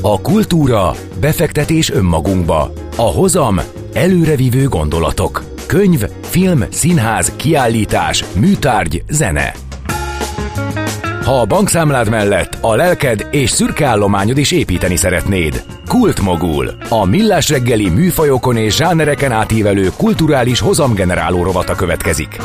A 0.00 0.20
kultúra, 0.20 0.94
befektetés 1.20 1.90
önmagunkba, 1.90 2.72
a 2.96 3.02
hozam, 3.02 3.60
előrevívő 3.92 4.68
gondolatok, 4.68 5.44
könyv, 5.66 6.04
film, 6.22 6.64
színház, 6.70 7.32
kiállítás, 7.36 8.24
műtárgy, 8.34 9.02
zene. 9.08 9.52
Ha 11.24 11.40
a 11.40 11.44
bankszámlád 11.44 12.08
mellett 12.08 12.58
a 12.60 12.74
lelked 12.74 13.26
és 13.30 13.50
szürke 13.50 13.86
állományod 13.86 14.38
is 14.38 14.52
építeni 14.52 14.96
szeretnéd. 14.96 15.62
Kultmogul. 15.88 16.70
A 16.88 17.04
millás 17.04 17.48
reggeli 17.48 17.88
műfajokon 17.88 18.56
és 18.56 18.76
zsánereken 18.76 19.32
átívelő 19.32 19.88
kulturális 19.96 20.60
hozamgeneráló 20.60 21.42
rovata 21.42 21.74
következik. 21.74 22.38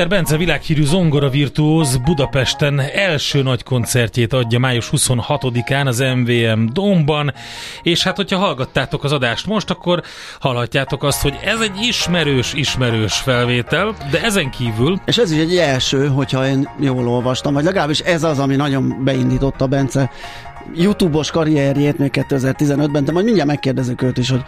Péter 0.00 0.18
Bence 0.18 0.36
világhírű 0.36 0.84
zongora 0.84 1.28
virtuóz 1.28 1.96
Budapesten 1.96 2.80
első 2.80 3.42
nagy 3.42 3.62
koncertjét 3.62 4.32
adja 4.32 4.58
május 4.58 4.90
26-án 4.92 5.86
az 5.86 5.98
MVM 5.98 6.66
Domban, 6.72 7.32
és 7.82 8.02
hát 8.02 8.16
hogyha 8.16 8.38
hallgattátok 8.38 9.04
az 9.04 9.12
adást 9.12 9.46
most, 9.46 9.70
akkor 9.70 10.02
hallhatjátok 10.40 11.02
azt, 11.02 11.22
hogy 11.22 11.38
ez 11.44 11.60
egy 11.60 11.76
ismerős, 11.80 12.52
ismerős 12.54 13.14
felvétel, 13.14 13.94
de 14.10 14.22
ezen 14.22 14.50
kívül... 14.50 15.00
És 15.04 15.18
ez 15.18 15.30
is 15.30 15.38
egy 15.38 15.56
első, 15.56 16.08
hogyha 16.08 16.46
én 16.46 16.68
jól 16.80 17.08
olvastam, 17.08 17.52
vagy 17.52 17.64
legalábbis 17.64 17.98
ez 17.98 18.22
az, 18.22 18.38
ami 18.38 18.56
nagyon 18.56 19.04
beindította 19.04 19.66
Bence 19.66 20.10
YouTube-os 20.74 21.30
karrierjét 21.30 21.98
még 21.98 22.10
2015-ben, 22.12 23.04
de 23.04 23.12
majd 23.12 23.24
mindjárt 23.24 23.48
megkérdezünk 23.48 24.02
őt 24.02 24.18
is, 24.18 24.30
hogy 24.30 24.42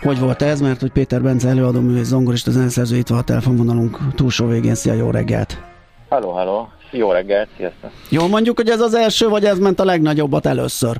hogy 0.00 0.18
volt 0.18 0.42
ez, 0.42 0.60
mert 0.60 0.80
hogy 0.80 0.90
Péter 0.90 1.22
Bence 1.22 1.48
előadó 1.48 1.80
művész 1.80 2.06
zongorista 2.06 2.50
zeneszerző 2.50 2.96
itt 2.96 3.08
van 3.08 3.18
a 3.18 3.22
telefonvonalunk 3.22 3.98
túlsó 4.14 4.46
végén. 4.46 4.74
Szia, 4.74 4.92
jó 4.92 5.10
reggelt! 5.10 5.60
Halló, 6.08 6.30
halló! 6.30 6.68
Jó 6.90 7.12
reggelt, 7.12 7.48
sziasztok! 7.56 7.90
Jól 8.08 8.28
mondjuk, 8.28 8.56
hogy 8.56 8.68
ez 8.68 8.80
az 8.80 8.94
első, 8.94 9.28
vagy 9.28 9.44
ez 9.44 9.58
ment 9.58 9.80
a 9.80 9.84
legnagyobbat 9.84 10.46
először? 10.46 10.96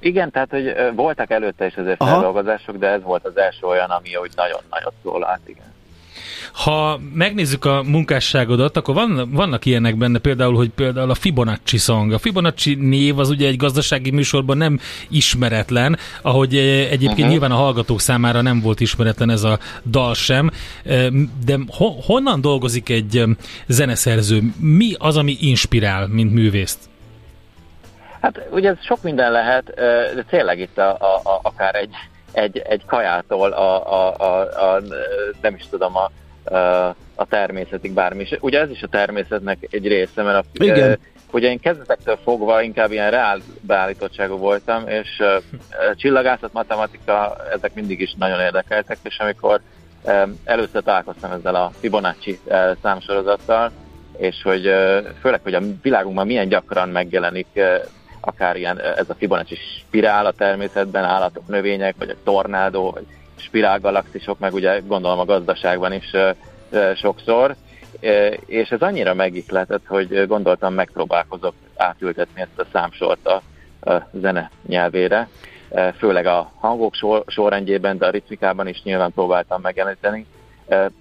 Igen, 0.00 0.30
tehát 0.30 0.50
hogy 0.50 0.74
voltak 0.94 1.30
előtte 1.30 1.66
is 1.66 1.76
azért 1.76 2.04
feldolgozások, 2.04 2.76
de 2.76 2.86
ez 2.86 3.02
volt 3.02 3.24
az 3.24 3.36
első 3.36 3.66
olyan, 3.66 3.90
ami 3.90 4.16
úgy 4.22 4.32
nagyon 4.36 4.60
nagyot 4.70 4.92
szólalt, 5.02 5.40
igen. 5.44 5.73
Ha 6.52 7.00
megnézzük 7.14 7.64
a 7.64 7.82
munkásságodat, 7.82 8.76
akkor 8.76 8.94
van, 8.94 9.28
vannak 9.30 9.64
ilyenek 9.64 9.96
benne, 9.96 10.18
például, 10.18 10.54
hogy 10.54 10.68
például 10.68 11.10
a 11.10 11.14
Fibonacci 11.14 11.76
song. 11.76 12.12
A 12.12 12.18
Fibonacci 12.18 12.74
név 12.74 13.18
az 13.18 13.30
ugye 13.30 13.48
egy 13.48 13.56
gazdasági 13.56 14.10
műsorban 14.10 14.56
nem 14.56 14.78
ismeretlen, 15.08 15.98
ahogy 16.22 16.56
eh, 16.56 16.62
egyébként 16.62 17.12
uh-huh. 17.12 17.28
nyilván 17.28 17.50
a 17.50 17.54
hallgatók 17.54 18.00
számára 18.00 18.40
nem 18.40 18.60
volt 18.60 18.80
ismeretlen 18.80 19.30
ez 19.30 19.42
a 19.42 19.58
dal 19.84 20.14
sem, 20.14 20.50
eh, 20.84 21.06
de 21.44 21.58
ho- 21.68 22.04
honnan 22.04 22.40
dolgozik 22.40 22.88
egy 22.88 23.16
eh, 23.16 23.26
zeneszerző? 23.66 24.40
Mi 24.60 24.94
az, 24.98 25.16
ami 25.16 25.36
inspirál, 25.40 26.06
mint 26.08 26.32
művészt? 26.32 26.78
Hát 28.20 28.48
ugye 28.50 28.70
ez 28.70 28.76
sok 28.84 29.02
minden 29.02 29.32
lehet, 29.32 29.74
de 30.14 30.24
tényleg 30.28 30.58
itt 30.58 30.78
a, 30.78 30.90
a, 30.90 31.30
a, 31.30 31.40
akár 31.42 31.74
egy, 31.74 31.94
egy, 32.32 32.58
egy 32.58 32.84
kajától 32.86 33.52
a, 33.52 33.92
a, 33.92 34.14
a, 34.18 34.40
a, 34.40 34.82
nem 35.40 35.54
is 35.54 35.64
tudom, 35.70 35.96
a, 35.96 36.10
a 37.14 37.26
természetig 37.28 37.92
bármi. 37.92 38.20
És 38.20 38.36
ugye 38.40 38.60
ez 38.60 38.70
is 38.70 38.82
a 38.82 38.86
természetnek 38.86 39.58
egy 39.70 39.86
része, 39.86 40.22
mert 40.22 40.38
a, 40.38 40.64
Igen. 40.64 40.98
ugye 41.32 41.48
én 41.48 41.58
kezdetektől 41.58 42.18
fogva 42.22 42.62
inkább 42.62 42.92
ilyen 42.92 43.10
reál 43.10 43.40
beállítottságú 43.60 44.36
voltam, 44.36 44.88
és 44.88 45.22
csillagászat, 45.94 46.52
matematika, 46.52 47.36
ezek 47.52 47.74
mindig 47.74 48.00
is 48.00 48.14
nagyon 48.18 48.40
érdekeltek, 48.40 48.98
és 49.02 49.18
amikor 49.18 49.60
először 50.44 50.82
találkoztam 50.82 51.32
ezzel 51.32 51.54
a 51.54 51.70
Fibonacci 51.80 52.38
számsorozattal, 52.82 53.70
és 54.16 54.42
hogy 54.42 54.62
főleg, 55.20 55.40
hogy 55.42 55.54
a 55.54 55.62
világunkban 55.82 56.26
milyen 56.26 56.48
gyakran 56.48 56.88
megjelenik 56.88 57.60
akár 58.20 58.56
ilyen 58.56 58.80
ez 58.80 59.10
a 59.10 59.14
Fibonacci 59.14 59.56
spirál 59.86 60.26
a 60.26 60.32
természetben, 60.32 61.04
állatok, 61.04 61.46
növények, 61.46 61.94
vagy 61.98 62.10
a 62.10 62.22
tornádó, 62.24 62.90
vagy 62.90 63.06
spirálgalaxisok, 63.36 64.38
meg 64.38 64.54
ugye 64.54 64.80
gondolom 64.86 65.18
a 65.18 65.24
gazdaságban 65.24 65.92
is 65.92 66.10
sokszor, 66.96 67.54
és 68.46 68.68
ez 68.68 68.80
annyira 68.80 69.14
megihletett, 69.14 69.86
hogy 69.86 70.26
gondoltam 70.26 70.74
megpróbálkozok 70.74 71.54
átültetni 71.76 72.40
ezt 72.40 72.58
a 72.58 72.66
számsort 72.72 73.26
a, 73.26 73.42
zene 74.12 74.50
nyelvére, 74.66 75.28
főleg 75.98 76.26
a 76.26 76.52
hangok 76.58 76.94
sor, 76.94 77.24
sorrendjében, 77.26 77.98
de 77.98 78.06
a 78.06 78.10
ritmikában 78.10 78.68
is 78.68 78.82
nyilván 78.82 79.12
próbáltam 79.12 79.60
megjeleníteni. 79.60 80.26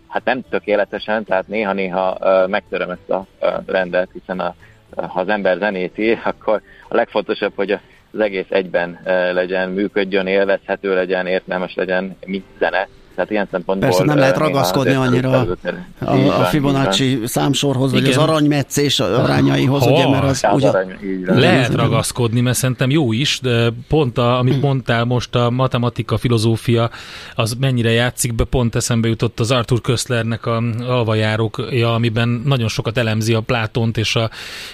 Hát 0.08 0.24
nem 0.24 0.42
tökéletesen, 0.50 1.24
tehát 1.24 1.48
néha-néha 1.48 2.18
megtöröm 2.48 2.90
ezt 2.90 3.10
a 3.10 3.26
rendet, 3.66 4.10
hiszen 4.14 4.40
a, 4.40 4.56
ha 4.96 5.20
az 5.20 5.28
ember 5.28 5.58
zenéti, 5.58 6.12
akkor 6.24 6.62
a 6.90 6.96
legfontosabb, 6.96 7.54
hogy 7.56 7.72
a 7.72 7.80
az 8.14 8.20
egész 8.20 8.46
egyben 8.50 9.00
legyen, 9.34 9.70
működjön, 9.70 10.28
élvezhető 10.28 10.94
legyen, 10.94 11.28
értelmes 11.28 11.74
legyen, 11.76 12.16
mint 12.26 12.46
zene. 12.60 12.88
Tehát 13.16 13.32
ilyen 13.32 13.48
szempontból... 13.52 13.90
Persze 13.90 14.04
nem 14.04 14.18
lehet 14.18 14.38
ragaszkodni 14.38 14.94
annyira 14.94 15.30
a, 15.30 15.58
a, 16.06 16.42
a 16.42 16.44
Fibonacci 16.44 17.20
számsorhoz, 17.26 17.92
vagy 17.92 18.02
Igen. 18.02 18.18
az 18.18 18.24
aranymetszés 18.24 19.00
arányaihoz, 19.00 19.86
ugye, 19.86 20.10
mert 20.10 20.24
az 20.24 20.46
ugye... 20.54 20.68
Arany, 20.68 20.98
lehet 21.26 21.74
ragaszkodni, 21.74 22.42
mert 22.42 22.58
szerintem 22.58 22.90
jó 22.90 23.12
is, 23.12 23.40
de 23.42 23.70
pont 23.88 24.18
a, 24.18 24.38
amit 24.38 24.62
mondtál 24.62 25.04
most, 25.04 25.36
a 25.36 25.50
matematika, 25.50 26.18
filozófia, 26.18 26.90
az 27.36 27.54
mennyire 27.60 27.92
játszik 27.92 28.34
be, 28.36 28.44
pont 28.44 28.76
eszembe 28.76 29.08
jutott 29.08 29.40
az 29.40 29.52
Arthur 29.52 29.82
Köszlernek 29.82 30.46
a 30.46 30.64
alvajárókja, 30.88 31.94
amiben 31.94 32.42
nagyon 32.46 32.68
sokat 32.68 32.98
elemzi 32.98 33.34
a 33.34 33.42
Plátont, 33.42 33.98
és 33.98 34.16
a, 34.16 34.30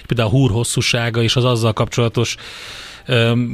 például 0.06 0.28
a 0.28 0.32
húr 0.32 0.50
hosszúsága, 0.50 1.22
és 1.22 1.36
az 1.36 1.44
azzal 1.44 1.72
kapcsolatos 1.72 2.36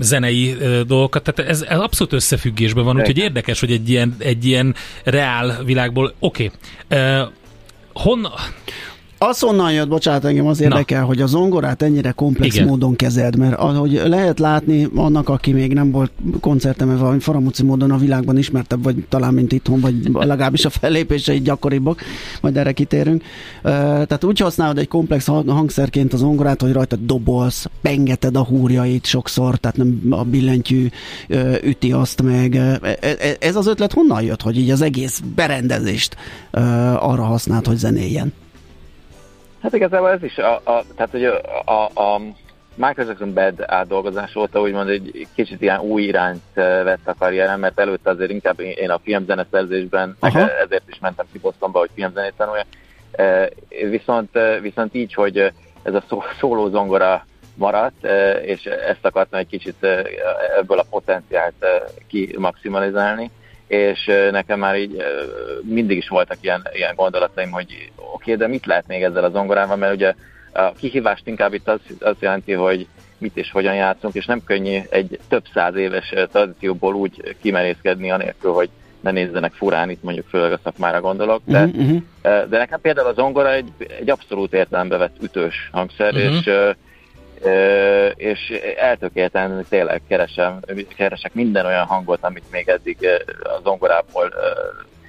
zenei 0.00 0.56
dolgokat, 0.86 1.22
tehát 1.22 1.50
ez, 1.50 1.62
ez 1.62 1.78
abszolút 1.78 2.12
összefüggésben 2.12 2.84
van, 2.84 2.96
úgyhogy 2.96 3.18
érdekes, 3.18 3.60
hogy 3.60 3.72
egy 3.72 3.90
ilyen, 3.90 4.14
egy 4.18 4.44
ilyen 4.44 4.74
reál 5.04 5.62
világból, 5.64 6.14
oké, 6.18 6.50
okay. 6.88 7.20
uh, 7.20 7.28
az 9.18 9.44
onnan 9.44 9.72
jött, 9.72 9.88
bocsánat, 9.88 10.24
engem 10.24 10.46
az 10.46 10.60
érdekel, 10.60 11.00
Na. 11.00 11.06
hogy 11.06 11.20
a 11.20 11.26
zongorát 11.26 11.82
ennyire 11.82 12.10
komplex 12.10 12.54
Igen. 12.54 12.66
módon 12.66 12.96
kezeld, 12.96 13.36
mert 13.36 13.58
ahogy 13.58 14.02
lehet 14.04 14.38
látni, 14.38 14.88
annak, 14.94 15.28
aki 15.28 15.52
még 15.52 15.72
nem 15.72 15.90
volt 15.90 16.10
koncertem, 16.40 16.98
vagy 16.98 17.22
faramúci 17.22 17.62
módon 17.62 17.90
a 17.90 17.96
világban 17.96 18.38
ismertebb, 18.38 18.82
vagy 18.82 19.04
talán 19.08 19.34
mint 19.34 19.52
itthon, 19.52 19.80
vagy 19.80 19.94
legalábbis 20.12 20.64
a 20.64 20.70
fellépései 20.70 21.40
gyakoribbak, 21.40 22.00
majd 22.40 22.56
erre 22.56 22.72
kitérünk. 22.72 23.22
Tehát 23.62 24.24
úgy 24.24 24.38
használod 24.38 24.78
egy 24.78 24.88
komplex 24.88 25.26
hangszerként 25.26 26.12
az 26.12 26.18
zongorát, 26.18 26.60
hogy 26.60 26.72
rajta 26.72 26.96
dobolsz, 26.96 27.66
pengeted 27.82 28.36
a 28.36 28.44
húrjait 28.44 29.06
sokszor, 29.06 29.56
tehát 29.56 29.76
nem 29.76 30.00
a 30.10 30.24
billentyű 30.24 30.88
üti 31.62 31.92
azt 31.92 32.22
meg. 32.22 32.54
E, 32.54 32.78
e, 33.00 33.36
ez 33.40 33.56
az 33.56 33.66
ötlet 33.66 33.92
honnan 33.92 34.22
jött, 34.22 34.42
hogy 34.42 34.58
így 34.58 34.70
az 34.70 34.80
egész 34.80 35.22
berendezést 35.34 36.16
arra 37.00 37.22
használt, 37.22 37.66
hogy 37.66 37.76
zenéljen? 37.76 38.32
Hát 39.66 39.74
igazából 39.74 40.10
ez 40.10 40.22
is, 40.22 40.38
a, 40.38 40.54
a, 40.54 40.84
tehát 40.96 41.10
hogy 41.10 41.24
a, 41.24 41.40
a, 41.64 42.00
a 42.00 42.20
Jackson 42.76 43.32
Bad 43.32 43.62
átdolgozás 43.66 44.36
óta 44.36 44.60
úgymond 44.60 44.88
egy 44.88 45.26
kicsit 45.34 45.62
ilyen 45.62 45.80
új 45.80 46.02
irányt 46.02 46.42
vett 46.54 47.08
a 47.08 47.14
karrierem, 47.18 47.60
mert 47.60 47.80
előtte 47.80 48.10
azért 48.10 48.30
inkább 48.30 48.60
én 48.60 48.90
a 48.90 48.98
filmzeneszerzésben, 48.98 50.16
ezért 50.64 50.88
is 50.88 50.98
mentem 51.00 51.26
ki 51.32 51.38
Bostonba, 51.38 51.78
hogy 51.78 51.90
filmzenét 51.94 52.32
tanulja. 52.36 52.64
Viszont, 53.68 54.38
viszont 54.60 54.94
így, 54.94 55.14
hogy 55.14 55.52
ez 55.82 55.94
a 55.94 56.02
szó, 56.08 56.22
szóló 56.38 56.68
zongora 56.68 57.26
maradt, 57.54 58.06
és 58.42 58.64
ezt 58.64 59.04
akartam 59.04 59.38
egy 59.38 59.48
kicsit 59.48 59.86
ebből 60.58 60.78
a 60.78 60.86
potenciált 60.90 61.66
kimaximalizálni 62.08 63.30
és 63.66 64.10
nekem 64.30 64.58
már 64.58 64.78
így 64.78 65.02
mindig 65.62 65.96
is 65.96 66.08
voltak 66.08 66.36
ilyen, 66.40 66.68
ilyen 66.72 66.94
gondolataim, 66.94 67.50
hogy 67.50 67.90
oké, 67.96 68.12
okay, 68.12 68.36
de 68.36 68.46
mit 68.46 68.66
lehet 68.66 68.86
még 68.86 69.02
ezzel 69.02 69.24
a 69.24 69.30
zongorával, 69.30 69.76
mert 69.76 69.94
ugye 69.94 70.14
a 70.52 70.72
kihívást 70.72 71.26
inkább 71.26 71.54
itt 71.54 71.68
az, 71.68 71.80
az 72.00 72.16
jelenti, 72.20 72.52
hogy 72.52 72.86
mit 73.18 73.36
és 73.36 73.50
hogyan 73.50 73.74
játszunk, 73.74 74.14
és 74.14 74.26
nem 74.26 74.44
könnyű 74.44 74.78
egy 74.90 75.18
több 75.28 75.44
száz 75.54 75.74
éves 75.74 76.14
tradícióból 76.32 76.94
úgy 76.94 77.36
kimerészkedni 77.40 78.10
anélkül, 78.10 78.52
hogy 78.52 78.68
ne 79.00 79.10
nézzenek 79.10 79.52
furán, 79.52 79.90
itt 79.90 80.02
mondjuk 80.02 80.26
főleg 80.28 80.52
a 80.52 80.60
szakmára 80.62 81.00
gondolok, 81.00 81.42
de, 81.44 81.64
uh-huh. 81.64 82.02
de 82.22 82.58
nekem 82.58 82.80
például 82.80 83.08
a 83.08 83.12
zongora 83.12 83.52
egy, 83.52 83.68
egy 84.00 84.10
abszolút 84.10 84.52
értelembe 84.52 84.96
vett 84.96 85.22
ütős 85.22 85.68
hangszer, 85.72 86.14
uh-huh. 86.14 86.34
és 86.36 86.50
és 88.16 88.60
eltökélten 88.76 89.66
tényleg 89.68 90.02
keresem, 90.08 90.60
keresek 90.96 91.34
minden 91.34 91.66
olyan 91.66 91.86
hangot, 91.86 92.18
amit 92.20 92.50
még 92.50 92.68
eddig 92.68 93.08
a 93.42 93.60
zongorából 93.62 94.32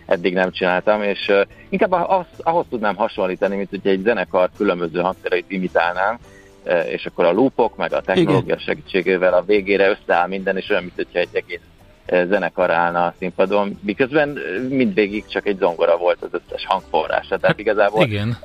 eddig 0.05 0.33
nem 0.33 0.51
csináltam, 0.51 1.03
és 1.03 1.31
inkább 1.69 1.91
ahhoz, 1.91 2.25
ahhoz 2.37 2.65
tudnám 2.69 2.95
hasonlítani, 2.95 3.55
mint 3.55 3.69
hogy 3.69 3.87
egy 3.87 4.01
zenekar 4.03 4.49
különböző 4.57 4.99
hangszereit 4.99 5.51
imitálnám, 5.51 6.17
és 6.89 7.05
akkor 7.05 7.25
a 7.25 7.31
loopok, 7.31 7.75
meg 7.75 7.93
a 7.93 8.01
technológia 8.01 8.41
Igen. 8.43 8.57
segítségével 8.57 9.33
a 9.33 9.43
végére 9.43 9.89
összeáll 9.89 10.27
minden, 10.27 10.57
és 10.57 10.69
olyan, 10.69 10.83
mint 10.83 10.95
hogyha 10.95 11.19
egy 11.19 11.29
egész 11.31 11.59
zenekar 12.29 12.71
állna 12.71 13.06
a 13.06 13.13
színpadon, 13.19 13.79
miközben 13.83 14.29
mindvégig 14.69 15.25
csak 15.25 15.47
egy 15.47 15.58
zongora 15.58 15.97
volt 15.97 16.21
az 16.21 16.29
összes 16.31 16.65
hangforrása. 16.65 17.37
Tehát 17.37 17.60
igazából 17.60 18.06
Igen 18.06 18.37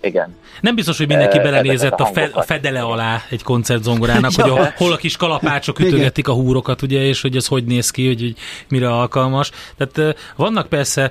Igen. 0.00 0.36
Nem 0.60 0.74
biztos, 0.74 0.98
hogy 0.98 1.06
mindenki 1.06 1.38
belenézett 1.38 2.00
a, 2.00 2.04
a 2.04 2.06
fe, 2.06 2.20
a 2.20 2.22
hangokat. 2.22 2.44
fedele 2.44 2.80
alá 2.80 3.22
egy 3.28 3.42
koncertzongorának, 3.42 4.32
hogy 4.34 4.50
a, 4.50 4.72
hol 4.76 4.92
a 4.92 4.96
kis 4.96 5.16
kalapácsok 5.16 5.78
ütögetik 5.78 6.28
a 6.28 6.32
húrokat, 6.32 6.82
ugye, 6.82 7.00
és 7.00 7.20
hogy 7.20 7.36
ez 7.36 7.46
hogy 7.46 7.64
néz 7.64 7.90
ki, 7.90 8.06
hogy, 8.06 8.20
hogy 8.20 8.34
mire 8.68 8.90
alkalmas. 8.90 9.50
Tehát 9.76 10.16
vannak 10.36 10.68
persze 10.68 11.10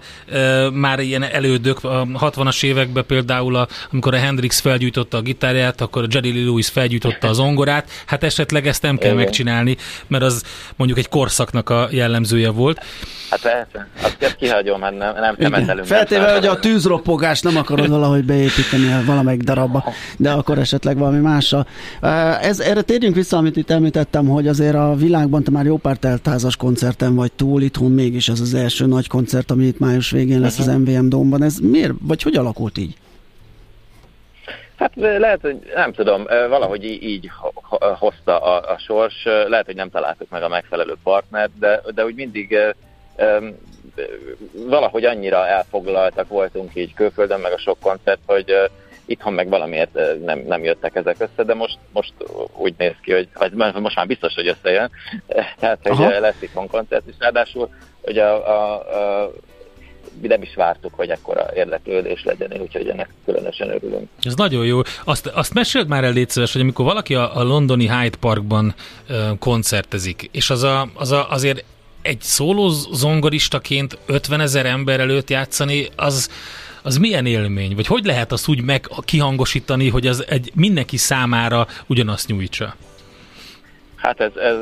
már 0.74 1.00
ilyen 1.00 1.24
elődök, 1.24 1.84
a 1.84 2.06
60-as 2.06 2.64
években 2.64 3.06
például, 3.06 3.56
a, 3.56 3.68
amikor 3.92 4.14
a 4.14 4.18
Hendrix 4.18 4.60
felgyújtotta 4.60 5.18
a 5.18 5.22
gitárját, 5.22 5.82
akkor 5.82 6.04
a 6.04 6.08
Jerry 6.10 6.32
Lee 6.34 6.44
Lewis 6.44 6.70
felgyújtotta 6.70 7.28
a 7.28 7.34
zongorát, 7.34 7.90
hát 8.06 8.24
esetleg 8.24 8.68
ezt 8.68 8.82
nem 8.82 8.98
kell 8.98 9.12
Igen. 9.12 9.24
megcsinálni, 9.24 9.78
mert 10.08 10.24
az 10.24 10.44
mondjuk 10.76 11.00
egy 11.00 11.10
korszaknak 11.10 11.70
a 11.70 11.88
jellemzője 11.92 12.50
volt. 12.50 12.86
Hát 13.30 13.42
persze, 13.42 13.88
azt, 14.22 14.36
kihagyom, 14.36 14.82
hát 14.82 14.98
nem, 14.98 15.16
nem 15.20 15.36
temetelünk. 15.36 15.88
Feltéve, 15.88 16.34
hogy 16.34 16.46
a 16.46 16.60
tűzropogást 16.60 17.44
nem 17.44 17.58
akarod 17.58 17.90
valahogy 17.90 18.24
beépíteni 18.24 18.79
a 18.88 19.04
valamelyik 19.06 19.42
darabba, 19.42 19.84
de 20.18 20.32
akkor 20.32 20.58
esetleg 20.58 20.98
valami 20.98 21.20
másra. 21.20 21.66
Ez, 22.42 22.60
erre 22.60 22.82
térjünk 22.82 23.16
vissza, 23.16 23.38
amit 23.38 23.56
itt 23.56 23.70
említettem, 23.70 24.28
hogy 24.28 24.48
azért 24.48 24.76
a 24.76 24.96
világban 24.96 25.44
te 25.44 25.52
már 25.52 25.66
jó 25.66 25.78
pár 25.78 25.98
teltházas 25.98 26.56
koncerten 26.56 27.16
vagy 27.16 27.32
túl, 27.32 27.62
itthon 27.62 27.92
mégis 27.92 28.30
ez 28.30 28.40
az 28.40 28.54
első 28.54 28.86
nagy 28.86 29.08
koncert, 29.08 29.52
ami 29.52 29.66
itt 29.66 29.80
május 29.80 30.12
végén 30.12 30.40
lesz 30.40 30.60
az 30.60 30.68
MVM 30.68 31.08
Domban. 31.08 31.44
Ez 31.44 31.58
miért, 31.58 31.94
vagy 32.02 32.22
hogy 32.22 32.36
alakult 32.36 32.78
így? 32.78 32.96
Hát 34.76 34.92
lehet, 34.96 35.42
hogy 35.42 35.60
nem 35.76 35.94
tudom, 35.94 36.24
valahogy 36.50 36.84
így 36.84 37.30
ho- 37.40 37.54
ho- 37.56 37.98
hozta 37.98 38.40
a, 38.40 38.72
a 38.74 38.78
sors, 38.78 39.24
lehet, 39.48 39.66
hogy 39.66 39.76
nem 39.76 39.90
találtuk 39.90 40.30
meg 40.30 40.44
a 40.44 40.48
megfelelő 40.48 40.96
partnert, 41.04 41.52
de, 41.60 41.82
de 41.96 42.06
úgy 42.06 42.16
mindig 42.16 42.58
valahogy 44.52 45.06
annyira 45.06 45.48
elfoglaltak 45.48 46.28
voltunk 46.28 46.72
így 46.76 46.94
külföldön, 46.94 47.40
meg 47.40 47.52
a 47.52 47.58
sok 47.58 47.80
koncert, 47.80 48.20
hogy 48.26 48.54
itthon 49.06 49.34
meg 49.34 49.50
valamiért 49.50 50.00
nem, 50.26 50.40
nem 50.48 50.64
jöttek 50.64 50.96
ezek 50.96 51.16
össze, 51.20 51.44
de 51.44 51.54
most, 51.54 51.78
most 51.94 52.14
úgy 52.58 52.74
néz 52.78 52.96
ki, 53.02 53.12
hogy 53.12 53.28
vagy 53.34 53.54
most 53.54 53.96
már 53.96 54.08
biztos, 54.08 54.34
hogy 54.34 54.48
összejön, 54.48 54.92
tehát 55.60 55.80
hogy 55.82 55.92
Aha. 55.92 56.20
lesz 56.20 56.42
itthon 56.42 56.68
koncert, 56.68 57.08
és 57.08 57.16
ráadásul 57.20 57.70
hogy 58.02 58.18
a, 58.18 58.48
a, 58.48 58.74
a 59.24 59.32
nem 60.22 60.42
is 60.42 60.56
vártuk, 60.56 60.94
hogy 60.94 61.10
ekkora 61.10 61.46
érdeklődés 61.56 62.24
legyen, 62.24 62.62
úgyhogy 62.62 62.88
ennek 62.88 63.10
különösen 63.26 63.70
örülünk. 63.70 64.10
Ez 64.22 64.36
nagyon 64.36 64.66
jó. 64.66 64.80
Azt, 65.04 65.28
azt 65.28 65.54
meséld 65.54 65.88
már 65.88 66.04
el, 66.04 66.12
légy 66.12 66.30
szíves, 66.30 66.52
hogy 66.52 66.62
amikor 66.62 66.86
valaki 66.86 67.16
a, 67.16 67.38
a 67.38 67.44
londoni 67.44 67.90
Hyde 67.90 68.18
Parkban 68.20 68.74
ö, 69.08 69.30
koncertezik, 69.40 70.30
és 70.32 70.50
az, 70.50 70.64
a, 70.64 70.90
az 70.94 71.12
a, 71.12 71.30
azért 71.30 71.64
egy 72.02 72.22
szóló 72.22 72.70
zongoristaként 72.92 73.98
50 74.06 74.42
ezer 74.42 74.66
ember 74.66 75.00
előtt 75.00 75.30
játszani, 75.30 75.88
az, 75.96 76.30
az 76.82 76.98
milyen 76.98 77.26
élmény? 77.26 77.76
Vagy 77.76 77.88
hogy 77.88 78.06
lehet 78.06 78.32
azt 78.32 78.48
úgy 78.48 78.62
meg 78.62 78.88
kihangosítani, 79.06 79.90
hogy 79.90 80.08
az 80.08 80.26
egy 80.28 80.52
mindenki 80.56 80.98
számára 80.98 81.68
ugyanazt 81.88 82.28
nyújtsa? 82.28 82.76
Hát 83.96 84.20
ez, 84.20 84.36
ez 84.36 84.58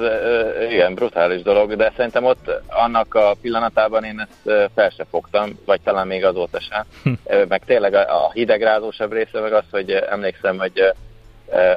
igen, 0.72 0.94
brutális 0.94 1.42
dolog, 1.42 1.76
de 1.76 1.94
szerintem 1.96 2.26
ott 2.26 2.52
annak 2.68 3.14
a 3.16 3.36
pillanatában 3.42 4.04
én 4.04 4.20
ezt 4.20 4.70
fel 4.76 4.90
se 4.90 5.06
fogtam, 5.10 5.60
vagy 5.66 5.82
talán 5.82 6.08
még 6.08 6.26
azóta 6.26 6.60
sem. 6.60 6.86
Ö, 7.26 7.44
Meg 7.48 7.66
tényleg 7.66 7.94
a, 7.94 8.32
hidegrázósabb 8.34 9.12
része 9.12 9.40
meg 9.40 9.54
az, 9.54 9.64
hogy 9.72 9.92
emlékszem, 9.92 10.58
hogy 10.58 10.94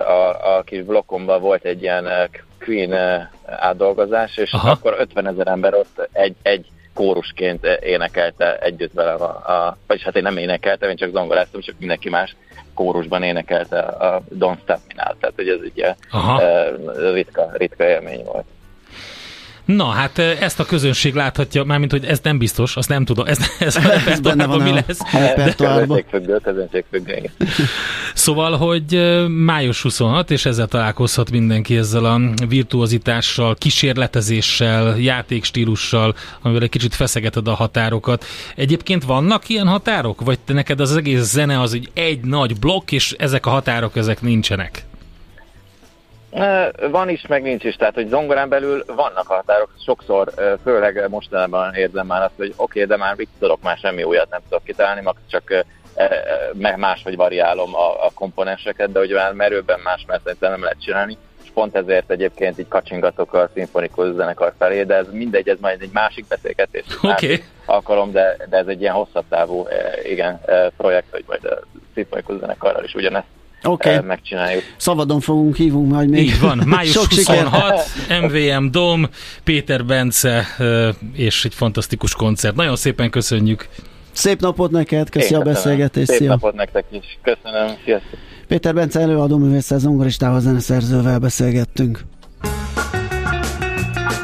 a, 0.06 0.56
a 0.56 0.62
kis 0.62 0.82
blokkomban 0.82 1.40
volt 1.40 1.64
egy 1.64 1.82
ilyen 1.82 2.06
Queen 2.64 2.92
ö, 2.92 3.16
átdolgozás, 3.46 4.36
és 4.36 4.52
Aha. 4.52 4.70
akkor 4.70 4.96
50 4.98 5.26
ezer 5.26 5.46
ember 5.46 5.74
ott 5.74 6.08
egy, 6.12 6.34
egy 6.42 6.66
kórusként 6.94 7.66
énekelte 7.80 8.58
együtt 8.58 8.92
velem, 8.92 9.22
a, 9.22 9.24
a, 9.26 9.76
vagyis 9.86 10.04
hát 10.04 10.16
én 10.16 10.22
nem 10.22 10.36
énekeltem, 10.36 10.90
én 10.90 10.96
csak 10.96 11.10
zongoráztam, 11.10 11.60
csak 11.60 11.74
mindenki 11.78 12.08
más 12.08 12.36
kórusban 12.74 13.22
énekelte 13.22 13.78
a 13.78 14.22
Don't 14.38 14.58
Stop 14.62 14.80
Me 14.88 15.04
Now, 15.04 15.14
tehát 15.20 15.36
hogy 15.36 15.48
ez 15.48 15.58
ilyen 15.74 15.96
Aha. 16.10 16.42
Ö, 16.42 17.12
ritka, 17.12 17.50
ritka 17.52 17.88
élmény 17.88 18.24
volt. 18.24 18.44
Na, 19.76 19.84
hát 19.84 20.18
ezt 20.18 20.60
a 20.60 20.64
közönség 20.64 21.14
láthatja, 21.14 21.64
mármint, 21.64 21.90
hogy 21.90 22.04
ez 22.04 22.20
nem 22.22 22.38
biztos, 22.38 22.76
azt 22.76 22.88
nem 22.88 23.04
tudom, 23.04 23.26
ez, 23.26 23.38
ez 23.58 23.76
a 23.76 23.92
Ez 24.06 24.20
benne 24.30 24.46
van 24.46 24.58
repertoárban 24.58 24.62
mi 24.62 24.70
lesz. 24.86 25.12
repertoárban. 25.12 26.04
Szóval, 28.14 28.56
hogy 28.56 29.18
május 29.28 29.82
26, 29.82 30.30
és 30.30 30.44
ezzel 30.46 30.66
találkozhat 30.66 31.30
mindenki 31.30 31.76
ezzel 31.76 32.04
a 32.04 32.20
virtuozitással, 32.48 33.54
kísérletezéssel, 33.54 34.98
játékstílussal, 34.98 36.14
amivel 36.42 36.62
egy 36.62 36.68
kicsit 36.68 36.94
feszegeted 36.94 37.48
a 37.48 37.54
határokat. 37.54 38.24
Egyébként 38.56 39.04
vannak 39.04 39.48
ilyen 39.48 39.66
határok? 39.66 40.20
Vagy 40.20 40.38
te 40.38 40.52
neked 40.52 40.80
az 40.80 40.96
egész 40.96 41.22
zene 41.22 41.60
az 41.60 41.74
egy, 41.74 41.90
egy 41.94 42.20
nagy 42.20 42.58
blokk, 42.58 42.92
és 42.92 43.14
ezek 43.18 43.46
a 43.46 43.50
határok, 43.50 43.96
ezek 43.96 44.20
nincsenek? 44.22 44.88
Van 46.90 47.08
is, 47.08 47.26
meg 47.26 47.42
nincs 47.42 47.64
is, 47.64 47.74
tehát 47.74 47.94
hogy 47.94 48.08
zongorán 48.08 48.48
belül 48.48 48.84
vannak 48.86 49.26
határok, 49.26 49.70
sokszor, 49.84 50.32
főleg 50.62 51.08
mostanában 51.08 51.74
érzem 51.74 52.06
már 52.06 52.22
azt, 52.22 52.36
hogy 52.36 52.52
oké, 52.56 52.82
okay, 52.82 52.84
de 52.84 52.96
már 52.96 53.14
mit 53.16 53.28
tudok, 53.38 53.62
már 53.62 53.76
semmi 53.76 54.02
újat 54.02 54.30
nem 54.30 54.40
tudok 54.48 54.64
kitalálni, 54.64 55.00
max 55.00 55.20
csak 55.30 55.64
meg 56.52 56.78
máshogy 56.78 57.16
variálom 57.16 57.74
a, 57.74 58.04
a 58.04 58.10
komponenseket, 58.14 58.92
de 58.92 58.98
hogy 58.98 59.10
már 59.10 59.32
merőben 59.32 59.80
más, 59.84 60.04
mert 60.06 60.22
szerintem 60.22 60.50
nem 60.50 60.62
lehet 60.62 60.82
csinálni, 60.82 61.16
és 61.42 61.50
pont 61.54 61.76
ezért 61.76 62.10
egyébként 62.10 62.58
így 62.58 62.68
kacsingatok 62.68 63.34
a 63.34 63.50
szimfonikus 63.54 64.14
zenekar 64.14 64.52
felé, 64.58 64.82
de 64.82 64.94
ez 64.94 65.06
mindegy, 65.12 65.48
ez 65.48 65.58
majd 65.60 65.82
egy 65.82 65.90
másik 65.92 66.26
beszélgetés, 66.28 66.84
másik 67.02 67.44
alkalom, 67.64 68.12
de, 68.12 68.36
de 68.48 68.56
ez 68.56 68.66
egy 68.66 68.80
ilyen 68.80 68.94
hosszabb 68.94 69.24
távú 69.28 69.66
igen, 70.04 70.40
projekt, 70.76 71.10
hogy 71.10 71.24
majd 71.26 71.44
a 71.44 71.58
szimfonikus 71.94 72.38
zenekarral 72.38 72.84
is 72.84 72.94
ugyanezt 72.94 73.26
okay. 73.64 74.00
megcsináljuk. 74.00 74.62
szabadon 74.76 75.20
fogunk, 75.20 75.56
hívunk 75.56 75.92
majd 75.92 76.08
még. 76.08 76.22
Így 76.22 76.40
van, 76.40 76.62
május 76.66 76.92
Sok 76.92 77.10
sikert. 77.10 77.48
26, 77.48 77.86
MVM 78.22 78.70
Dom, 78.70 79.08
Péter 79.44 79.84
Bence, 79.84 80.46
és 81.12 81.44
egy 81.44 81.54
fantasztikus 81.54 82.14
koncert. 82.14 82.54
Nagyon 82.54 82.76
szépen 82.76 83.10
köszönjük. 83.10 83.68
Szép 84.12 84.40
napot 84.40 84.70
neked, 84.70 85.08
köszi 85.08 85.34
Én 85.34 85.40
a 85.40 85.42
beszélgetést, 85.42 86.08
Szép 86.08 86.18
szia! 86.18 86.28
napot 86.28 86.54
nektek 86.54 86.84
is. 86.90 87.18
Köszönöm. 87.22 87.76
Sziasztok. 87.84 88.18
Péter 88.48 88.74
Bence 88.74 89.00
előadó 89.00 89.36
művésszel, 89.36 89.78
zongoristával, 89.78 90.40
zeneszerzővel 90.40 91.18
beszélgettünk. 91.18 92.00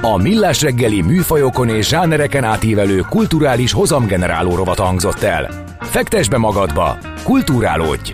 A 0.02 0.16
Millás 0.16 0.62
reggeli 0.62 1.02
műfajokon 1.02 1.68
és 1.68 1.88
zsánereken 1.88 2.44
átívelő 2.44 3.00
kulturális 3.00 3.72
hozamgeneráló 3.72 4.54
rovat 4.54 4.78
hangzott 4.78 5.22
el. 5.22 5.50
Fektes 5.80 6.28
be 6.28 6.38
magadba, 6.38 6.98
kulturálódj! 7.24 8.12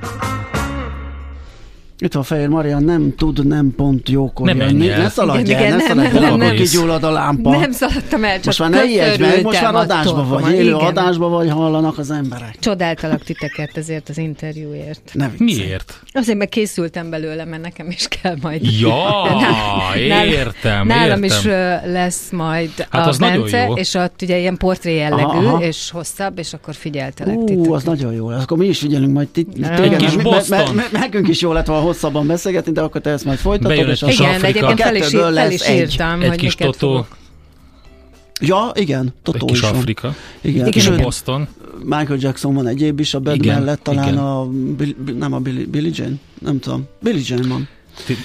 Itt 2.03 2.13
van 2.13 2.23
Fehér 2.23 2.49
Maria, 2.49 2.79
nem 2.79 3.15
tud 3.17 3.47
nem 3.47 3.73
pont 3.77 4.09
jókor 4.09 4.47
Nem 4.47 4.57
jönni. 4.57 4.87
Ne 4.87 5.09
szaladj 5.09 5.41
Igen, 5.51 5.57
el, 5.57 5.65
igen, 5.65 5.77
ne 5.77 5.77
nem, 5.77 5.87
szaladj 5.87 6.17
el, 6.17 6.31
nem, 6.31 6.39
nem. 6.39 6.55
kigyullad 6.55 7.05
a 7.05 7.11
lámpa. 7.11 7.51
Nem 7.59 7.73
szaladtam 7.73 8.25
el, 8.25 8.35
csak 8.35 8.45
most 8.45 8.59
már 8.59 8.71
ne 8.71 8.85
ijedj 8.85 9.21
meg, 9.21 9.43
most 9.43 9.63
már 9.63 9.75
attól, 9.75 10.25
vagy, 10.25 10.53
élő 10.53 10.63
igen. 10.63 10.75
adásban 10.79 11.31
vagy, 11.31 11.51
hallanak 11.51 11.99
az 11.99 12.11
emberek. 12.11 12.57
Csodáltalak 12.61 13.23
titeket 13.23 13.77
ezért 13.77 14.09
az 14.09 14.19
interjúért. 14.19 15.11
Ne 15.13 15.29
viccelj. 15.39 15.59
Miért? 15.67 16.01
Azért 16.13 16.39
meg 16.39 16.49
készültem 16.49 17.11
belőle, 17.11 17.45
mert 17.45 17.63
nekem 17.63 17.89
is 17.91 18.09
kell 18.23 18.37
majd. 18.41 18.81
Ja, 18.81 18.95
Nálam- 20.09 20.29
értem, 20.31 20.87
Nálam 20.87 21.23
értem. 21.23 21.25
is 21.25 21.45
lesz 21.93 22.31
majd 22.31 22.71
Hát 22.91 23.07
a 23.07 23.15
Bence, 23.19 23.65
jó. 23.67 23.75
és 23.75 23.95
ott 23.95 24.23
ugye 24.23 24.39
ilyen 24.39 24.57
portré 24.57 24.95
jellegű, 24.97 25.23
Aha, 25.23 25.47
aha. 25.47 25.63
és 25.65 25.91
hosszabb, 25.91 26.39
és 26.39 26.53
akkor 26.53 26.75
figyeltelek 26.75 27.37
Ú, 27.37 27.45
titeket. 27.45 27.73
az 27.73 27.83
nagyon 27.85 28.13
jó. 28.13 28.29
Akkor 28.29 28.57
mi 28.59 28.67
is 28.67 28.79
figyelünk 28.79 29.13
majd 29.13 29.29
ti- 29.29 29.47
Egy 29.63 29.75
téged. 29.75 29.97
kis 29.97 30.15
Me- 30.15 30.23
Boston. 30.23 30.59
me- 30.75 30.75
me- 30.75 31.01
Nekünk 31.01 31.29
is 31.29 31.41
jó 31.41 31.53
lett 31.53 31.67
volna 31.67 31.83
hosszabban 31.93 32.27
beszélgetni, 32.27 32.73
de 32.73 32.81
akkor 32.81 33.01
te 33.01 33.11
ezt 33.11 33.25
majd 33.25 33.39
folytatod. 33.39 33.77
Bejön 33.77 33.89
és 33.91 34.03
egy 34.03 34.13
Igen, 34.13 34.29
Afrika. 34.35 34.47
egyébként 34.47 34.81
fel 34.81 34.95
is, 34.97 35.03
Kettőből 35.03 35.33
fel 35.35 35.51
is 35.51 35.61
egy. 35.61 35.77
írtam, 35.77 36.21
Egy 36.23 36.29
hogy 36.29 36.39
kis 36.39 36.55
Totó. 36.55 37.07
Ja, 38.41 38.71
igen, 38.75 39.15
Totó 39.23 39.39
egy 39.39 39.45
kis 39.53 39.61
is 39.61 39.69
van. 39.69 39.75
Afrika, 39.79 40.15
Igen, 40.41 40.65
egy 40.65 40.71
kis 40.73 40.83
Sőt, 40.83 41.03
Boston. 41.03 41.49
Michael 41.83 42.19
Jackson 42.21 42.55
van 42.55 42.67
egyéb 42.67 43.01
is, 43.01 43.15
a 43.15 43.21
Bad 43.21 43.35
Igen, 43.35 43.59
mellett 43.59 43.83
talán 43.83 44.05
igen. 44.05 44.19
a, 44.19 44.49
nem 45.19 45.33
a 45.33 45.39
Billy, 45.39 45.65
Billy 45.65 45.91
Jane, 45.95 46.15
nem 46.39 46.59
tudom. 46.59 46.85
Billy 47.01 47.21
Jane 47.27 47.49
van. 47.49 47.69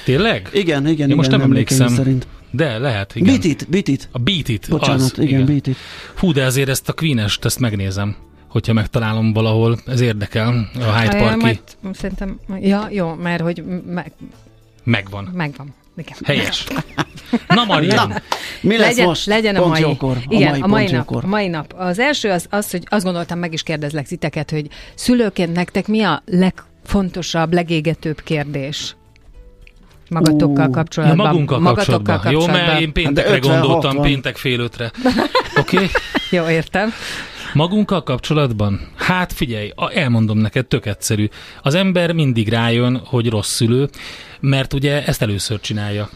Tényleg? 0.05 0.49
Igen, 0.53 0.81
igen, 0.81 0.91
igen. 1.05 1.15
most 1.15 1.29
nem 1.29 1.41
emlékszem. 1.41 1.87
Szerint. 1.87 2.27
De 2.51 2.77
lehet, 2.77 3.15
igen. 3.15 3.27
Beat 3.27 3.43
it, 3.43 3.69
beat 3.69 3.87
it. 3.87 4.09
A 4.11 4.19
Beat 4.19 4.47
It, 4.47 4.65
Bocsánat, 4.69 5.01
az, 5.01 5.13
igen, 5.19 5.45
Beat 5.45 5.67
it. 5.67 5.75
Hú, 6.15 6.31
de 6.31 6.45
azért 6.45 6.69
ezt 6.69 6.89
a 6.89 6.93
Queen-est, 6.93 7.45
ezt 7.45 7.59
megnézem, 7.59 8.15
hogyha 8.57 8.73
megtalálom 8.73 9.33
valahol, 9.33 9.77
ez 9.85 9.99
érdekel, 9.99 10.69
a 10.79 10.99
Hyde 10.99 11.17
Parki 11.17 11.39
Majd 11.39 11.61
szerintem, 11.93 12.39
ja, 12.59 12.87
jó, 12.91 13.13
mert 13.13 13.41
hogy 13.41 13.63
meg, 13.85 14.11
megvan. 14.83 15.29
megvan. 15.33 15.73
Igen. 15.97 16.17
Helyes. 16.23 16.67
Na 17.47 17.63
Marian, 17.65 18.13
Mi 18.61 18.77
lesz 18.77 18.87
legyen, 18.87 19.05
most? 19.05 19.25
legyen 19.25 19.55
a 19.55 19.67
mai. 19.67 19.81
jókor. 19.81 20.17
Igen, 20.27 20.49
mai 20.49 20.61
a 20.61 20.67
mai 20.67 20.83
nap, 20.83 20.93
jókor. 20.93 21.23
a 21.23 21.27
mai 21.27 21.47
nap. 21.47 21.73
Az 21.77 21.99
első 21.99 22.29
az, 22.29 22.45
az, 22.49 22.71
hogy 22.71 22.83
azt 22.89 23.03
gondoltam, 23.03 23.39
meg 23.39 23.53
is 23.53 23.63
kérdezlek 23.63 24.07
titeket, 24.07 24.51
hogy 24.51 24.67
szülőként 24.95 25.53
nektek 25.53 25.87
mi 25.87 26.01
a 26.03 26.23
legfontosabb, 26.25 27.53
legégetőbb 27.53 28.21
kérdés? 28.23 28.95
Magatokkal 30.09 30.65
Ú. 30.65 30.69
ja, 30.69 30.69
kapcsolatban. 30.69 31.27
magunkkal 31.27 31.59
Magatokkal 31.59 32.19
kapcsolatban. 32.19 32.61
Jó, 32.61 32.65
mert 32.67 32.81
én 32.81 32.91
péntekre 32.91 33.31
Hát 33.31 33.39
de 33.39 33.47
50, 33.47 33.61
gondoltam, 33.61 33.95
60. 33.95 34.11
péntek 34.11 34.37
fél 34.37 34.59
ötre. 34.59 34.91
Oké? 35.59 35.75
Okay? 35.75 35.87
Jó, 36.39 36.49
értem. 36.49 36.93
Magunkkal 37.53 38.03
kapcsolatban? 38.03 38.87
Hát 38.95 39.33
figyelj, 39.33 39.71
elmondom 39.93 40.37
neked, 40.37 40.65
tök 40.65 40.85
egyszerű. 40.85 41.29
Az 41.63 41.75
ember 41.75 42.11
mindig 42.11 42.49
rájön, 42.49 43.01
hogy 43.05 43.29
rossz 43.29 43.53
szülő, 43.53 43.89
mert 44.39 44.73
ugye 44.73 45.05
ezt 45.05 45.21
először 45.21 45.59
csinálja. 45.59 46.09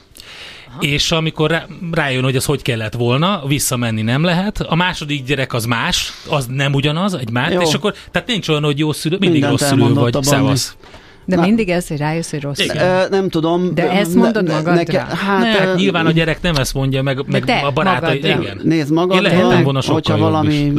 Aha. 0.67 0.81
És 0.81 1.11
amikor 1.11 1.49
rá, 1.49 1.65
rájön, 1.91 2.23
hogy 2.23 2.35
ez 2.35 2.45
hogy 2.45 2.61
kellett 2.61 2.93
volna, 2.93 3.43
visszamenni 3.47 4.01
nem 4.01 4.23
lehet. 4.23 4.59
A 4.59 4.75
második 4.75 5.23
gyerek 5.23 5.53
az 5.53 5.65
más, 5.65 6.11
az 6.29 6.45
nem 6.45 6.73
ugyanaz, 6.73 7.13
egy 7.13 7.31
más, 7.31 7.53
és 7.59 7.73
akkor, 7.73 7.95
tehát 8.11 8.27
nincs 8.27 8.47
olyan, 8.47 8.63
hogy 8.63 8.79
jó 8.79 8.91
szülő, 8.91 9.17
mindig 9.19 9.41
Mindent 9.41 9.59
rossz 9.59 9.69
szülő 9.69 9.93
vagy, 9.93 10.23
szevasz. 10.23 10.75
De 11.31 11.37
Na, 11.37 11.45
mindig 11.45 11.69
ez, 11.69 11.87
hogy 11.87 11.97
rájössz, 11.97 12.31
hogy 12.31 12.41
rossz. 12.41 12.59
Igen. 12.59 13.07
Nem 13.09 13.29
tudom. 13.29 13.73
De 13.73 13.91
ezt 13.91 14.15
mondod 14.15 14.43
ne, 14.43 14.53
magadra? 14.53 14.73
Neke, 14.73 14.99
hát, 14.99 15.39
ne, 15.39 15.47
hát 15.47 15.75
nyilván 15.75 16.05
a 16.05 16.11
gyerek 16.11 16.41
nem 16.41 16.55
ezt 16.55 16.73
mondja, 16.73 17.01
meg, 17.01 17.23
meg 17.27 17.51
a 17.63 17.71
barátai. 17.71 18.17
Igen. 18.17 18.59
Nézd 18.63 18.91
magadra, 18.91 19.15
Én 19.15 19.37
lehetem 19.37 19.63
volna 19.63 19.81
hogyha 19.85 20.17
valami, 20.17 20.73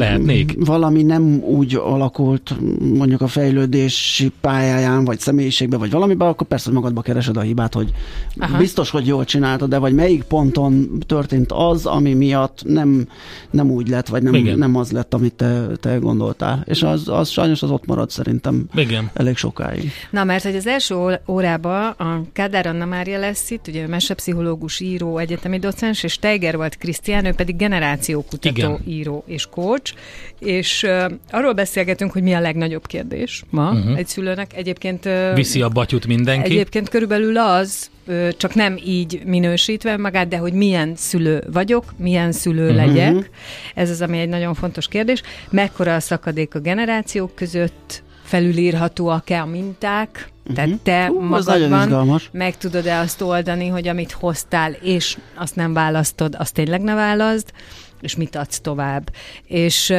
valami 0.56 1.02
nem 1.02 1.42
úgy 1.44 1.74
alakult 1.74 2.54
mondjuk 2.94 3.20
a 3.20 3.26
fejlődési 3.26 4.32
pályáján, 4.40 5.04
vagy 5.04 5.18
személyiségben, 5.18 5.78
vagy 5.78 5.90
valamiben, 5.90 6.28
akkor 6.28 6.46
persze, 6.46 6.64
hogy 6.64 6.74
magadba 6.74 7.00
keresed 7.00 7.36
a 7.36 7.40
hibát, 7.40 7.74
hogy 7.74 7.92
Aha. 8.38 8.58
biztos, 8.58 8.90
hogy 8.90 9.06
jól 9.06 9.24
csináltad, 9.24 9.68
de 9.68 9.78
vagy 9.78 9.94
melyik 9.94 10.22
ponton 10.22 10.98
történt 11.06 11.52
az, 11.52 11.86
ami 11.86 12.14
miatt 12.14 12.62
nem, 12.64 13.08
nem 13.50 13.70
úgy 13.70 13.88
lett, 13.88 14.08
vagy 14.08 14.22
nem, 14.22 14.58
nem 14.58 14.76
az 14.76 14.90
lett, 14.90 15.14
amit 15.14 15.34
te, 15.34 15.66
te 15.80 15.96
gondoltál. 15.96 16.62
És 16.64 16.82
az, 16.82 17.08
az 17.08 17.28
sajnos 17.28 17.62
az 17.62 17.70
ott 17.70 17.86
marad 17.86 18.10
szerintem 18.10 18.64
Igen. 18.74 19.10
elég 19.14 19.36
sokáig. 19.36 19.92
Na, 20.10 20.24
mert 20.24 20.41
hogy 20.42 20.56
az 20.56 20.66
első 20.66 21.18
órában 21.28 21.88
a 21.90 22.22
Kádár 22.32 22.66
Anna 22.66 22.84
Mária 22.84 23.18
lesz 23.18 23.50
itt, 23.50 23.66
ugye 23.68 23.86
mesepszichológus, 23.86 24.80
író, 24.80 25.18
egyetemi 25.18 25.58
docens, 25.58 26.02
és 26.02 26.18
Teiger 26.18 26.56
volt 26.56 26.76
Krisztián, 26.76 27.24
ő 27.24 27.32
pedig 27.32 27.56
generációkutató, 27.56 28.56
Igen. 28.56 28.82
író 28.86 29.24
és 29.26 29.46
coach, 29.46 29.94
és 30.38 30.82
uh, 30.82 31.12
arról 31.30 31.52
beszélgetünk, 31.52 32.12
hogy 32.12 32.22
mi 32.22 32.32
a 32.32 32.40
legnagyobb 32.40 32.86
kérdés 32.86 33.42
ma 33.50 33.70
uh-huh. 33.70 33.98
egy 33.98 34.06
szülőnek. 34.06 34.56
Egyébként... 34.56 35.06
Uh, 35.06 35.34
Viszi 35.34 35.62
a 35.62 35.68
batyut 35.68 36.06
mindenki. 36.06 36.50
Egyébként 36.50 36.88
körülbelül 36.88 37.38
az, 37.38 37.90
csak 38.36 38.54
nem 38.54 38.78
így 38.84 39.22
minősítve 39.24 39.96
magát, 39.96 40.28
de 40.28 40.36
hogy 40.36 40.52
milyen 40.52 40.92
szülő 40.96 41.44
vagyok, 41.52 41.84
milyen 41.96 42.32
szülő 42.32 42.70
uh-huh. 42.70 42.86
legyek. 42.86 43.30
Ez 43.74 43.90
az, 43.90 44.00
ami 44.00 44.18
egy 44.18 44.28
nagyon 44.28 44.54
fontos 44.54 44.88
kérdés. 44.88 45.22
Mekkora 45.50 45.94
a 45.94 46.00
szakadék 46.00 46.54
a 46.54 46.58
generációk 46.58 47.34
között, 47.34 48.02
felülírhatóak-e 48.22 49.40
a 49.40 49.46
minták, 49.46 50.31
uh-huh. 50.52 50.80
tehát 50.82 51.08
te 51.08 51.10
uh, 51.10 51.22
magadban 51.22 52.20
meg 52.32 52.56
tudod-e 52.56 52.98
azt 52.98 53.20
oldani, 53.20 53.68
hogy 53.68 53.88
amit 53.88 54.12
hoztál, 54.12 54.72
és 54.72 55.18
azt 55.34 55.56
nem 55.56 55.72
választod, 55.72 56.34
azt 56.38 56.54
tényleg 56.54 56.80
ne 56.80 56.94
válaszd, 56.94 57.52
és 58.00 58.16
mit 58.16 58.36
adsz 58.36 58.60
tovább. 58.60 59.12
És 59.46 59.90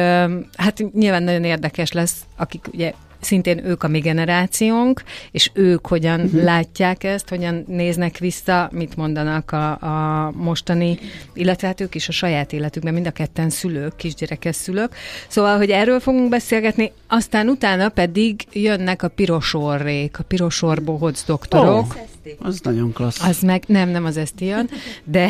hát 0.56 0.84
nyilván 0.92 1.22
nagyon 1.22 1.44
érdekes 1.44 1.92
lesz, 1.92 2.16
akik 2.36 2.68
ugye 2.72 2.92
szintén 3.24 3.66
ők 3.66 3.82
a 3.82 3.88
mi 3.88 3.98
generációnk, 3.98 5.02
és 5.30 5.50
ők 5.54 5.86
hogyan 5.86 6.20
uh-huh. 6.20 6.42
látják 6.42 7.04
ezt, 7.04 7.28
hogyan 7.28 7.64
néznek 7.66 8.18
vissza, 8.18 8.68
mit 8.72 8.96
mondanak 8.96 9.50
a, 9.50 9.70
a 9.70 10.30
mostani, 10.36 10.98
illetve 11.34 11.66
hát 11.66 11.80
ők 11.80 11.94
is 11.94 12.08
a 12.08 12.12
saját 12.12 12.52
életükben, 12.52 12.94
mind 12.94 13.06
a 13.06 13.10
ketten 13.10 13.50
szülők, 13.50 13.96
kisgyerekes 13.96 14.56
szülők. 14.56 14.94
Szóval, 15.28 15.56
hogy 15.56 15.70
erről 15.70 16.00
fogunk 16.00 16.28
beszélgetni, 16.28 16.92
aztán 17.08 17.48
utána 17.48 17.88
pedig 17.88 18.46
jönnek 18.52 19.02
a 19.02 19.08
pirosorrék, 19.08 20.18
a 20.18 20.22
pirosorbohóc 20.22 21.24
doktorok. 21.24 21.94
Oh. 21.94 22.02
Az 22.38 22.60
nagyon 22.62 22.92
klassz. 22.92 23.24
Az 23.24 23.40
meg, 23.40 23.62
nem, 23.66 23.88
nem 23.88 24.04
az 24.04 24.16
ezt 24.16 24.40
jön, 24.40 24.70
de, 25.04 25.28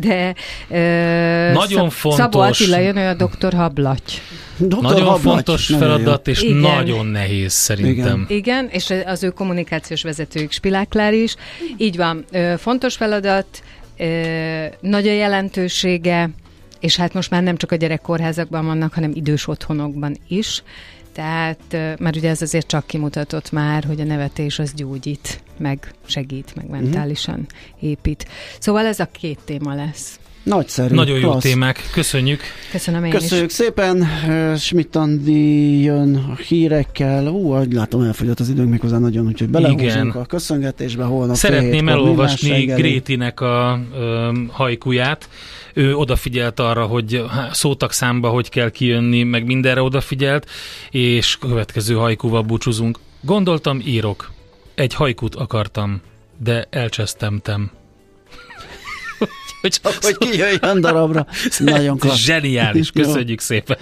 de 0.00 0.34
ö, 0.68 1.52
nagyon 1.52 1.90
Szab, 1.90 1.90
fontos. 1.90 2.20
Szabó 2.20 2.40
Attila 2.40 2.78
jön, 2.78 2.96
a 2.96 3.14
doktor 3.14 3.52
Hablaty. 3.52 4.12
Doktor 4.58 4.92
nagyon 4.92 5.06
Hablaty. 5.06 5.22
fontos 5.22 5.66
feladat, 5.66 6.28
és 6.28 6.42
Igen. 6.42 6.56
nagyon 6.56 7.06
nehéz 7.06 7.52
szerintem. 7.52 8.26
Igen. 8.28 8.38
Igen, 8.38 8.68
és 8.70 8.92
az 9.04 9.22
ő 9.22 9.30
kommunikációs 9.30 10.02
vezetőjük 10.02 10.52
Spiláklár 10.52 11.14
is. 11.14 11.34
Így 11.76 11.96
van, 11.96 12.24
fontos 12.56 12.96
feladat, 12.96 13.62
nagy 14.80 15.08
a 15.08 15.12
jelentősége, 15.12 16.30
és 16.80 16.96
hát 16.96 17.14
most 17.14 17.30
már 17.30 17.42
nem 17.42 17.56
csak 17.56 17.72
a 17.72 17.76
gyerekkórházakban 17.76 18.66
vannak, 18.66 18.92
hanem 18.94 19.10
idős 19.14 19.48
otthonokban 19.48 20.16
is. 20.28 20.62
Tehát, 21.12 21.60
mert 21.98 22.16
ugye 22.16 22.28
ez 22.28 22.42
azért 22.42 22.66
csak 22.66 22.86
kimutatott 22.86 23.52
már, 23.52 23.84
hogy 23.84 24.00
a 24.00 24.04
nevetés 24.04 24.58
az 24.58 24.72
gyógyít, 24.74 25.40
meg 25.58 25.92
segít, 26.06 26.54
meg 26.54 26.68
mentálisan 26.68 27.46
épít. 27.80 28.28
Szóval 28.58 28.86
ez 28.86 29.00
a 29.00 29.08
két 29.12 29.38
téma 29.44 29.74
lesz. 29.74 30.18
Nagyszerű. 30.46 30.94
Nagyon 30.94 31.20
klassz. 31.20 31.44
jó 31.44 31.50
témák. 31.50 31.90
Köszönjük. 31.92 32.40
Köszönöm 32.70 33.04
én 33.04 33.10
Köszönjük 33.10 33.48
is. 33.48 33.52
szépen. 33.52 34.06
Schmidt 34.58 34.96
Andi 34.96 35.82
jön 35.82 36.14
a 36.16 36.36
hírekkel. 36.48 37.26
Ú, 37.26 37.52
ahogy 37.52 37.72
látom, 37.72 38.02
elfogyott 38.02 38.40
az 38.40 38.48
időnk 38.48 38.70
méghozzá 38.70 38.98
nagyon, 38.98 39.26
úgyhogy 39.26 39.48
belehúzunk 39.48 40.14
a 40.14 40.24
köszöngetésbe 40.24 41.04
holnap. 41.04 41.36
Szeretném 41.36 41.88
elolvasni 41.88 42.64
Grétinek 42.64 43.40
a 43.40 43.80
ö, 43.94 44.32
hajkuját. 44.50 45.28
Ő 45.74 45.94
odafigyelt 45.94 46.60
arra, 46.60 46.84
hogy 46.86 47.24
szótak 47.52 47.92
számba, 47.92 48.28
hogy 48.28 48.48
kell 48.48 48.70
kijönni, 48.70 49.22
meg 49.22 49.44
mindenre 49.44 49.82
odafigyelt, 49.82 50.46
és 50.90 51.36
következő 51.38 51.94
hajkúval 51.94 52.42
búcsúzunk. 52.42 52.98
Gondoltam, 53.20 53.80
írok. 53.84 54.32
Egy 54.74 54.94
hajkút 54.94 55.34
akartam, 55.34 56.00
de 56.38 56.66
elcsesztemtem 56.70 57.70
csak 59.68 59.92
hogy 60.00 60.18
kijöjjön 60.18 60.80
darabra. 60.80 61.26
Nagyon 61.58 61.98
klassz. 61.98 62.18
Zseniális, 62.18 62.90
köszönjük 62.90 63.40
szépen. 63.40 63.76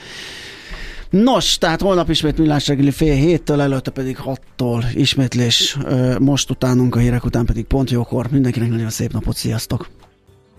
Nos, 1.10 1.58
tehát 1.58 1.80
holnap 1.80 2.10
ismét 2.10 2.38
millás 2.38 2.66
reggeli 2.66 2.90
fél 2.90 3.14
héttől, 3.14 3.60
előtte 3.60 3.90
pedig 3.90 4.16
hattól 4.16 4.84
ismétlés, 4.94 5.76
most 6.18 6.50
utánunk 6.50 6.96
a 6.96 6.98
hírek 6.98 7.24
után 7.24 7.44
pedig 7.44 7.64
pont 7.64 7.90
jókor. 7.90 8.30
Mindenkinek 8.30 8.68
nagyon 8.68 8.90
szép 8.90 9.12
napot, 9.12 9.36
sziasztok! 9.36 9.88